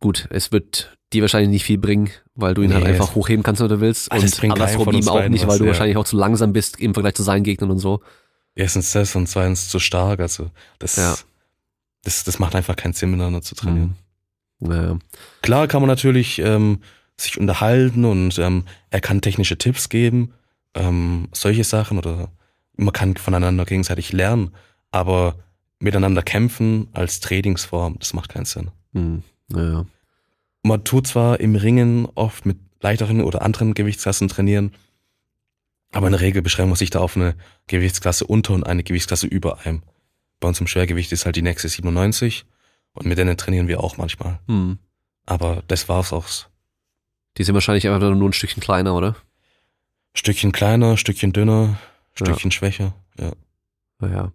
[0.00, 3.14] Gut, es wird dir wahrscheinlich nicht viel bringen, weil du ihn halt Nee, einfach es-
[3.14, 4.12] hochheben kannst, wenn du willst.
[4.12, 5.68] Das Und andersrum ihm auch nicht, weil was, du ja.
[5.70, 8.02] wahrscheinlich auch zu langsam bist im Vergleich zu seinen Gegnern und so.
[8.54, 11.16] Erstens das und zweitens zu stark, also das, Ja.
[12.02, 13.96] das, das macht einfach keinen Sinn miteinander zu trainieren.
[14.60, 14.68] Hm.
[14.68, 14.98] Naja.
[15.42, 16.82] Klar kann man natürlich ähm,
[17.16, 20.34] sich unterhalten und ähm, er kann technische Tipps geben,
[20.74, 22.30] ähm, solche Sachen oder
[22.78, 24.52] man kann voneinander gegenseitig lernen,
[24.90, 25.36] aber
[25.80, 28.70] miteinander kämpfen als Trainingsform, das macht keinen Sinn.
[28.92, 29.22] Hm.
[29.48, 29.86] Naja.
[30.62, 34.72] Man tut zwar im Ringen oft mit leichteren oder anderen Gewichtsklassen trainieren,
[35.92, 37.34] aber in der Regel beschränkt man sich da auf eine
[37.66, 39.82] Gewichtsklasse unter und eine Gewichtsklasse über einem.
[40.40, 42.44] Bei uns im Schwergewicht ist halt die nächste 97
[42.92, 44.38] und mit denen trainieren wir auch manchmal.
[44.46, 44.78] Hm.
[45.26, 46.26] Aber das war's auch.
[47.36, 49.16] Die sind wahrscheinlich einfach nur ein Stückchen kleiner, oder?
[50.14, 51.78] Stückchen kleiner, Stückchen dünner,
[52.26, 52.94] Stückchen schwächer.
[53.18, 53.32] Ja.
[54.00, 54.32] Naja.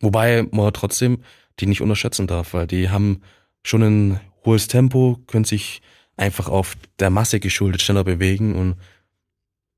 [0.00, 1.22] Wobei man trotzdem
[1.60, 3.22] die nicht unterschätzen darf, weil die haben
[3.62, 5.82] schon ein hohes Tempo, können sich
[6.16, 8.76] einfach auf der Masse geschuldet schneller bewegen und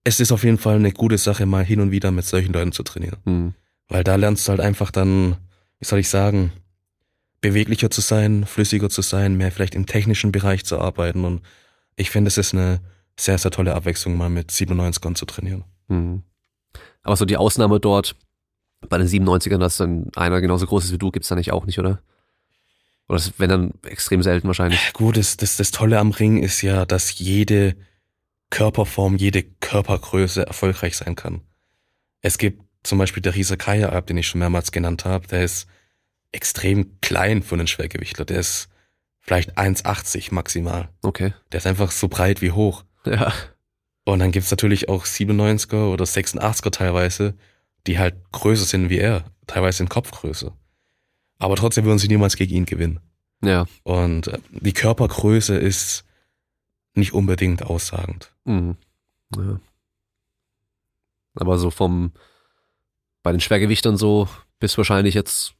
[0.05, 2.73] es ist auf jeden Fall eine gute Sache, mal hin und wieder mit solchen Leuten
[2.73, 3.19] zu trainieren.
[3.24, 3.55] Hm.
[3.89, 5.36] Weil da lernst du halt einfach dann,
[5.78, 6.53] wie soll ich sagen,
[7.41, 11.43] beweglicher zu sein, flüssiger zu sein, mehr vielleicht im technischen Bereich zu arbeiten und
[11.97, 12.81] ich finde, es ist eine
[13.19, 15.65] sehr, sehr tolle Abwechslung, mal mit 97ern zu trainieren.
[15.89, 16.23] Hm.
[17.05, 18.16] Aber so die Ausnahme dort
[18.89, 21.66] bei den 97ern, dass dann einer genauso groß ist wie du, gibt's da nicht auch
[21.66, 22.01] nicht, oder?
[23.09, 24.93] Oder das wenn dann extrem selten wahrscheinlich.
[24.93, 27.76] Gut, das, das, das Tolle am Ring ist ja, dass jede
[28.51, 31.43] Körperform, jede Körpergröße erfolgreich sein kann.
[32.20, 35.44] Es gibt zum Beispiel der Risa Kaya Alp, den ich schon mehrmals genannt habe, der
[35.44, 35.66] ist
[36.32, 38.24] extrem klein für einen Schwergewichtler.
[38.24, 38.68] Der ist
[39.20, 40.89] vielleicht 1,80 maximal.
[41.02, 41.32] Okay.
[41.52, 42.85] Der ist einfach so breit wie hoch.
[43.06, 43.32] Ja.
[44.05, 47.35] Und dann gibt's natürlich auch 97er oder 86er teilweise,
[47.86, 50.52] die halt größer sind wie er, teilweise in Kopfgröße.
[51.39, 53.01] Aber trotzdem würden sie niemals gegen ihn gewinnen.
[53.43, 53.66] Ja.
[53.82, 56.05] Und äh, die Körpergröße ist
[56.94, 58.35] nicht unbedingt aussagend.
[58.44, 58.76] Mhm.
[59.36, 59.60] ja.
[61.35, 62.12] Aber so vom,
[63.22, 64.28] bei den Schwergewichtern so,
[64.60, 65.55] bist wahrscheinlich jetzt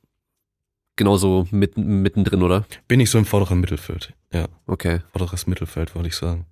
[0.97, 2.65] genauso mitten, mittendrin, oder?
[2.87, 4.15] Bin ich so im vorderen Mittelfeld.
[4.33, 5.01] Ja, Okay.
[5.11, 6.47] vorderes Mittelfeld, würde ich sagen.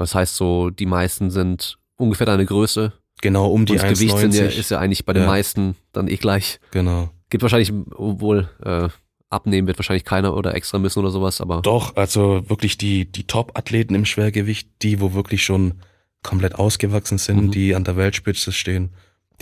[0.00, 2.92] Das heißt so, die meisten sind ungefähr deine Größe.
[3.20, 4.58] Genau um die und das Gewicht sind ja, 1,90.
[4.58, 5.28] ist ja eigentlich bei den Ja.
[5.28, 6.58] meisten dann eh gleich.
[6.70, 7.10] Genau.
[7.28, 8.88] Gibt wahrscheinlich, obwohl äh,
[9.28, 13.24] abnehmen wird wahrscheinlich keiner oder extra müssen oder sowas, aber Doch, also wirklich die, die
[13.26, 15.74] Top-Athleten im Schwergewicht, die, wo wirklich schon
[16.22, 17.50] komplett ausgewachsen sind, Mhm.
[17.50, 18.90] die an der Weltspitze stehen,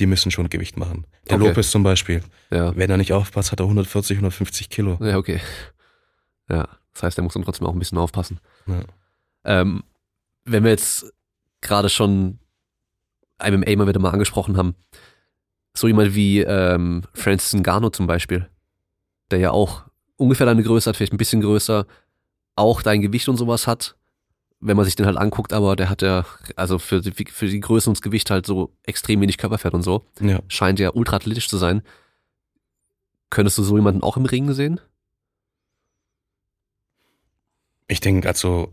[0.01, 1.07] die müssen schon Gewicht machen.
[1.31, 1.47] Der Okay.
[1.49, 2.23] Lopez zum Beispiel.
[2.51, 2.75] ja.
[2.77, 4.99] Wenn er nicht aufpasst, hat er 140, 150 Kilo.
[5.01, 5.41] Ja, okay.
[6.51, 8.41] Ja, das heißt, der muss dann trotzdem auch ein bisschen aufpassen.
[8.67, 8.81] Ja.
[9.45, 9.83] Ähm,
[10.51, 11.12] wenn wir jetzt
[11.61, 12.39] gerade schon
[13.43, 14.75] MMA mal wieder mal angesprochen haben,
[15.75, 18.49] so jemand wie ähm, Francis Ngannou zum Beispiel,
[19.31, 19.85] der ja auch
[20.16, 21.87] ungefähr deine Größe hat, vielleicht ein bisschen größer,
[22.57, 23.97] auch dein Gewicht und sowas hat,
[24.61, 26.25] wenn man sich den halt anguckt, aber der hat ja,
[26.57, 29.83] also für die, für die Größe und das Gewicht halt so extrem wenig Körperfett und
[29.83, 30.41] so, Ja.
[30.49, 31.83] scheint ja ultra athletisch zu sein.
[33.31, 34.81] Könntest du so jemanden auch im Ring sehen?
[37.87, 38.73] Ich denke also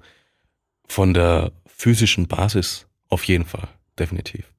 [0.88, 3.68] von der physischen Basis auf jeden Fall,
[4.00, 4.52] definitiv.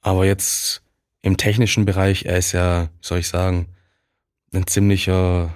[0.00, 0.82] Aber jetzt
[1.22, 3.68] im technischen Bereich, er ist ja, wie soll ich sagen,
[4.52, 5.50] ein ziemlicher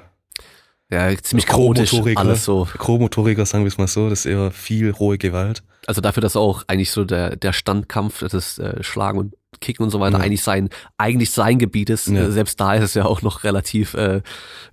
[0.91, 2.69] Ja, ziemlich chaotisch alles so.
[2.79, 5.63] Grobmotoriker, sagen wir es mal so, das ist eher viel rohe Gewalt.
[5.87, 9.91] Also dafür, dass auch eigentlich so der, der Standkampf, das äh, Schlagen und Kicken und
[9.91, 10.25] so weiter Ja.
[10.25, 10.69] eigentlich sein,
[10.99, 12.09] eigentlich sein Gebiet ist.
[12.09, 12.31] Ja.
[12.31, 14.23] Selbst da ist es ja auch noch relativ äh,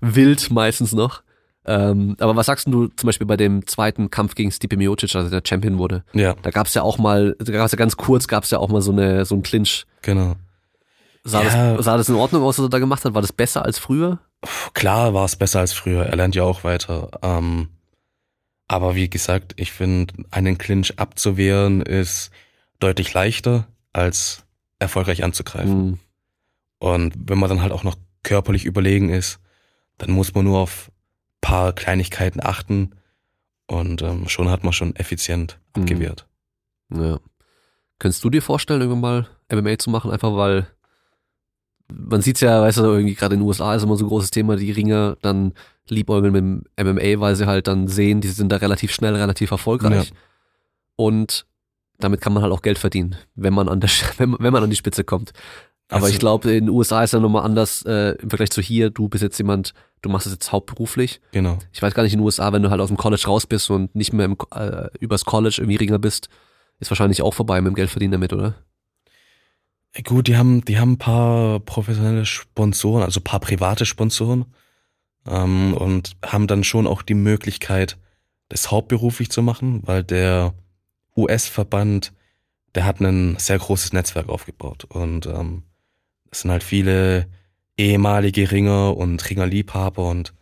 [0.02, 1.23] wild meistens noch.
[1.66, 5.32] Ähm, aber was sagst du zum Beispiel bei dem zweiten Kampf gegen Stipe Miocic, als
[5.32, 6.04] er der Champion wurde?
[6.14, 8.92] Ja, Da gab's ja auch mal, da ja ganz kurz, gab's ja auch mal so
[8.92, 9.86] eine so ein Clinch.
[10.02, 10.36] genau.
[11.26, 11.76] Sah, Ja.
[11.78, 13.14] das, sah das in Ordnung aus, was er da gemacht hat?
[13.14, 14.20] War das besser als früher?
[14.74, 17.12] Klar war es besser als früher, er lernt ja auch weiter.
[17.22, 17.70] Ähm,
[18.68, 22.30] aber wie gesagt, ich finde, einen Clinch abzuwehren ist
[22.80, 24.44] deutlich leichter, als
[24.80, 25.72] erfolgreich anzugreifen.
[25.94, 26.00] Hm,
[26.80, 29.40] Und wenn man dann halt auch noch körperlich überlegen ist,
[29.98, 30.92] dann muss man nur auf
[31.44, 32.92] paar Kleinigkeiten achten
[33.68, 35.82] und ähm, schon hat man schon effizient Mhm.
[35.84, 36.28] abgewehrt.
[36.94, 37.20] Ja.
[38.00, 40.68] Könntest du dir vorstellen, irgendwann mal MMA zu machen, einfach weil
[41.92, 44.32] man sieht's ja, weißt du, irgendwie gerade in den USA ist immer so ein großes
[44.32, 45.54] Thema, die Ringer dann
[45.88, 46.42] liebäugeln mit
[46.78, 50.10] dem MMA, weil sie halt dann sehen, die sind da relativ schnell, relativ erfolgreich.
[50.10, 50.16] Ja.
[50.96, 51.46] Und
[52.00, 54.70] damit kann man halt auch Geld verdienen, wenn man an der, wenn, wenn man an
[54.70, 55.34] die Spitze kommt.
[55.90, 58.62] Aber Also- ich glaube, in den USA ist ja nochmal anders äh, im Vergleich zu
[58.62, 58.90] hier.
[58.90, 61.22] Du bist jetzt jemand, du machst es jetzt hauptberuflich.
[61.32, 61.60] Genau.
[61.72, 63.70] Ich weiß gar nicht, in den USA, wenn du halt aus dem College raus bist
[63.70, 66.30] und nicht mehr im, äh, übers College irgendwie Ringer bist,
[66.80, 68.56] ist wahrscheinlich auch vorbei mit dem Geldverdienen damit, oder?
[70.04, 74.46] Gut, die haben, die haben ein paar professionelle Sponsoren, also ein paar private Sponsoren
[75.28, 77.98] ähm, und haben dann schon auch die Möglichkeit,
[78.50, 80.56] das hauptberuflich zu machen, weil der
[81.16, 82.12] US-Verband,
[82.74, 85.62] der hat ein sehr großes Netzwerk aufgebaut und ähm,
[86.34, 87.28] es sind halt viele
[87.78, 90.34] ehemalige Ringer und Ringerliebhaber und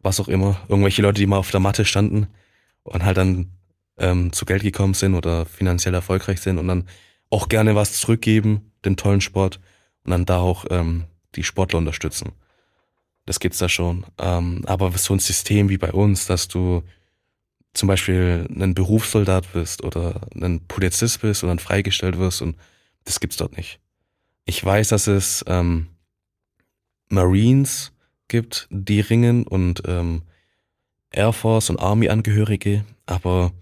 [0.00, 2.26] was auch immer, irgendwelche Leute, die mal auf der Matte standen
[2.82, 3.52] und halt dann
[3.98, 6.88] ähm, zu Geld gekommen sind oder finanziell erfolgreich sind und dann
[7.30, 9.60] auch gerne was zurückgeben, den tollen Sport
[10.04, 11.04] und dann da auch ähm,
[11.36, 12.32] die Sportler unterstützen.
[13.24, 14.06] Das gibt's da schon.
[14.18, 16.82] Ähm, aber so ein System wie bei uns, dass du
[17.74, 22.56] zum Beispiel ein Berufssoldat bist oder ein Polizist bist und dann freigestellt wirst und
[23.04, 23.78] das gibt's dort nicht.
[24.48, 25.88] Ich weiß, dass es ähm,
[27.10, 27.92] Marines
[28.28, 30.22] gibt, die ringen und ähm,
[31.10, 33.52] Air Force und Army Angehörige, aber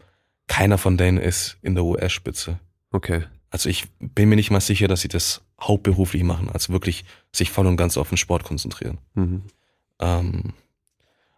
[0.47, 2.61] keiner von denen ist in der US-Spitze.
[2.93, 3.25] Okay.
[3.51, 7.51] Also ich bin mir nicht mal sicher, dass sie das hauptberuflich machen, also wirklich sich
[7.51, 8.99] voll und ganz auf den Sport konzentrieren.
[9.15, 9.43] Mhm.
[9.99, 10.53] Ähm,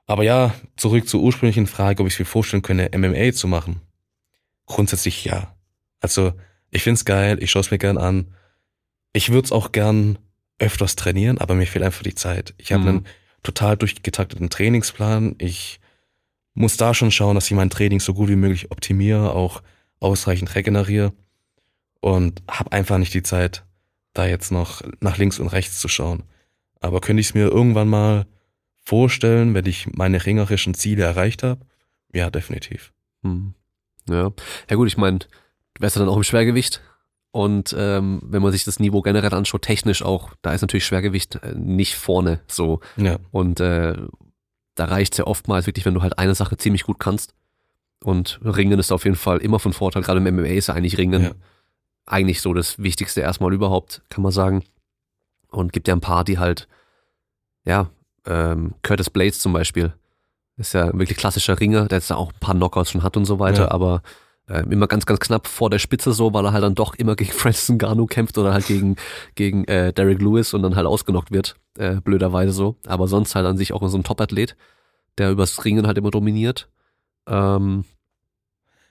[0.04, 3.80] aber ja, zurück zur ursprünglichen Frage, ob ich mir vorstellen könnte, MMA zu machen.
[4.66, 5.56] Grundsätzlich ja.
[6.00, 6.34] Also
[6.70, 8.34] ich find's geil, ich schaue es mir gern an.
[9.18, 10.16] Ich würde es auch gern
[10.60, 12.54] öfters trainieren, aber mir fehlt einfach die Zeit.
[12.56, 12.88] Ich habe Mhm.
[12.88, 13.06] einen
[13.42, 15.34] total durchgetakteten Trainingsplan.
[15.38, 15.80] Ich
[16.54, 19.60] muss da schon schauen, dass ich mein Training so gut wie möglich optimiere, auch
[19.98, 21.12] ausreichend regeneriere
[22.00, 23.64] und habe einfach nicht die Zeit,
[24.14, 26.22] da jetzt noch nach links und rechts zu schauen.
[26.80, 28.24] Aber könnte ich es mir irgendwann mal
[28.84, 31.66] vorstellen, wenn ich meine ringerischen Ziele erreicht habe?
[32.14, 32.92] Ja, definitiv.
[33.22, 33.54] Mhm.
[34.08, 34.30] Ja.
[34.70, 36.82] Ja gut, ich meine, du wärst ja dann auch im Schwergewicht.
[37.38, 41.36] Und ähm, wenn man sich das Niveau generell anschaut, technisch auch, da ist natürlich Schwergewicht
[41.36, 42.80] äh, nicht vorne so.
[42.96, 43.94] Ja, Und äh,
[44.74, 47.34] da reicht's ja oftmals wirklich, wenn du halt eine Sache ziemlich gut kannst.
[48.02, 50.02] Und Ringen ist auf jeden Fall immer von Vorteil.
[50.02, 51.30] Gerade im MMA ist ja eigentlich Ringen Ja.
[52.06, 54.64] eigentlich so das Wichtigste erstmal überhaupt, kann man sagen.
[55.48, 56.66] Und gibt ja ein paar, die halt,
[57.64, 57.88] ja,
[58.26, 59.92] ähm, Curtis Blades zum Beispiel,
[60.56, 63.26] ist ja ein wirklich klassischer Ringer, der jetzt auch ein paar Knockouts schon hat und
[63.26, 63.70] so weiter, Ja.
[63.70, 64.02] aber
[64.48, 67.16] äh, immer ganz, ganz knapp vor der Spitze so, weil er halt dann doch immer
[67.16, 68.96] gegen Francis Ngannou kämpft oder halt gegen,
[69.34, 72.76] gegen äh, Derek Lewis und dann halt ausgenockt wird, äh, blöderweise so.
[72.86, 74.56] Aber sonst halt an sich auch so ein Top-Athlet,
[75.18, 76.68] der übers Ringen halt immer dominiert.
[77.26, 77.84] Ähm,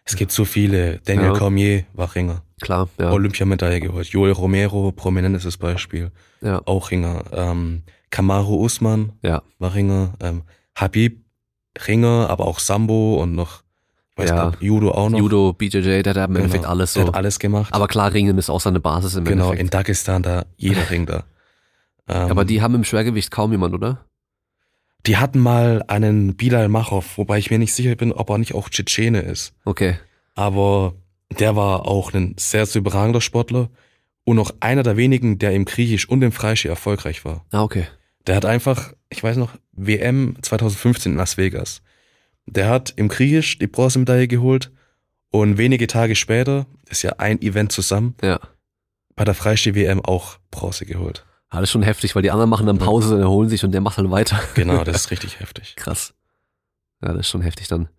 [0.03, 0.99] es gibt so viele.
[1.05, 1.33] Daniel Ja.
[1.33, 2.41] Cormier war Ringer.
[2.61, 3.11] klar, ja.
[3.11, 4.07] Olympiamedaille geholt.
[4.07, 6.11] Joel Romero, prominentes Beispiel.
[6.41, 6.61] ja.
[6.65, 7.23] Auch Ringer.
[7.33, 9.41] Ähm, Kamaru Usman Ja.
[9.59, 10.13] war Ringer.
[10.21, 10.43] Ähm,
[10.75, 11.25] Habib
[11.87, 13.63] Ringer, aber auch Sambo und noch,
[14.17, 14.49] weiß Ja.
[14.49, 15.19] nicht, Judo auch noch.
[15.19, 16.39] Judo, BJJ, der hat im Genau.
[16.39, 17.07] Endeffekt alles Der so.
[17.09, 17.73] hat alles gemacht.
[17.73, 19.73] Aber klar, Ringen ist auch seine Basis im genau, in Endeffekt.
[19.73, 21.23] Dagestan da, jeder Ring da.
[22.07, 24.03] Ähm, Aber die haben im Schwergewicht kaum jemand, oder?
[25.05, 28.53] die hatten mal einen Bilal Machov, wobei ich mir nicht sicher bin, ob er nicht
[28.53, 29.53] auch Tschetschene ist.
[29.63, 29.95] Okay.
[30.35, 30.95] aber
[31.39, 33.69] der war auch ein sehr, sehr überragender Sportler
[34.25, 37.45] und noch einer der wenigen, der im Griechisch und im Freiski erfolgreich war.
[37.51, 37.85] Ah, okay.
[38.27, 41.81] Der hat einfach, ich weiß noch, WM 2015 in Las Vegas.
[42.47, 44.71] Der hat im Griechisch die Bronzemedaille geholt
[45.29, 48.39] und wenige Tage später, ist ja ein Event zusammen, Ja.
[49.15, 51.25] bei der Freiski-WM auch Bronze geholt.
[51.49, 53.81] Ah, das ist schon heftig, weil die anderen machen dann Pause, erholen sich und der
[53.81, 54.39] macht halt weiter.
[54.55, 55.75] Genau, das ist richtig heftig.
[55.75, 56.13] Krass.
[57.01, 57.89] Ja, das ist schon heftig dann.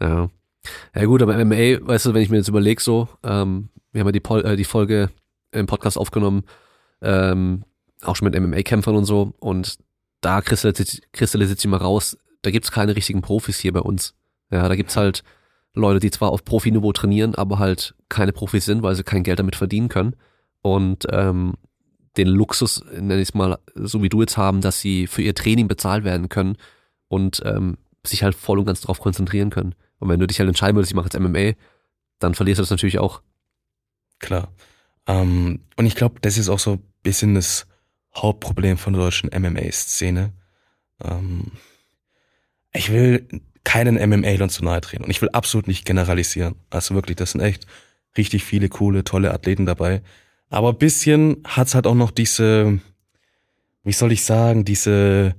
[0.00, 0.28] Ja.
[0.94, 4.08] Ja gut, aber MMA, weißt du, wenn ich mir jetzt überlege so, ähm, wir haben
[4.08, 5.10] ja die, Pol äh, die Folge
[5.52, 6.44] im Podcast aufgenommen,
[7.02, 7.64] ähm,
[8.02, 9.78] auch schon mit MMA-Kämpfern und so und
[10.22, 14.14] da kristallisiert, kristallisiert sich mal raus, da gibt's keine richtigen Profis hier bei uns.
[14.50, 15.24] Ja, da gibt's halt
[15.74, 19.38] Leute, die zwar auf Profiniveau trainieren, aber halt keine Profis sind, weil sie kein Geld
[19.38, 20.14] damit verdienen können.
[20.62, 21.54] Und ähm,
[22.16, 25.34] den Luxus, nenne ich es mal, so wie du jetzt haben, dass sie für ihr
[25.34, 26.56] Training bezahlt werden können
[27.08, 27.76] und ähm,
[28.06, 29.74] sich halt voll und ganz darauf konzentrieren können.
[29.98, 31.52] Und wenn du dich halt entscheiden würdest, ich mache jetzt MMA,
[32.20, 33.20] dann verlierst du das natürlich auch.
[34.20, 34.48] Klar.
[35.06, 37.66] Ähm, und ich glaube, das ist auch so ein bisschen das
[38.14, 40.32] Hauptproblem von der deutschen MMA-Szene.
[41.02, 41.50] Ähm,
[42.74, 43.26] ich will
[43.64, 46.54] keinen MMA-Lern zu nahe treten und ich will absolut nicht generalisieren.
[46.70, 47.66] Also wirklich, das sind echt
[48.16, 50.02] richtig viele coole, tolle Athleten dabei.
[50.50, 52.78] Aber ein bisschen hat's halt auch noch diese,
[53.82, 55.34] wie soll ich sagen, diese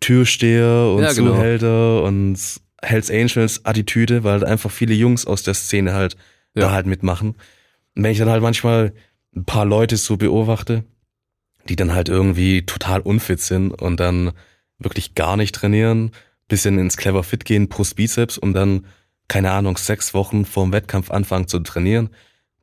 [0.00, 1.34] Türsteher und Ja, genau.
[1.34, 2.38] Zuhälter und
[2.82, 6.16] Hells Angels Attitüde, weil halt einfach viele Jungs aus der Szene halt
[6.54, 6.62] Ja.
[6.62, 7.30] da halt mitmachen.
[7.94, 8.92] Und wenn ich dann halt manchmal
[9.36, 10.84] ein paar Leute so beobachte,
[11.68, 14.32] die dann halt irgendwie total unfit sind und dann
[14.78, 16.12] wirklich gar nicht trainieren,
[16.50, 18.86] bisschen ins Clever Fit gehen, Brust Bizeps und dann,
[19.28, 22.10] keine Ahnung, sechs Wochen vorm Wettkampf anfangen zu trainieren,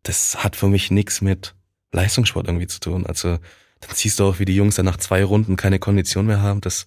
[0.04, 1.56] das hat für mich nichts mit
[1.92, 3.06] Leistungssport irgendwie zu tun.
[3.08, 3.40] Also
[3.80, 6.62] dann siehst du auch, wie die Jungs dann nach zwei Runden keine Kondition mehr haben.
[6.62, 6.86] Das,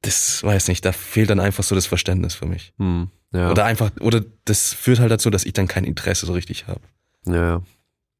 [0.00, 2.72] das weiß nicht, da fehlt dann einfach so das Verständnis für mich.
[2.78, 3.50] Hm, ja.
[3.50, 6.80] Oder einfach, oder das führt halt dazu, dass ich dann kein Interesse so richtig habe.
[7.26, 7.62] ja.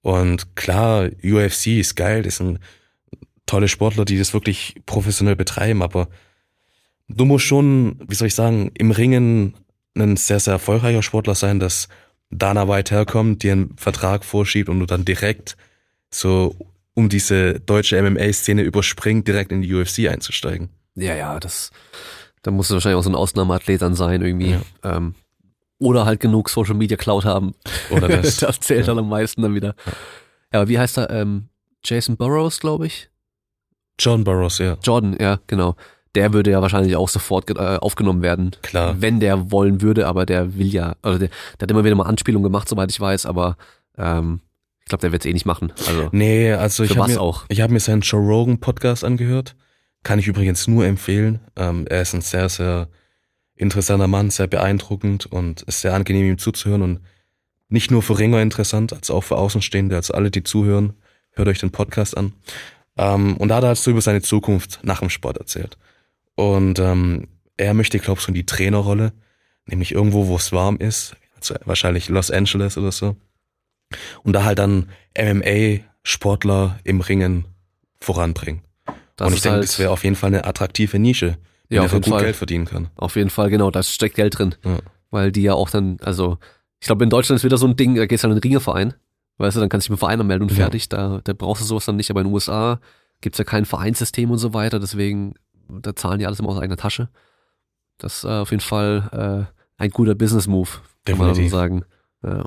[0.05, 2.59] Und klar, UFC ist geil, das sind
[3.47, 6.09] tolle Sportler, die das wirklich professionell betreiben, aber
[7.15, 9.55] du musst schon, wie soll ich sagen, im Ringen
[9.97, 11.89] ein sehr, sehr erfolgreicher Sportler sein, dass
[12.31, 15.57] Dana White herkommt, dir einen Vertrag vorschiebt und du dann direkt
[16.11, 16.57] so
[16.95, 20.71] um diese deutsche MMA-Szene überspringt, direkt in die UFC einzusteigen.
[20.95, 21.71] Ja, ja, das,
[22.43, 24.53] da muss es wahrscheinlich auch so ein Ausnahmeathlet dann sein irgendwie.
[24.53, 24.63] Ja.
[24.83, 25.15] Ähm,
[25.79, 27.55] oder halt genug Social Media Cloud haben.
[27.91, 28.37] Oder das.
[28.37, 29.75] das zählt dann am meisten dann wieder.
[30.53, 31.11] Ja, aber wie heißt er?
[31.11, 31.49] Ähm,
[31.85, 33.11] Jason Burrows, glaube ich.
[33.99, 34.77] John Burroughs, ja.
[34.83, 35.77] Jordan, ja, genau.
[36.15, 38.51] Der würde ja wahrscheinlich auch sofort äh, aufgenommen werden.
[38.63, 38.97] Klar.
[39.01, 42.05] Wenn der wollen würde, aber der will ja, also der, der hat immer wieder mal
[42.05, 43.57] Anspielungen gemacht, soweit ich weiß, aber
[43.97, 44.41] ähm,
[44.81, 45.73] ich glaube, der wird es eh nicht machen.
[45.87, 47.45] Also Nee, also ich habe mir, auch?
[47.49, 49.57] ich hab mir seinen Joe Rogan Podcast angehört.
[50.03, 51.41] Kann ich übrigens nur empfehlen.
[51.57, 52.89] Ähm, er ist ein sehr, sehr
[53.55, 57.01] interessanter Mann, sehr beeindruckend und ist sehr angenehm ihm zuzuhören und
[57.69, 60.95] nicht nur für Ringer interessant, als auch für Außenstehende, also alle, die zuhören,
[61.31, 62.35] hört euch den Podcast an.
[62.99, 65.79] Ähm, und da hat er halt so über seine Zukunft nach dem Sport erzählt.
[66.35, 69.13] Und ähm, er möchte, glaube ich, so in die Trainerrolle,
[69.67, 73.17] nämlich irgendwo, wo es warm ist, also wahrscheinlich Los Angeles oder so.
[74.23, 74.89] Und da halt dann
[75.19, 77.45] MMA-Sportler im Ringen
[78.01, 78.63] voranbringen.
[79.17, 81.37] das und ich denke, halt, das wäre auf jeden Fall eine attraktive Nische,
[81.69, 82.23] in Ja, auf er jeden gut Fall.
[82.25, 82.89] Geld verdienen kann.
[82.97, 84.55] auf jeden Fall, genau, da steckt Geld drin.
[84.65, 84.79] Ja.
[85.11, 86.39] Weil die ja auch dann, also
[86.81, 88.95] ich glaube, in Deutschland ist wieder so ein Ding, da gehst du an den Ringerverein,
[89.39, 90.65] weißt du, dann kannst du dich mit Verein anmelden und Ja.
[90.65, 92.81] fertig, da, da brauchst du sowas dann nicht, aber in den USA
[93.21, 95.35] gibt's ja kein Vereinssystem und so weiter, deswegen,
[95.81, 97.09] da zahlen die alles immer aus eigener Tasche.
[97.99, 100.69] Das ist äh, auf jeden Fall äh, ein guter Business-Move,
[101.05, 101.85] kann man so sagen.
[102.23, 102.45] Ja.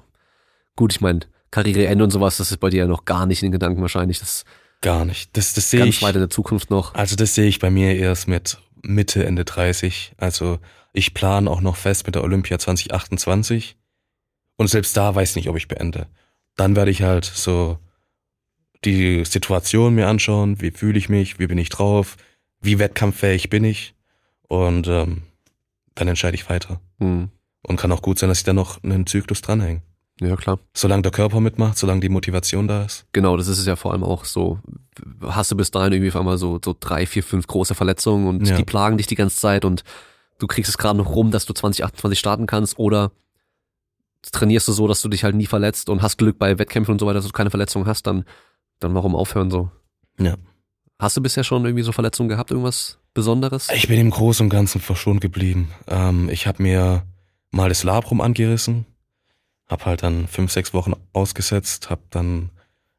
[0.75, 1.21] Gut, ich meine,
[1.51, 4.19] Karriereende und sowas, das ist bei dir ja noch gar nicht in den Gedanken wahrscheinlich,
[4.19, 4.45] das
[4.81, 5.35] Gar nicht.
[5.35, 6.01] Das, das sehe ganz ich.
[6.03, 6.93] weit in der Zukunft noch.
[6.93, 10.13] Also das sehe ich bei mir erst mit Mitte, Ende 30.
[10.17, 10.59] Also
[10.93, 13.77] ich plane auch noch fest mit der Olympia 2028.
[14.57, 16.07] Und selbst da weiß ich nicht, ob ich beende.
[16.55, 17.79] Dann werde ich halt so
[18.85, 22.15] die Situation mir anschauen, wie fühle ich mich, wie bin ich drauf,
[22.65, 23.95] wie wettkampffähig bin ich.
[24.47, 25.23] Und ähm,
[25.95, 26.79] dann entscheide ich weiter.
[26.99, 27.29] Hm.
[27.63, 29.81] Und kann auch gut sein, dass ich dann noch einen Zyklus dranhänge.
[30.21, 30.59] Ja, klar.
[30.73, 33.05] Solange der Körper mitmacht, solange die Motivation da ist.
[33.11, 34.59] Genau, das ist es ja vor allem auch so.
[35.21, 38.47] Hast du bis dahin irgendwie auf einmal so, so drei, vier, fünf große Verletzungen und
[38.47, 38.55] Ja.
[38.55, 39.83] die plagen dich die ganze Zeit und
[40.39, 43.11] du kriegst es gerade noch rum, dass du 2028 starten kannst oder
[44.31, 46.99] trainierst du so, dass du dich halt nie verletzt und hast Glück bei Wettkämpfen und
[46.99, 48.25] so weiter, dass du keine Verletzungen hast, dann,
[48.79, 49.69] dann warum aufhören so?
[50.19, 50.35] Ja.
[50.97, 53.69] Hast du bisher schon irgendwie so Verletzungen gehabt, irgendwas Besonderes?
[53.73, 55.71] Ich bin im Großen und Ganzen verschont geblieben.
[55.87, 57.03] Ähm, ich habe mir
[57.51, 58.85] mal das Labrum angerissen,
[59.67, 62.49] habe halt dann fünf, sechs Wochen ausgesetzt, habe dann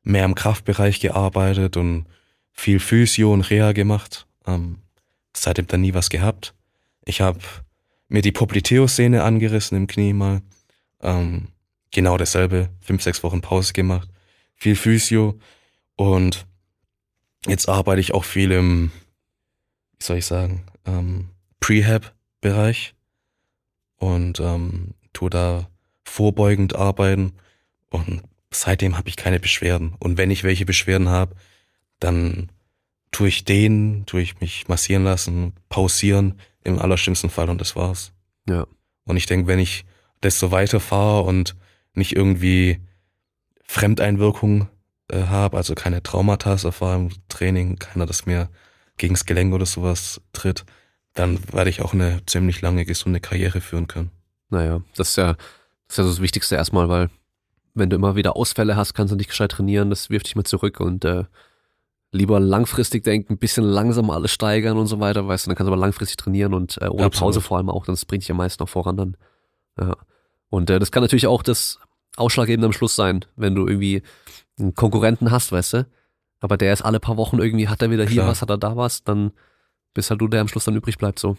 [0.02, 2.06] mehr im Kraftbereich gearbeitet und
[2.52, 4.27] viel Physio und Reha gemacht.
[4.47, 4.78] Ähm,
[5.35, 6.55] seitdem dann nie was gehabt.
[7.05, 7.40] Ich habe
[8.09, 10.43] mir die Popliteus-Sehne angerissen im Knie mal.
[11.01, 11.48] Ähm,
[11.90, 14.09] genau dasselbe, fünf, sechs Wochen Pause gemacht,
[14.55, 15.39] viel Physio
[15.97, 16.47] und
[17.47, 18.90] jetzt arbeite ich auch viel im
[19.98, 22.94] wie soll ich sagen, ähm, Prehab-Bereich
[23.97, 25.68] und ähm, tue da
[26.05, 27.32] vorbeugend arbeiten
[27.90, 29.94] und seitdem habe ich keine Beschwerden.
[29.98, 31.35] Und wenn ich welche Beschwerden habe,
[31.98, 32.51] dann
[33.10, 38.12] tue ich den, tue ich mich massieren lassen, pausieren im allerschlimmsten Fall und das war's.
[38.48, 38.66] Ja.
[39.05, 39.85] Und ich denke, wenn ich
[40.20, 41.56] das so weiterfahre und
[41.94, 42.81] nicht irgendwie
[43.64, 44.68] Fremdeinwirkung
[45.08, 48.48] äh, habe, also keine Traumata erfahre im Training, keiner, das mir
[48.96, 50.64] gegens Gelenk oder sowas tritt,
[51.14, 54.10] dann werde ich auch eine ziemlich lange gesunde Karriere führen können.
[54.50, 57.10] Naja, das ist ja das, ist ja so das Wichtigste erstmal, weil
[57.74, 60.44] wenn du immer wieder Ausfälle hast, kannst du nicht gescheit trainieren, das wirft dich mal
[60.44, 61.24] zurück und äh,
[62.10, 65.68] lieber langfristig denken, ein bisschen langsam alles steigern und so weiter, weißt du, dann kannst
[65.68, 67.34] du aber langfristig trainieren und äh, ohne Absolut.
[67.34, 69.16] Pause vor allem auch, das bringt dich am meisten auch voran dann.
[69.78, 69.96] Ja.
[70.48, 71.78] Und äh, das kann natürlich auch das
[72.16, 74.02] Ausschlaggebende am Schluss sein, wenn du irgendwie
[74.59, 75.86] einen Konkurrenten hast, weißt du,
[76.40, 78.28] aber der ist alle paar Wochen irgendwie, hat er wieder hier Klar.
[78.28, 79.32] was, hat er da was, dann
[79.94, 81.36] bist halt du, der am Schluss dann übrig bleibt, so.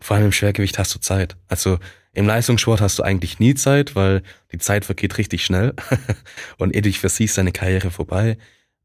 [0.00, 1.36] Vor allem im Schwergewicht hast du Zeit.
[1.48, 1.78] Also
[2.12, 4.22] im Leistungssport hast du eigentlich nie Zeit, weil
[4.52, 5.74] die Zeit vergeht richtig schnell
[6.58, 8.38] und ehe du dich versiehst, deine Karriere vorbei.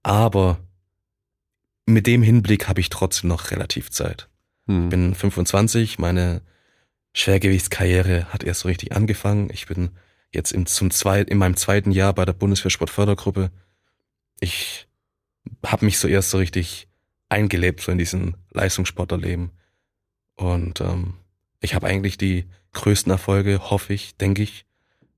[0.03, 0.59] Aber
[1.85, 4.27] mit dem Hinblick habe ich trotzdem noch relativ Zeit.
[4.67, 4.89] Hm.
[4.89, 6.41] bin 25, meine
[7.13, 9.49] Schwergewichtskarriere hat erst so richtig angefangen.
[9.51, 9.91] Ich bin
[10.33, 13.51] jetzt im, zum zweit, in meinem zweiten Jahr bei der Bundeswehrsportfördergruppe.
[14.39, 14.87] Ich
[15.65, 16.87] habe mich so erst so richtig
[17.29, 19.51] eingelebt, so in diesen Leistungssportlerleben.
[20.35, 21.15] Und ähm,
[21.59, 24.65] ich habe eigentlich die größten Erfolge, hoffe ich, denke ich,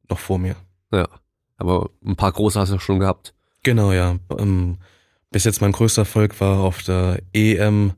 [0.10, 0.56] noch vor mir.
[0.92, 1.08] Ja.
[1.58, 3.34] Aber ein paar große hast du schon gehabt.
[3.64, 4.18] Genau, ja.
[4.38, 4.78] Ähm,
[5.32, 7.94] bis jetzt mein größter Erfolg war auf der EM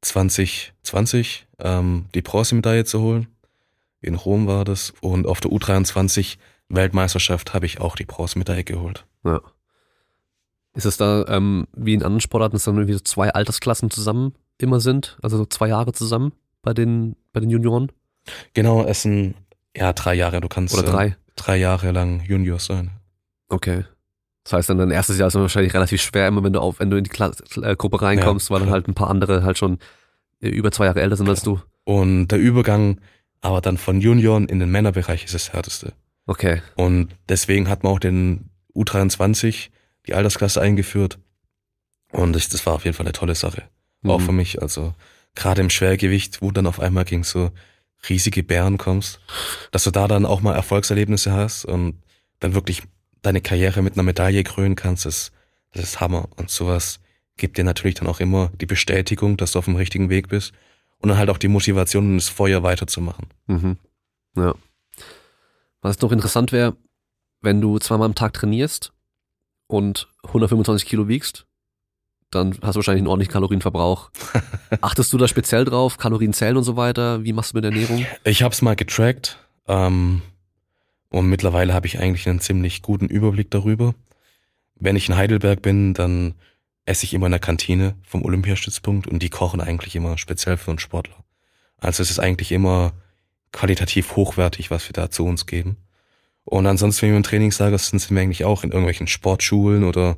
[0.00, 3.26] 2020 ähm, die Bronzemedaille zu holen.
[4.04, 4.92] In Rom war das.
[5.00, 6.36] Und auf der U23
[6.68, 9.06] Weltmeisterschaft habe ich auch die Bronzemedaille geholt.
[9.24, 9.40] Ja.
[10.74, 14.34] Ist es da, ähm, wie in anderen Sportarten, dass dann irgendwie so zwei Altersklassen zusammen
[14.58, 15.18] immer sind?
[15.22, 16.32] Also so zwei Jahre zusammen
[16.62, 17.92] bei den, bei den Junioren?
[18.54, 19.34] Genau, es sind
[19.76, 20.40] ja drei Jahre.
[20.40, 21.06] Du kannst Oder drei?
[21.06, 22.90] Äh, drei Jahre lang Junior sein.
[23.48, 23.84] Okay.
[24.42, 26.90] Das heißt dann dein erstes Jahr ist wahrscheinlich relativ schwer, immer wenn du auf, wenn
[26.90, 27.32] du in die Kla
[27.62, 29.78] äh, Gruppe reinkommst, Ja, weil dann halt ein paar andere halt schon
[30.40, 31.60] äh, über zwei Jahre älter sind als du.
[31.84, 33.00] Und der Übergang
[33.44, 35.92] aber dann von Junioren in den Männerbereich ist das härteste.
[36.24, 36.62] Okay.
[36.76, 39.68] Und deswegen hat man auch den U23,
[40.06, 41.18] die Altersklasse eingeführt.
[42.10, 43.64] Und das, das war auf jeden Fall eine tolle Sache.
[44.02, 44.24] Auch Mhm.
[44.24, 44.62] für mich.
[44.62, 44.94] Also
[45.34, 47.50] gerade im Schwergewicht, wo dann auf einmal gegen so
[48.08, 49.20] riesige Bären kommst,
[49.72, 52.02] dass du da dann auch mal Erfolgserlebnisse hast und
[52.40, 52.82] dann wirklich
[53.20, 55.32] deine Karriere mit einer Medaille krönen kannst, das,
[55.72, 56.28] das ist Hammer.
[56.36, 56.98] Und sowas
[57.36, 60.54] gibt dir natürlich dann auch immer die Bestätigung, dass du auf dem richtigen Weg bist
[61.04, 63.26] und dann halt auch die Motivation und das Feuer weiterzumachen.
[63.46, 63.76] Mhm.
[64.36, 64.54] Ja.
[65.82, 66.78] Was noch interessant wäre,
[67.42, 68.94] wenn du zweimal am Tag trainierst
[69.66, 71.46] und 125 Kilo wiegst,
[72.30, 74.10] dann hast du wahrscheinlich einen ordentlichen Kalorienverbrauch.
[74.80, 77.22] Achtest du da speziell drauf, Kalorien zählen und so weiter?
[77.22, 78.06] Wie machst du mit der Ernährung?
[78.24, 80.22] Ich habe es mal getrackt ähm,
[81.10, 83.94] und mittlerweile habe ich eigentlich einen ziemlich guten Überblick darüber.
[84.76, 86.34] Wenn ich in Heidelberg bin, dann
[86.86, 90.70] esse ich immer in der Kantine vom Olympiastützpunkt und die kochen eigentlich immer speziell für
[90.70, 91.24] einen Sportler.
[91.78, 92.92] Also es ist eigentlich immer
[93.52, 95.76] qualitativ hochwertig, was wir da zu uns geben.
[96.44, 100.16] Und ansonsten, wenn wir im Trainingslager sind, sind wir eigentlich auch in irgendwelchen Sportschulen oder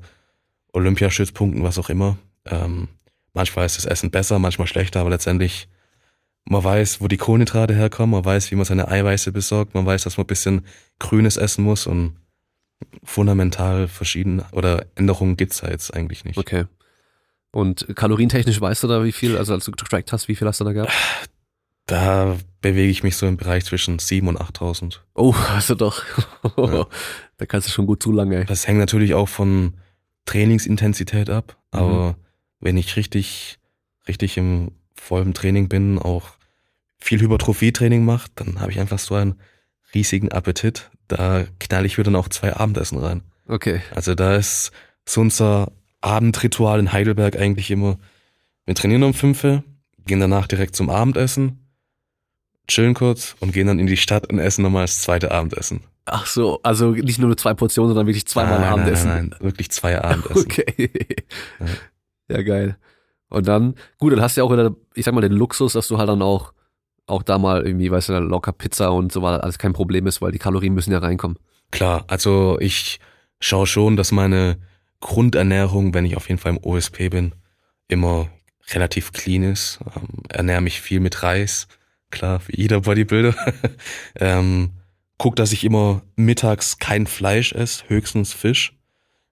[0.72, 2.18] Olympiastützpunkten, was auch immer.
[2.44, 2.88] Ähm,
[3.32, 5.68] manchmal ist das Essen besser, manchmal schlechter, aber letztendlich
[6.48, 10.04] man weiß, wo die Kohlenhydrate herkommen, man weiß, wie man seine Eiweiße besorgt, man weiß,
[10.04, 10.66] dass man ein bisschen
[10.98, 12.16] Grünes essen muss und
[13.04, 16.38] fundamental verschieden oder Änderungen gibt's da jetzt eigentlich nicht.
[16.38, 16.64] Okay.
[17.52, 20.60] Und kalorientechnisch weißt du da, wie viel, also als du getrackt hast, wie viel hast
[20.60, 20.92] du da gehabt?
[21.86, 25.00] Da bewege ich mich so im Bereich zwischen 7.000 und 8.000.
[25.14, 26.02] Oh, hast du doch.
[26.56, 26.86] Ja.
[27.36, 28.44] Da kannst du schon gut zulangen, ey.
[28.44, 29.74] Das hängt natürlich auch von
[30.26, 32.16] Trainingsintensität ab, aber
[32.60, 33.58] wenn ich richtig,
[34.08, 36.30] richtig im vollen Training bin, auch
[36.98, 39.36] viel Hypertrophie-Training mache, dann habe ich einfach so einen
[39.94, 40.90] riesigen Appetit.
[41.08, 43.22] Da knall ich mir dann auch zwei Abendessen rein.
[43.46, 43.80] Okay.
[43.94, 44.72] Also da ist
[45.08, 47.98] so unser Abendritual in Heidelberg eigentlich immer,
[48.64, 51.68] wir trainieren um fünf, gehen danach direkt zum Abendessen,
[52.68, 55.82] chillen kurz und gehen dann in die Stadt und essen nochmal das zweite Abendessen.
[56.04, 59.08] Ach so, also nicht nur zwei Portionen, sondern wirklich zweimal Nein, Abendessen.
[59.08, 60.46] Nein, nein, wirklich zwei Abendessen.
[60.50, 60.90] Okay.
[61.58, 61.66] Ja.
[62.28, 62.76] Ja, geil.
[63.28, 65.88] Und dann, gut, dann hast du ja auch wieder, ich sag mal, den Luxus, dass
[65.88, 66.52] du halt dann auch,
[67.06, 70.20] auch da mal irgendwie, weißt du, locker Pizza und so weiter alles kein Problem ist,
[70.20, 71.38] weil die Kalorien müssen ja reinkommen.
[71.70, 73.00] Klar, also ich
[73.40, 74.58] schaue schon, dass meine
[75.00, 77.34] Grundernährung, wenn ich auf jeden Fall im OSP bin,
[77.88, 78.28] immer
[78.70, 79.78] relativ clean ist.
[79.94, 81.68] Ähm, ernähre mich viel mit Reis,
[82.10, 83.34] klar, wie jeder Bodybuilder.
[84.16, 84.70] ähm,
[85.18, 88.76] guck, dass ich immer mittags kein Fleisch esse, höchstens Fisch,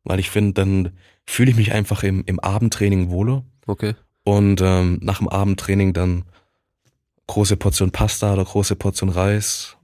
[0.05, 0.93] weil ich finde, dann
[1.27, 3.45] fühle ich mich einfach im, im Abendtraining wohler.
[3.67, 3.95] Okay.
[4.25, 6.25] Und ähm, nach dem Abendtraining dann
[7.27, 9.77] große Portion Pasta oder große Portion Reis,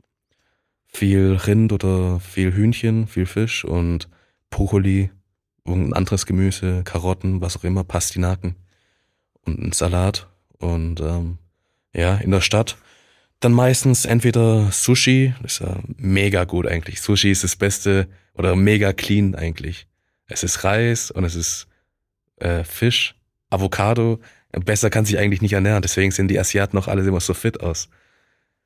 [0.86, 4.08] viel Rind oder viel Hühnchen, viel Fisch und
[4.50, 5.10] Brokkoli,
[5.64, 8.56] irgendein anderes Gemüse, Karotten, was auch immer, Pastinaken
[9.46, 10.28] und ein Salat.
[10.58, 11.38] Und ähm,
[11.94, 12.76] ja, in der Stadt
[13.40, 17.00] dann meistens entweder Sushi, ist ja mega gut eigentlich.
[17.00, 19.86] Sushi ist das Beste oder mega clean eigentlich.
[20.26, 21.66] Es ist Reis und es ist
[22.36, 23.16] äh, Fisch,
[23.48, 24.20] Avocado,
[24.52, 27.60] Besser kann sich eigentlich nicht ernähren, deswegen sehen die Asiaten noch alle immer so fit
[27.60, 27.88] aus.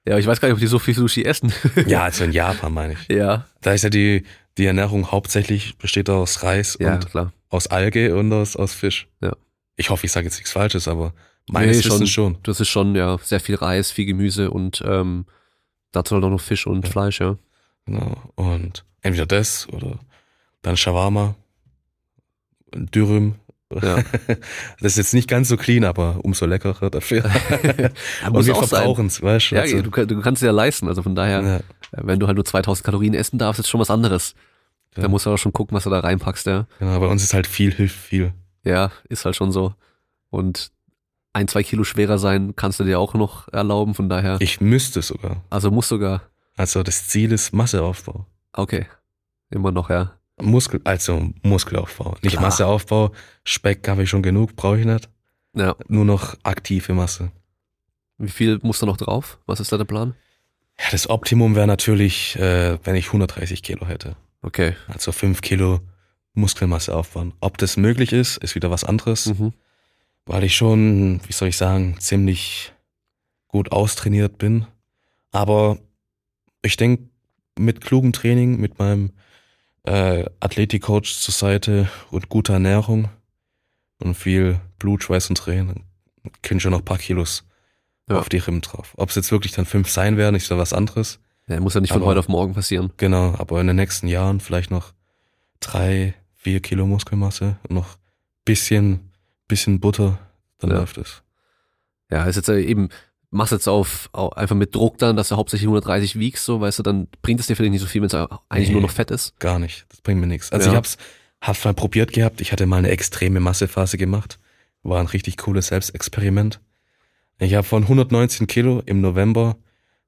[0.06, 1.52] Ja, ich weiß gar nicht, ob die so viel Sushi essen.
[1.86, 3.09] Ja, also in Japan meine ich.
[3.09, 3.47] ja.
[3.61, 4.24] Da ist ja die,
[4.59, 7.32] die Ernährung hauptsächlich besteht aus Reis Ja, und klar.
[7.48, 9.09] aus Alge und aus, aus Fisch.
[9.23, 9.35] Ja.
[9.77, 11.12] Ich hoffe, ich sage jetzt nichts Falsches, aber
[11.51, 12.39] meines Nee, Wissens schon.
[12.44, 15.27] Das ist schon, ja, sehr viel Reis, viel Gemüse und ähm,
[15.93, 16.90] dazu halt auch noch Fisch und Ja.
[16.90, 17.36] Fleisch, ja.
[17.86, 18.16] Genau.
[18.36, 19.98] Und entweder das oder
[20.62, 21.35] dann Shawarma,
[22.74, 23.36] Dürüm.
[23.73, 23.99] Ja.
[24.81, 27.24] Das ist jetzt nicht ganz so clean, aber umso leckerer dafür.
[28.23, 29.55] Ja, Und wir verbrauchen es, weißt du?
[29.57, 31.62] Ja, also, du, du kannst es ja leisten, also von daher, ja, äh,
[31.93, 34.35] wenn du halt nur 2000 Kalorien essen darfst, ist schon was anderes.
[34.97, 35.03] Ja.
[35.03, 36.66] Da musst du auch schon gucken, was du da reinpackst, ja.
[36.78, 38.32] genau, bei uns ist halt viel, hilft viel.
[38.65, 39.74] Ja, ist halt schon so.
[40.31, 40.70] Und
[41.32, 44.36] ein, zwei Kilo schwerer sein kannst du dir auch noch erlauben, von daher.
[44.41, 45.43] Ich müsste sogar.
[45.51, 46.23] Also muss sogar.
[46.57, 48.27] Also das Ziel ist Masseaufbau.
[48.53, 48.86] Okay.
[49.51, 50.12] Immer noch, ja.
[50.40, 52.16] Muskel, also Muskelaufbau.
[52.23, 52.43] Nicht Klar.
[52.43, 53.12] Masseaufbau.
[53.44, 55.09] Speck habe ich schon genug, brauche ich nicht.
[55.55, 55.77] Ja.
[55.89, 57.31] Nur noch aktive Masse.
[58.19, 59.39] Wie viel muss da noch drauf?
[59.47, 60.15] Was ist da der Plan?
[60.78, 64.16] Ja, das Optimum wäre natürlich, äh, wenn ich 130 Kilo hätte.
[64.43, 64.74] Okay.
[64.89, 65.81] Also 5 Kilo
[66.32, 67.32] Muskelmasse aufbauen.
[67.40, 69.52] Ob das möglich ist, ist wieder was anderes, Mhm.
[70.27, 72.73] weil ich schon, wie soll ich sagen, ziemlich
[73.47, 74.66] gut austrainiert bin.
[75.31, 75.78] Aber
[76.62, 77.05] ich denke,
[77.56, 79.12] mit klugem Training, mit meinem
[79.85, 83.09] äh, Athletikcoach zur Seite und guter Ernährung
[83.98, 85.85] und viel Blut, Schweiß und Tränen,
[86.43, 87.44] können schon noch ein paar Kilos
[88.09, 88.19] Ja.
[88.19, 88.94] auf die Rippen drauf.
[88.97, 91.20] Ob es jetzt wirklich dann fünf sein werden, ist ja was anderes.
[91.47, 92.93] Ja, muss ja nicht von Aber- heute auf morgen passieren.
[92.97, 94.93] Genau, aber in den nächsten Jahren vielleicht noch
[95.61, 97.98] drei, vier Kilo Muskelmasse und noch
[98.44, 99.11] bisschen,
[99.48, 100.19] bisschen Butter,
[100.59, 100.77] dann Ja.
[100.78, 101.23] läuft es.
[102.11, 102.89] Ja, ist jetzt eben,
[103.35, 106.78] machst jetzt auf, au- einfach mit Druck dann, dass du hauptsächlich 130 wiegst, so, weißt
[106.78, 108.73] du, dann bringt es dir vielleicht nicht so viel, wenn es eigentlich Nee.
[108.74, 109.39] nur noch Fett ist.
[109.39, 109.86] Gar nicht.
[109.89, 110.51] Das bringt mir nichts.
[110.52, 110.73] Also Ja.
[110.73, 110.97] ich hab's,
[111.40, 112.40] hab's mal probiert gehabt.
[112.40, 114.39] Ich hatte mal eine extreme Massephase gemacht.
[114.82, 116.61] War ein richtig cooles Selbstexperiment.
[117.39, 119.56] Ich habe von 119 Kilo im November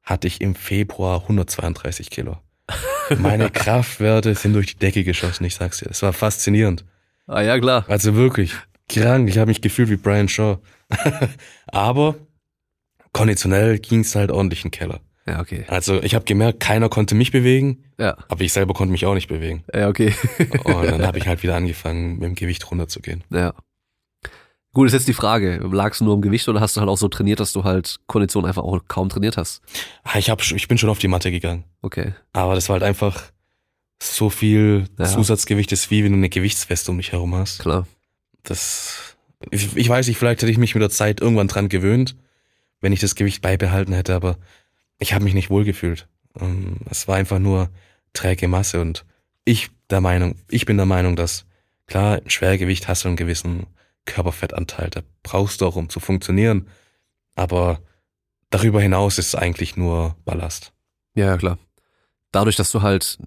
[0.03, 2.37] hatte ich im Februar 132 Kilo.
[3.19, 5.89] Meine Kraftwerte sind durch die Decke geschossen, ich sag's dir.
[5.91, 6.85] Es war faszinierend.
[7.27, 7.85] Ah ja, klar.
[7.89, 8.55] Also wirklich
[8.89, 9.29] krank.
[9.29, 10.59] Ich habe mich gefühlt wie Brian Shaw.
[11.67, 12.15] Aber
[13.17, 15.01] konditionell ging's halt ordentlich in den Keller.
[15.27, 15.65] Ja, okay.
[15.69, 19.15] Also ich habe gemerkt, keiner konnte mich bewegen, Ja, aber ich selber konnte mich auch
[19.15, 19.65] nicht bewegen.
[19.75, 20.15] ja, okay.
[20.65, 23.25] Und dann habe ich halt wieder angefangen, mit dem Gewicht runterzugehen.
[23.31, 23.53] ja.
[24.73, 26.99] Gut, ist jetzt die Frage, lagst du nur im Gewicht oder hast du halt auch
[26.99, 29.63] so trainiert, dass du halt Kondition einfach auch kaum trainiert hast?
[30.05, 31.65] Ah, Ich, hab, ich bin schon auf die Matte gegangen.
[31.81, 32.13] Okay.
[32.35, 33.23] Aber das war halt einfach
[34.03, 35.07] so viel Ja.
[35.07, 37.61] Zusatzgewicht, ist wie wenn du eine Gewichtsweste um dich herum hast.
[37.61, 37.87] Klar.
[38.43, 39.17] Das,
[39.51, 42.15] ich, ich weiß nicht, vielleicht hätte ich mich mit der Zeit irgendwann dran gewöhnt,
[42.81, 44.39] wenn ich das Gewicht beibehalten hätte, aber
[44.99, 46.09] ich habe mich nicht wohlgefühlt.
[46.41, 47.71] Ähm, Es war einfach nur
[48.13, 49.05] träge Masse und
[49.45, 51.47] ich der Meinung, ich bin der Meinung, dass
[51.87, 53.67] klar, im Schwergewicht hast du einen gewissen
[54.05, 56.69] Körperfettanteil, da brauchst du auch, um zu funktionieren,
[57.35, 57.81] aber
[58.51, 60.73] darüber hinaus ist es eigentlich nur Ballast.
[61.15, 61.59] Ja, ja, klar.
[62.33, 63.19] Dadurch, dass du halt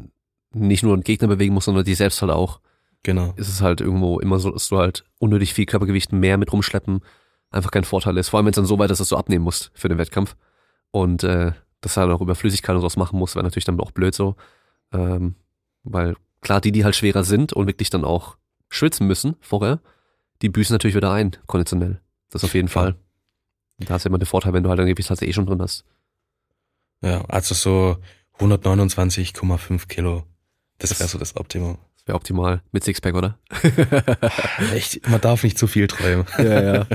[0.52, 2.60] nicht nur einen Gegner bewegen musst, sondern dich selbst halt auch,
[3.04, 3.34] Genau.
[3.38, 7.00] ist es halt irgendwo immer so, dass du halt unnötig viel Körpergewicht mehr mit rumschleppen
[7.52, 8.30] einfach kein Vorteil ist.
[8.30, 10.36] Vor allem, wenn es dann so weit ist, dass du abnehmen musst für den Wettkampf.
[10.92, 11.52] Und äh,
[11.82, 14.36] das halt auch über Flüssigkeit und sowas machen musst, wäre natürlich dann auch blöd so.
[14.92, 15.36] Ähm,
[15.84, 18.38] weil klar, die, die halt schwerer sind und wirklich dann auch
[18.70, 19.80] schwitzen müssen vorher,
[20.42, 22.02] die büßen natürlich wieder ein, konditionell.
[22.30, 22.86] Das auf jeden Klar.
[22.86, 22.96] Fall.
[23.80, 25.62] Da hast du immer den Vorteil, wenn du halt ein Gewicht hast, eh schon drin
[25.62, 25.86] hast.
[27.02, 27.98] Ja, also so
[28.40, 30.24] 129,5 Kilo.
[30.80, 31.78] Das wäre so das Optimum.
[31.98, 32.62] Das wäre optimal.
[32.72, 33.38] Mit Sixpack, oder?
[34.74, 36.26] Echt, man darf nicht zu viel träumen.
[36.38, 36.88] Ja, ja.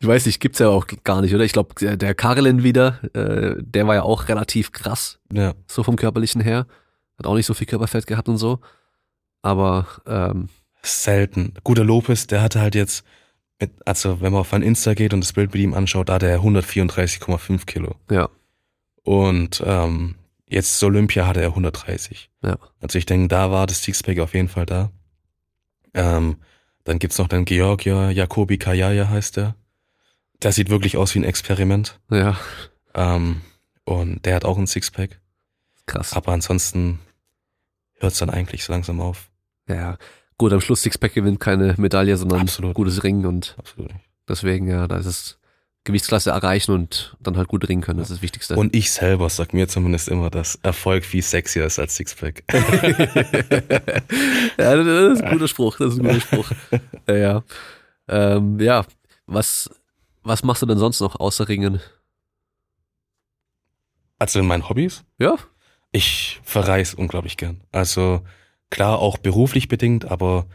[0.00, 1.44] Ich weiß nicht, gibt's ja auch gar nicht, oder?
[1.44, 5.96] Ich glaube, der, Karelin wieder, äh, der war ja auch relativ krass, Ja, so vom
[5.96, 6.66] körperlichen her.
[7.18, 8.60] Hat auch nicht so viel Körperfett gehabt und so.
[9.40, 10.50] Aber ähm,
[10.82, 11.54] selten.
[11.64, 13.04] Guter Lopez, der hatte halt jetzt,
[13.58, 16.14] mit, also wenn man auf ein Insta geht und das Bild mit ihm anschaut, da
[16.14, 17.94] hat er 134,5 Kilo.
[18.10, 18.28] ja,
[19.02, 20.16] Und ähm,
[20.46, 22.30] jetzt Olympia hatte er 130.
[22.42, 22.58] Ja.
[22.80, 24.90] Also ich denke, da war das Sixpack auf jeden Fall da.
[25.94, 26.36] Ähm,
[26.84, 29.54] dann gibt's noch den Georgia Jacobi Kayaya heißt der.
[30.42, 31.98] Der sieht wirklich aus wie ein Experiment.
[32.10, 32.36] ja,
[32.94, 33.40] Ähm,
[33.84, 35.20] und der hat auch ein Sixpack.
[35.86, 36.12] krass.
[36.12, 36.98] Aber ansonsten
[37.98, 39.30] hört's dann eigentlich so langsam auf.
[39.68, 39.96] Ja,
[40.38, 42.74] gut, am Schluss Sixpack gewinnt keine Medaille, sondern Absolut.
[42.74, 43.92] gutes Ringen und Absolut.
[44.28, 45.38] deswegen, ja, da ist es
[45.84, 48.56] Gewichtsklasse erreichen und dann halt gut ringen können, das ist das Wichtigste.
[48.56, 52.42] Und ich selber sag mir zumindest immer, dass Erfolg viel sexier ist als Sixpack.
[54.58, 56.50] ja, das ist ein guter Spruch, das ist ein guter Spruch.
[57.08, 57.42] Ja, ja.
[58.08, 58.84] Ähm, ja,
[59.26, 59.70] was,
[60.26, 61.80] was machst du denn sonst noch außer Ringen?
[64.18, 65.04] Also in meinen Hobbys?
[65.18, 65.36] Ja,
[65.92, 67.60] Ich verreise unglaublich gern.
[67.72, 68.22] Also
[68.70, 70.46] klar auch beruflich bedingt, aber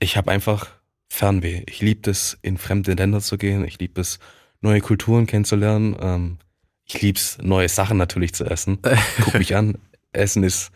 [0.00, 0.68] ich habe einfach
[1.08, 1.62] Fernweh.
[1.66, 3.64] Ich liebe es, in fremde Länder zu gehen.
[3.64, 4.18] Ich liebe es,
[4.60, 5.96] neue Kulturen kennenzulernen.
[6.00, 6.38] Ähm,
[6.84, 8.78] ich liebe es, neue Sachen natürlich zu essen.
[9.24, 9.78] Guck mich an.
[10.12, 10.70] Essen ist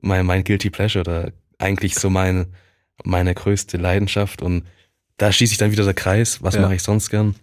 [0.00, 2.54] mein, mein Guilty Pleasure oder eigentlich so mein,
[3.04, 4.40] meine größte Leidenschaft.
[4.42, 4.66] Und
[5.16, 6.42] da schließe ich dann wieder der Kreis.
[6.42, 6.62] Was Ja.
[6.62, 7.34] mache ich sonst gern?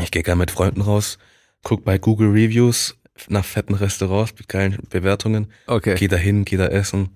[0.00, 1.18] Ich gehe gerne mit Freunden raus,
[1.62, 2.96] guck bei Google Reviews
[3.28, 5.48] nach fetten Restaurants mit geilen Bewertungen.
[5.66, 5.94] Okay.
[5.96, 7.10] Geh da hin, geh da essen.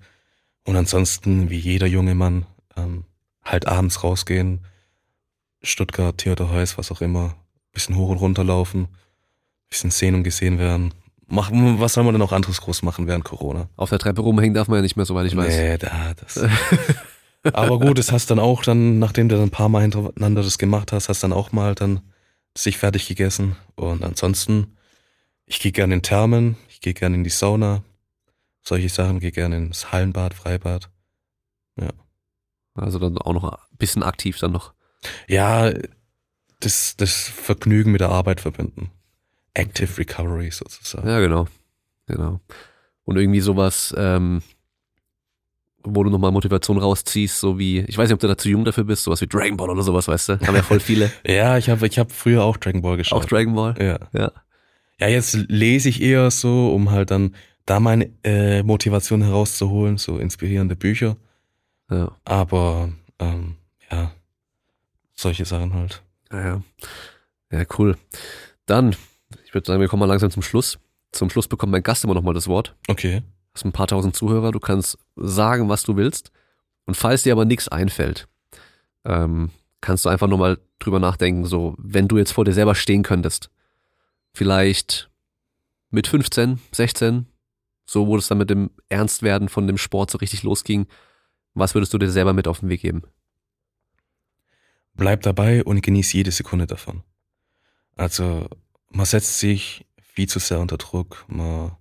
[0.63, 2.45] Und ansonsten, wie jeder junge Mann,
[2.75, 3.05] ähm,
[3.43, 4.65] halt abends rausgehen.
[5.61, 7.35] Stuttgart, Theater Heuss, was auch immer.
[7.71, 8.87] Bisschen hoch und runter laufen.
[9.69, 10.93] Bisschen sehen und gesehen werden.
[11.27, 13.69] Machen, was soll man denn auch anderes groß machen während Corona?
[13.75, 15.55] Auf der Treppe rumhängen darf man ja nicht mehr, soweit ich weiß.
[15.55, 16.39] Nee, da, das.
[17.53, 20.57] Aber gut, das hast dann auch dann, nachdem du dann ein paar Mal hintereinander das
[20.57, 22.01] gemacht hast, hast dann auch mal dann
[22.57, 23.55] sich fertig gegessen.
[23.75, 24.77] Und ansonsten,
[25.45, 27.83] ich gehe gerne in Thermen, ich gehe gerne in die Sauna,
[28.61, 30.89] solche Sachen, gehe gerne ins Hallenbad, Freibad.
[32.77, 34.73] Also dann auch noch ein bisschen aktiv dann noch.
[35.27, 35.73] Ja,
[36.59, 38.91] das, das Vergnügen mit der Arbeit verbinden.
[39.53, 41.07] Active Recovery sozusagen.
[41.07, 41.47] Ja, genau.
[42.05, 42.39] Genau.
[43.03, 44.43] Und irgendwie sowas, ähm,
[45.95, 48.65] wo du nochmal Motivation rausziehst, so wie, ich weiß nicht, ob du da zu jung
[48.65, 50.39] dafür bist, sowas wie Dragon Ball oder sowas, weißt du?
[50.41, 51.11] Haben ja voll viele.
[51.27, 53.23] Ja, ich habe ich hab früher auch Dragon Ball geschaut.
[53.23, 53.75] Auch Dragon Ball.
[53.79, 53.99] Ja.
[54.17, 54.31] Ja.
[54.99, 57.35] Ja, jetzt lese ich eher so, um halt dann
[57.65, 61.17] da meine äh, Motivation herauszuholen, so inspirierende Bücher.
[61.91, 62.11] Ja.
[62.25, 62.89] Aber
[63.19, 63.55] ähm,
[63.91, 64.11] ja,
[65.13, 66.01] solche Sachen halt.
[66.31, 66.61] Ja, ja.
[67.51, 67.97] Ja, cool.
[68.65, 68.95] Dann,
[69.45, 70.79] ich würde sagen, wir kommen mal langsam zum Schluss.
[71.11, 72.75] Zum Schluss bekommt mein Gast immer nochmal das Wort.
[72.87, 73.21] Okay.
[73.57, 76.31] Hast ein paar tausend Zuhörer, du kannst sagen, was du willst.
[76.85, 78.27] Und falls dir aber nichts einfällt,
[79.03, 79.51] ähm,
[79.81, 83.49] kannst du einfach nochmal drüber nachdenken, so, wenn du jetzt vor dir selber stehen könntest,
[84.33, 85.09] vielleicht
[85.89, 87.25] mit 15, 16,
[87.85, 90.87] so wo es dann mit dem Ernstwerden von dem Sport so richtig losging,
[91.53, 93.03] was würdest du dir selber mit auf den Weg geben?
[94.93, 97.03] Bleib dabei und genieß jede Sekunde davon.
[97.95, 98.47] Also,
[98.89, 101.75] man setzt sich viel zu sehr unter Druck, man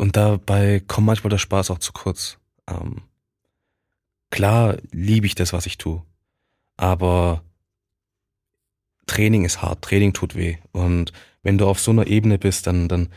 [0.00, 2.38] und dabei kommt manchmal der Spaß auch zu kurz.
[2.66, 3.02] Ähm,
[4.30, 6.02] klar liebe ich das, was ich tue,
[6.78, 7.44] aber
[9.04, 10.56] Training ist hart, Training tut weh.
[10.72, 11.12] Und
[11.42, 13.10] wenn du auf so einer Ebene bist, dann, dann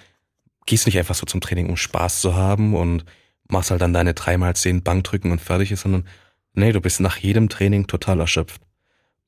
[0.66, 3.06] gehst du nicht einfach so zum Training, um Spaß zu haben und
[3.48, 6.06] machst halt dann deine dreimal zehn Bankdrücken und fertig ist, sondern
[6.52, 8.62] nee, du bist nach jedem Training total erschöpft.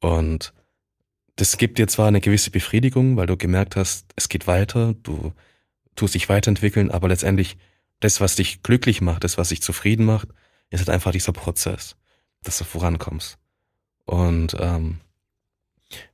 [0.01, 0.53] Und
[1.37, 5.31] das gibt dir zwar eine gewisse Befriedigung, weil du gemerkt hast, es geht weiter, du
[5.95, 7.57] tust dich weiterentwickeln, aber letztendlich
[7.99, 10.27] das, was dich glücklich macht, das, was dich zufrieden macht,
[10.69, 11.95] ist halt einfach dieser Prozess,
[12.43, 13.37] dass du vorankommst.
[14.05, 14.99] Und ähm,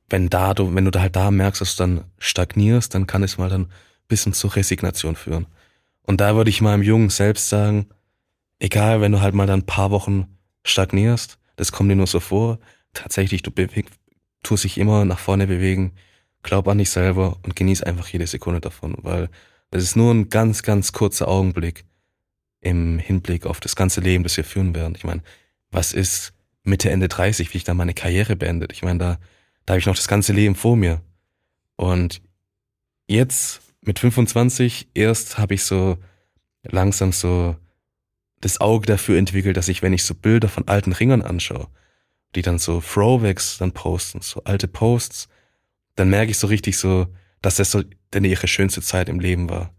[0.08, 3.22] wenn da du, wenn du da halt da merkst, dass du dann stagnierst, dann kann
[3.22, 3.70] es mal dann ein
[4.08, 5.46] bisschen zur Resignation führen.
[6.02, 7.86] Und da würde ich meinem Jungen selbst sagen,
[8.58, 12.20] egal, wenn du halt mal dann ein paar Wochen stagnierst, das kommt dir nur so
[12.20, 12.58] vor,
[12.92, 13.86] tatsächlich, du beweg,
[14.42, 15.92] tust dich immer nach vorne bewegen,
[16.42, 19.28] glaub an dich selber und genieß einfach jede Sekunde davon, weil
[19.72, 21.84] das ist nur ein ganz, ganz kurzer Augenblick
[22.60, 24.94] im Hinblick auf das ganze Leben, das wir führen werden.
[24.96, 25.22] Ich meine,
[25.70, 28.72] was ist Mitte, Ende 30, wie ich da meine Karriere beendet?
[28.72, 29.18] Ich meine, da,
[29.64, 31.00] da habe ich noch das ganze Leben vor mir.
[31.76, 32.20] Und
[33.08, 35.96] jetzt mit 25 erst habe ich so
[36.62, 37.56] langsam so
[38.42, 41.68] das Auge dafür entwickelt, dass ich, wenn ich so Bilder von alten Ringern anschaue,
[42.34, 45.28] die dann so Throwbacks dann posten, so alte Posts,
[45.96, 47.06] dann merke ich so richtig so,
[47.42, 47.82] dass das so
[48.14, 49.74] denn ihre schönste Zeit im Leben war.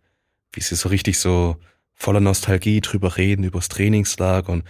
[0.52, 1.58] Wie sie so richtig so
[1.94, 4.64] voller Nostalgie drüber reden, übers Trainingslager und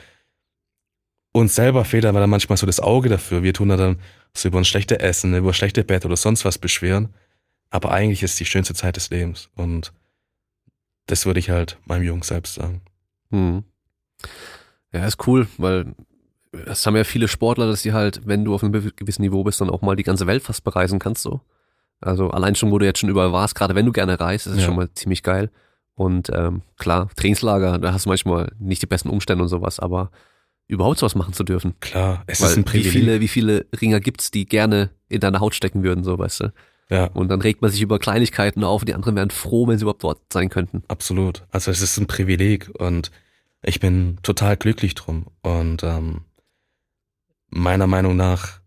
[1.33, 3.41] uns selber fehlt aber dann manchmal so das Auge dafür.
[3.43, 3.99] Wir tun da dann
[4.35, 7.13] so über ein schlechte Essen, über schlechte Bett oder sonst was beschweren.
[7.71, 9.49] Aber eigentlich ist es die schönste Zeit des Lebens.
[9.55, 9.93] Und
[11.07, 12.81] das würde ich halt meinem Jungen selbst sagen.
[13.31, 13.63] Hm.
[14.91, 15.95] Ja, ist cool, weil
[16.67, 19.59] es haben ja viele Sportler, dass sie halt, wenn du auf einem gewissen Niveau bist,
[19.59, 21.41] dann auch mal die ganze Welt fast bereisen kannst, so.
[22.05, 24.53] Also allein schon, wo du jetzt schon überall warst, gerade wenn du gerne reist, ist
[24.53, 24.65] es Ja.
[24.67, 25.49] schon mal ziemlich geil.
[25.95, 30.09] Und ähm, klar, Trainingslager, da hast du manchmal nicht die besten Umstände und sowas, aber
[30.67, 31.75] überhaupt sowas machen zu dürfen.
[31.81, 32.91] Klar, es Weil ist ein wie Privileg.
[32.91, 36.53] viele, wie viele Ringer gibt's, die gerne in deine Haut stecken würden, so weißt du.
[36.89, 39.77] ja, Und dann regt man sich über Kleinigkeiten auf und die anderen wären froh, wenn
[39.77, 40.81] sie überhaupt dort sein könnten.
[40.87, 41.43] absolut.
[41.51, 43.11] Also es ist ein Privileg und
[43.61, 45.27] ich bin total glücklich drum.
[45.43, 46.21] Und ähm,
[47.49, 48.59] meiner Meinung nach,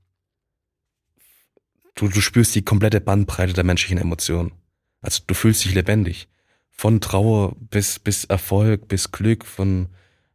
[1.97, 4.53] du, du spürst die komplette Bandbreite der menschlichen Emotionen.
[5.01, 6.29] Also du fühlst dich lebendig.
[6.71, 9.89] Von Trauer bis, bis Erfolg, bis Glück, von,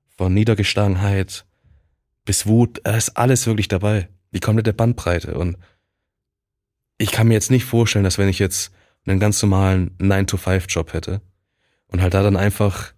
[0.07, 1.45] von Niedergeschlagenheit
[2.25, 4.09] bis Wut, da ist alles wirklich dabei.
[4.33, 5.37] Die komplette Bandbreite.
[5.37, 5.57] Und
[6.97, 8.71] ich kann mir jetzt nicht vorstellen, dass wenn ich jetzt
[9.05, 11.21] einen ganz normalen 9-to-5-Job hätte
[11.87, 12.93] und halt da dann einfach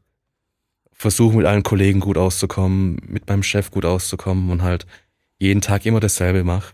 [0.92, 4.86] versuche, mit allen Kollegen gut auszukommen, mit meinem Chef gut auszukommen und halt
[5.40, 6.74] jeden Tag immer dasselbe mache,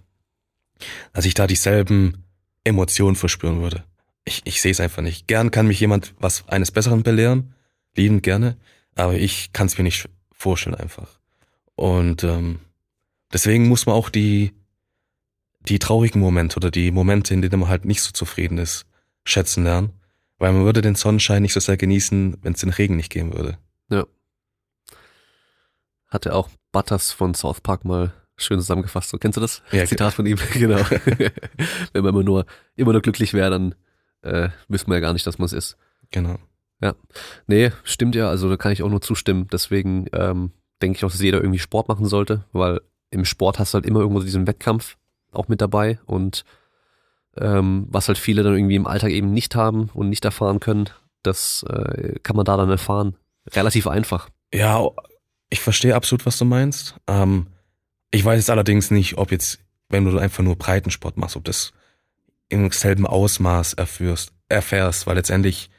[1.14, 2.26] dass ich da dieselben
[2.64, 3.84] Emotionen verspüren würde.
[4.26, 5.28] Ich, ich sehe es einfach nicht.
[5.28, 7.54] Gern kann mich jemand was eines Besseren belehren,
[7.96, 8.58] liebend gerne,
[8.96, 11.20] aber ich kann es mir nicht vorstellen einfach.
[11.76, 12.60] Und ähm,
[13.32, 14.54] deswegen muss man auch die,
[15.62, 18.86] die traurigen Momente oder die Momente, in denen man halt nicht so zufrieden ist,
[19.24, 19.94] schätzen lernen.
[20.38, 23.34] Weil man würde den Sonnenschein nicht so sehr genießen, wenn es den Regen nicht geben
[23.34, 23.58] würde.
[23.90, 24.06] Ja.
[26.08, 29.10] Hatte auch Butters von South Park mal schön zusammengefasst.
[29.10, 29.62] So, kennst du das?
[29.72, 30.78] Ja, Zitat von ihm, genau.
[31.94, 32.46] wenn man immer nur,
[32.76, 33.76] immer nur glücklich wäre, dann
[34.22, 35.78] äh, wüsste man ja gar nicht, dass man es ist.
[36.12, 36.38] Genau.
[37.48, 39.48] Nee, stimmt ja, also da kann ich auch nur zustimmen.
[39.52, 40.52] Deswegen ähm,
[40.82, 43.86] denke ich auch, dass jeder irgendwie Sport machen sollte, weil im Sport hast du halt
[43.86, 44.98] immer irgendwo diesen Wettkampf
[45.32, 46.46] auch mit dabei und
[47.38, 50.90] ähm, was halt viele dann irgendwie im Alltag eben nicht haben und nicht erfahren können,
[51.24, 53.16] das äh, kann man da dann erfahren.
[53.52, 54.30] Relativ einfach.
[54.54, 54.88] Ja,
[55.50, 56.96] ich verstehe absolut, was du meinst.
[57.08, 57.48] Ähm,
[58.12, 59.60] ich weiß jetzt allerdings nicht, ob jetzt,
[59.90, 61.74] wenn du einfach nur Breitensport machst, ob das
[62.50, 65.70] im selben Ausmaß erführst, erfährst, weil letztendlich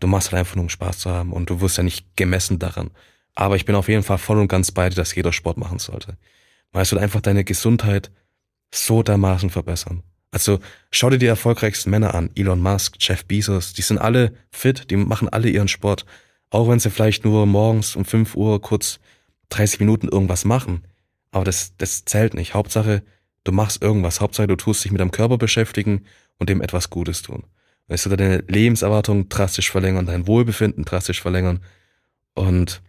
[0.00, 2.58] du machst halt einfach nur um Spaß zu haben und du wirst ja nicht gemessen
[2.58, 2.90] daran.
[3.34, 5.78] Aber ich bin auf jeden Fall voll und ganz bei dir, dass jeder Sport machen
[5.78, 6.16] sollte.
[6.72, 8.10] Weil es wird einfach deine Gesundheit
[8.72, 10.02] so dermaßen verbessern.
[10.30, 10.58] Also
[10.90, 14.96] schau dir die erfolgreichsten Männer an, Elon Musk, Jeff Bezos, die sind alle fit, die
[14.96, 16.04] machen alle ihren Sport.
[16.50, 19.00] Auch wenn sie vielleicht nur morgens um 5 Uhr kurz
[19.50, 20.84] 30 Minuten irgendwas machen.
[21.34, 22.54] Aber das, das zählt nicht.
[22.54, 23.02] Hauptsache,
[23.42, 24.20] du machst irgendwas.
[24.20, 26.06] Hauptsache, du tust dich mit deinem Körper beschäftigen
[26.38, 27.42] und dem etwas Gutes tun.
[27.88, 31.64] Weißt du, deine Lebenserwartung drastisch verlängern, dein Wohlbefinden drastisch verlängern.
[32.34, 32.82] Und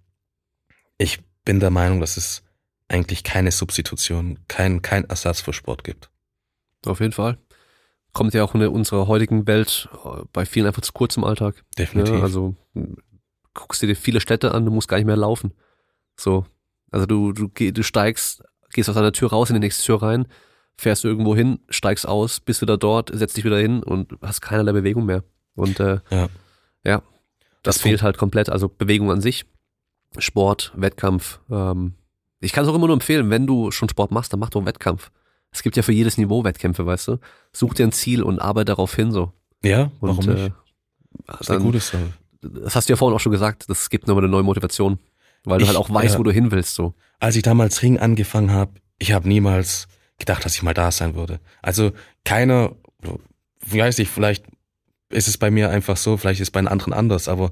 [0.99, 2.43] ich bin der Meinung, dass es
[2.87, 6.11] eigentlich keine Substitution, kein, kein Ersatz für Sport gibt.
[6.85, 7.39] Auf jeden Fall.
[8.13, 11.63] Kommt ja auch in unserer heutigen Welt äh, bei vielen einfach zu kurz im Alltag.
[11.79, 12.13] Definitiv.
[12.13, 12.95] Ja, also m,
[13.55, 15.51] guckst dir viele Städte an, du musst gar nicht mehr laufen.
[16.15, 16.45] So.
[16.91, 18.43] Also du, du, du steigst,
[18.73, 20.27] gehst aus einer Tür raus in die nächste Tür rein,
[20.77, 24.71] fährst irgendwo hin, steigst aus, bist wieder dort, setzt dich wieder hin und hast keinerlei
[24.73, 25.23] Bewegung mehr.
[25.55, 26.27] Und äh, Ja.
[26.83, 27.01] ja,
[27.63, 28.49] das Das fehlt halt komplett.
[28.49, 29.45] Also Bewegung an sich,
[30.17, 31.39] Sport, Wettkampf.
[31.49, 31.93] Ähm,
[32.41, 34.59] ich kann es auch immer nur empfehlen, wenn du schon Sport machst, dann mach doch
[34.59, 35.11] einen Wettkampf.
[35.51, 37.17] Es gibt ja für jedes Niveau Wettkämpfe, weißt du.
[37.53, 39.31] Such dir ein Ziel und arbeite darauf hin so.
[39.63, 40.37] Ja, Und, warum nicht?
[40.47, 40.51] Äh,
[41.27, 42.13] das ist eine dann, gute Sache.
[42.41, 44.99] das hast du ja vorhin auch schon gesagt, das gibt nochmal eine neue Motivation.
[45.45, 46.19] Weil du Ich- halt auch weißt, ja.
[46.19, 46.93] wo du hin willst, so.
[47.19, 51.15] Als ich damals Ring angefangen habe, ich habe niemals gedacht, dass ich mal da sein
[51.15, 51.39] würde.
[51.61, 51.91] Also
[52.23, 52.75] keiner,
[53.67, 54.45] weiß ich, vielleicht
[55.09, 57.51] ist es bei mir einfach so, vielleicht ist es bei den anderen anders, aber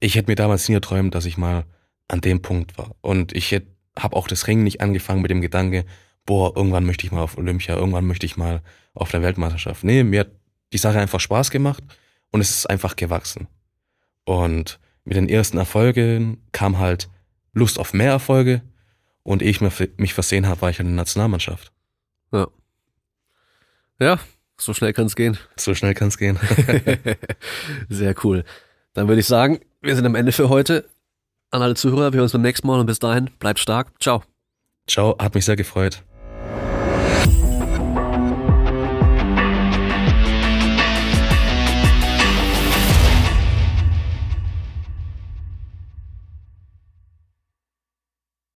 [0.00, 1.64] ich hätte mir damals nie erträumt, dass ich mal
[2.08, 2.94] an dem Punkt war.
[3.00, 3.52] Und ich
[3.98, 5.84] habe auch das Ringen nicht angefangen mit dem Gedanke,
[6.26, 8.62] boah, irgendwann möchte ich mal auf Olympia, irgendwann möchte ich mal
[8.94, 9.84] auf der Weltmeisterschaft.
[9.84, 10.30] Nee, mir hat
[10.72, 11.82] die Sache einfach Spaß gemacht
[12.30, 13.48] und es ist einfach gewachsen.
[14.24, 17.08] Und mit den ersten Erfolgen kam halt
[17.52, 18.62] Lust auf mehr Erfolge
[19.22, 21.72] und ehe ich mich versehen habe, war ich in der Nationalmannschaft.
[24.02, 24.18] Ja,
[24.56, 25.38] so schnell kann es gehen.
[25.56, 26.36] So schnell kann es gehen.
[27.88, 28.44] Sehr cool.
[28.94, 30.88] Dann würde ich sagen, wir sind am Ende für heute.
[31.52, 33.92] An alle Zuhörer, wir hören uns beim nächsten Mal und bis dahin, bleibt stark.
[34.00, 34.24] Ciao.
[34.88, 36.02] Ciao, hat mich sehr gefreut.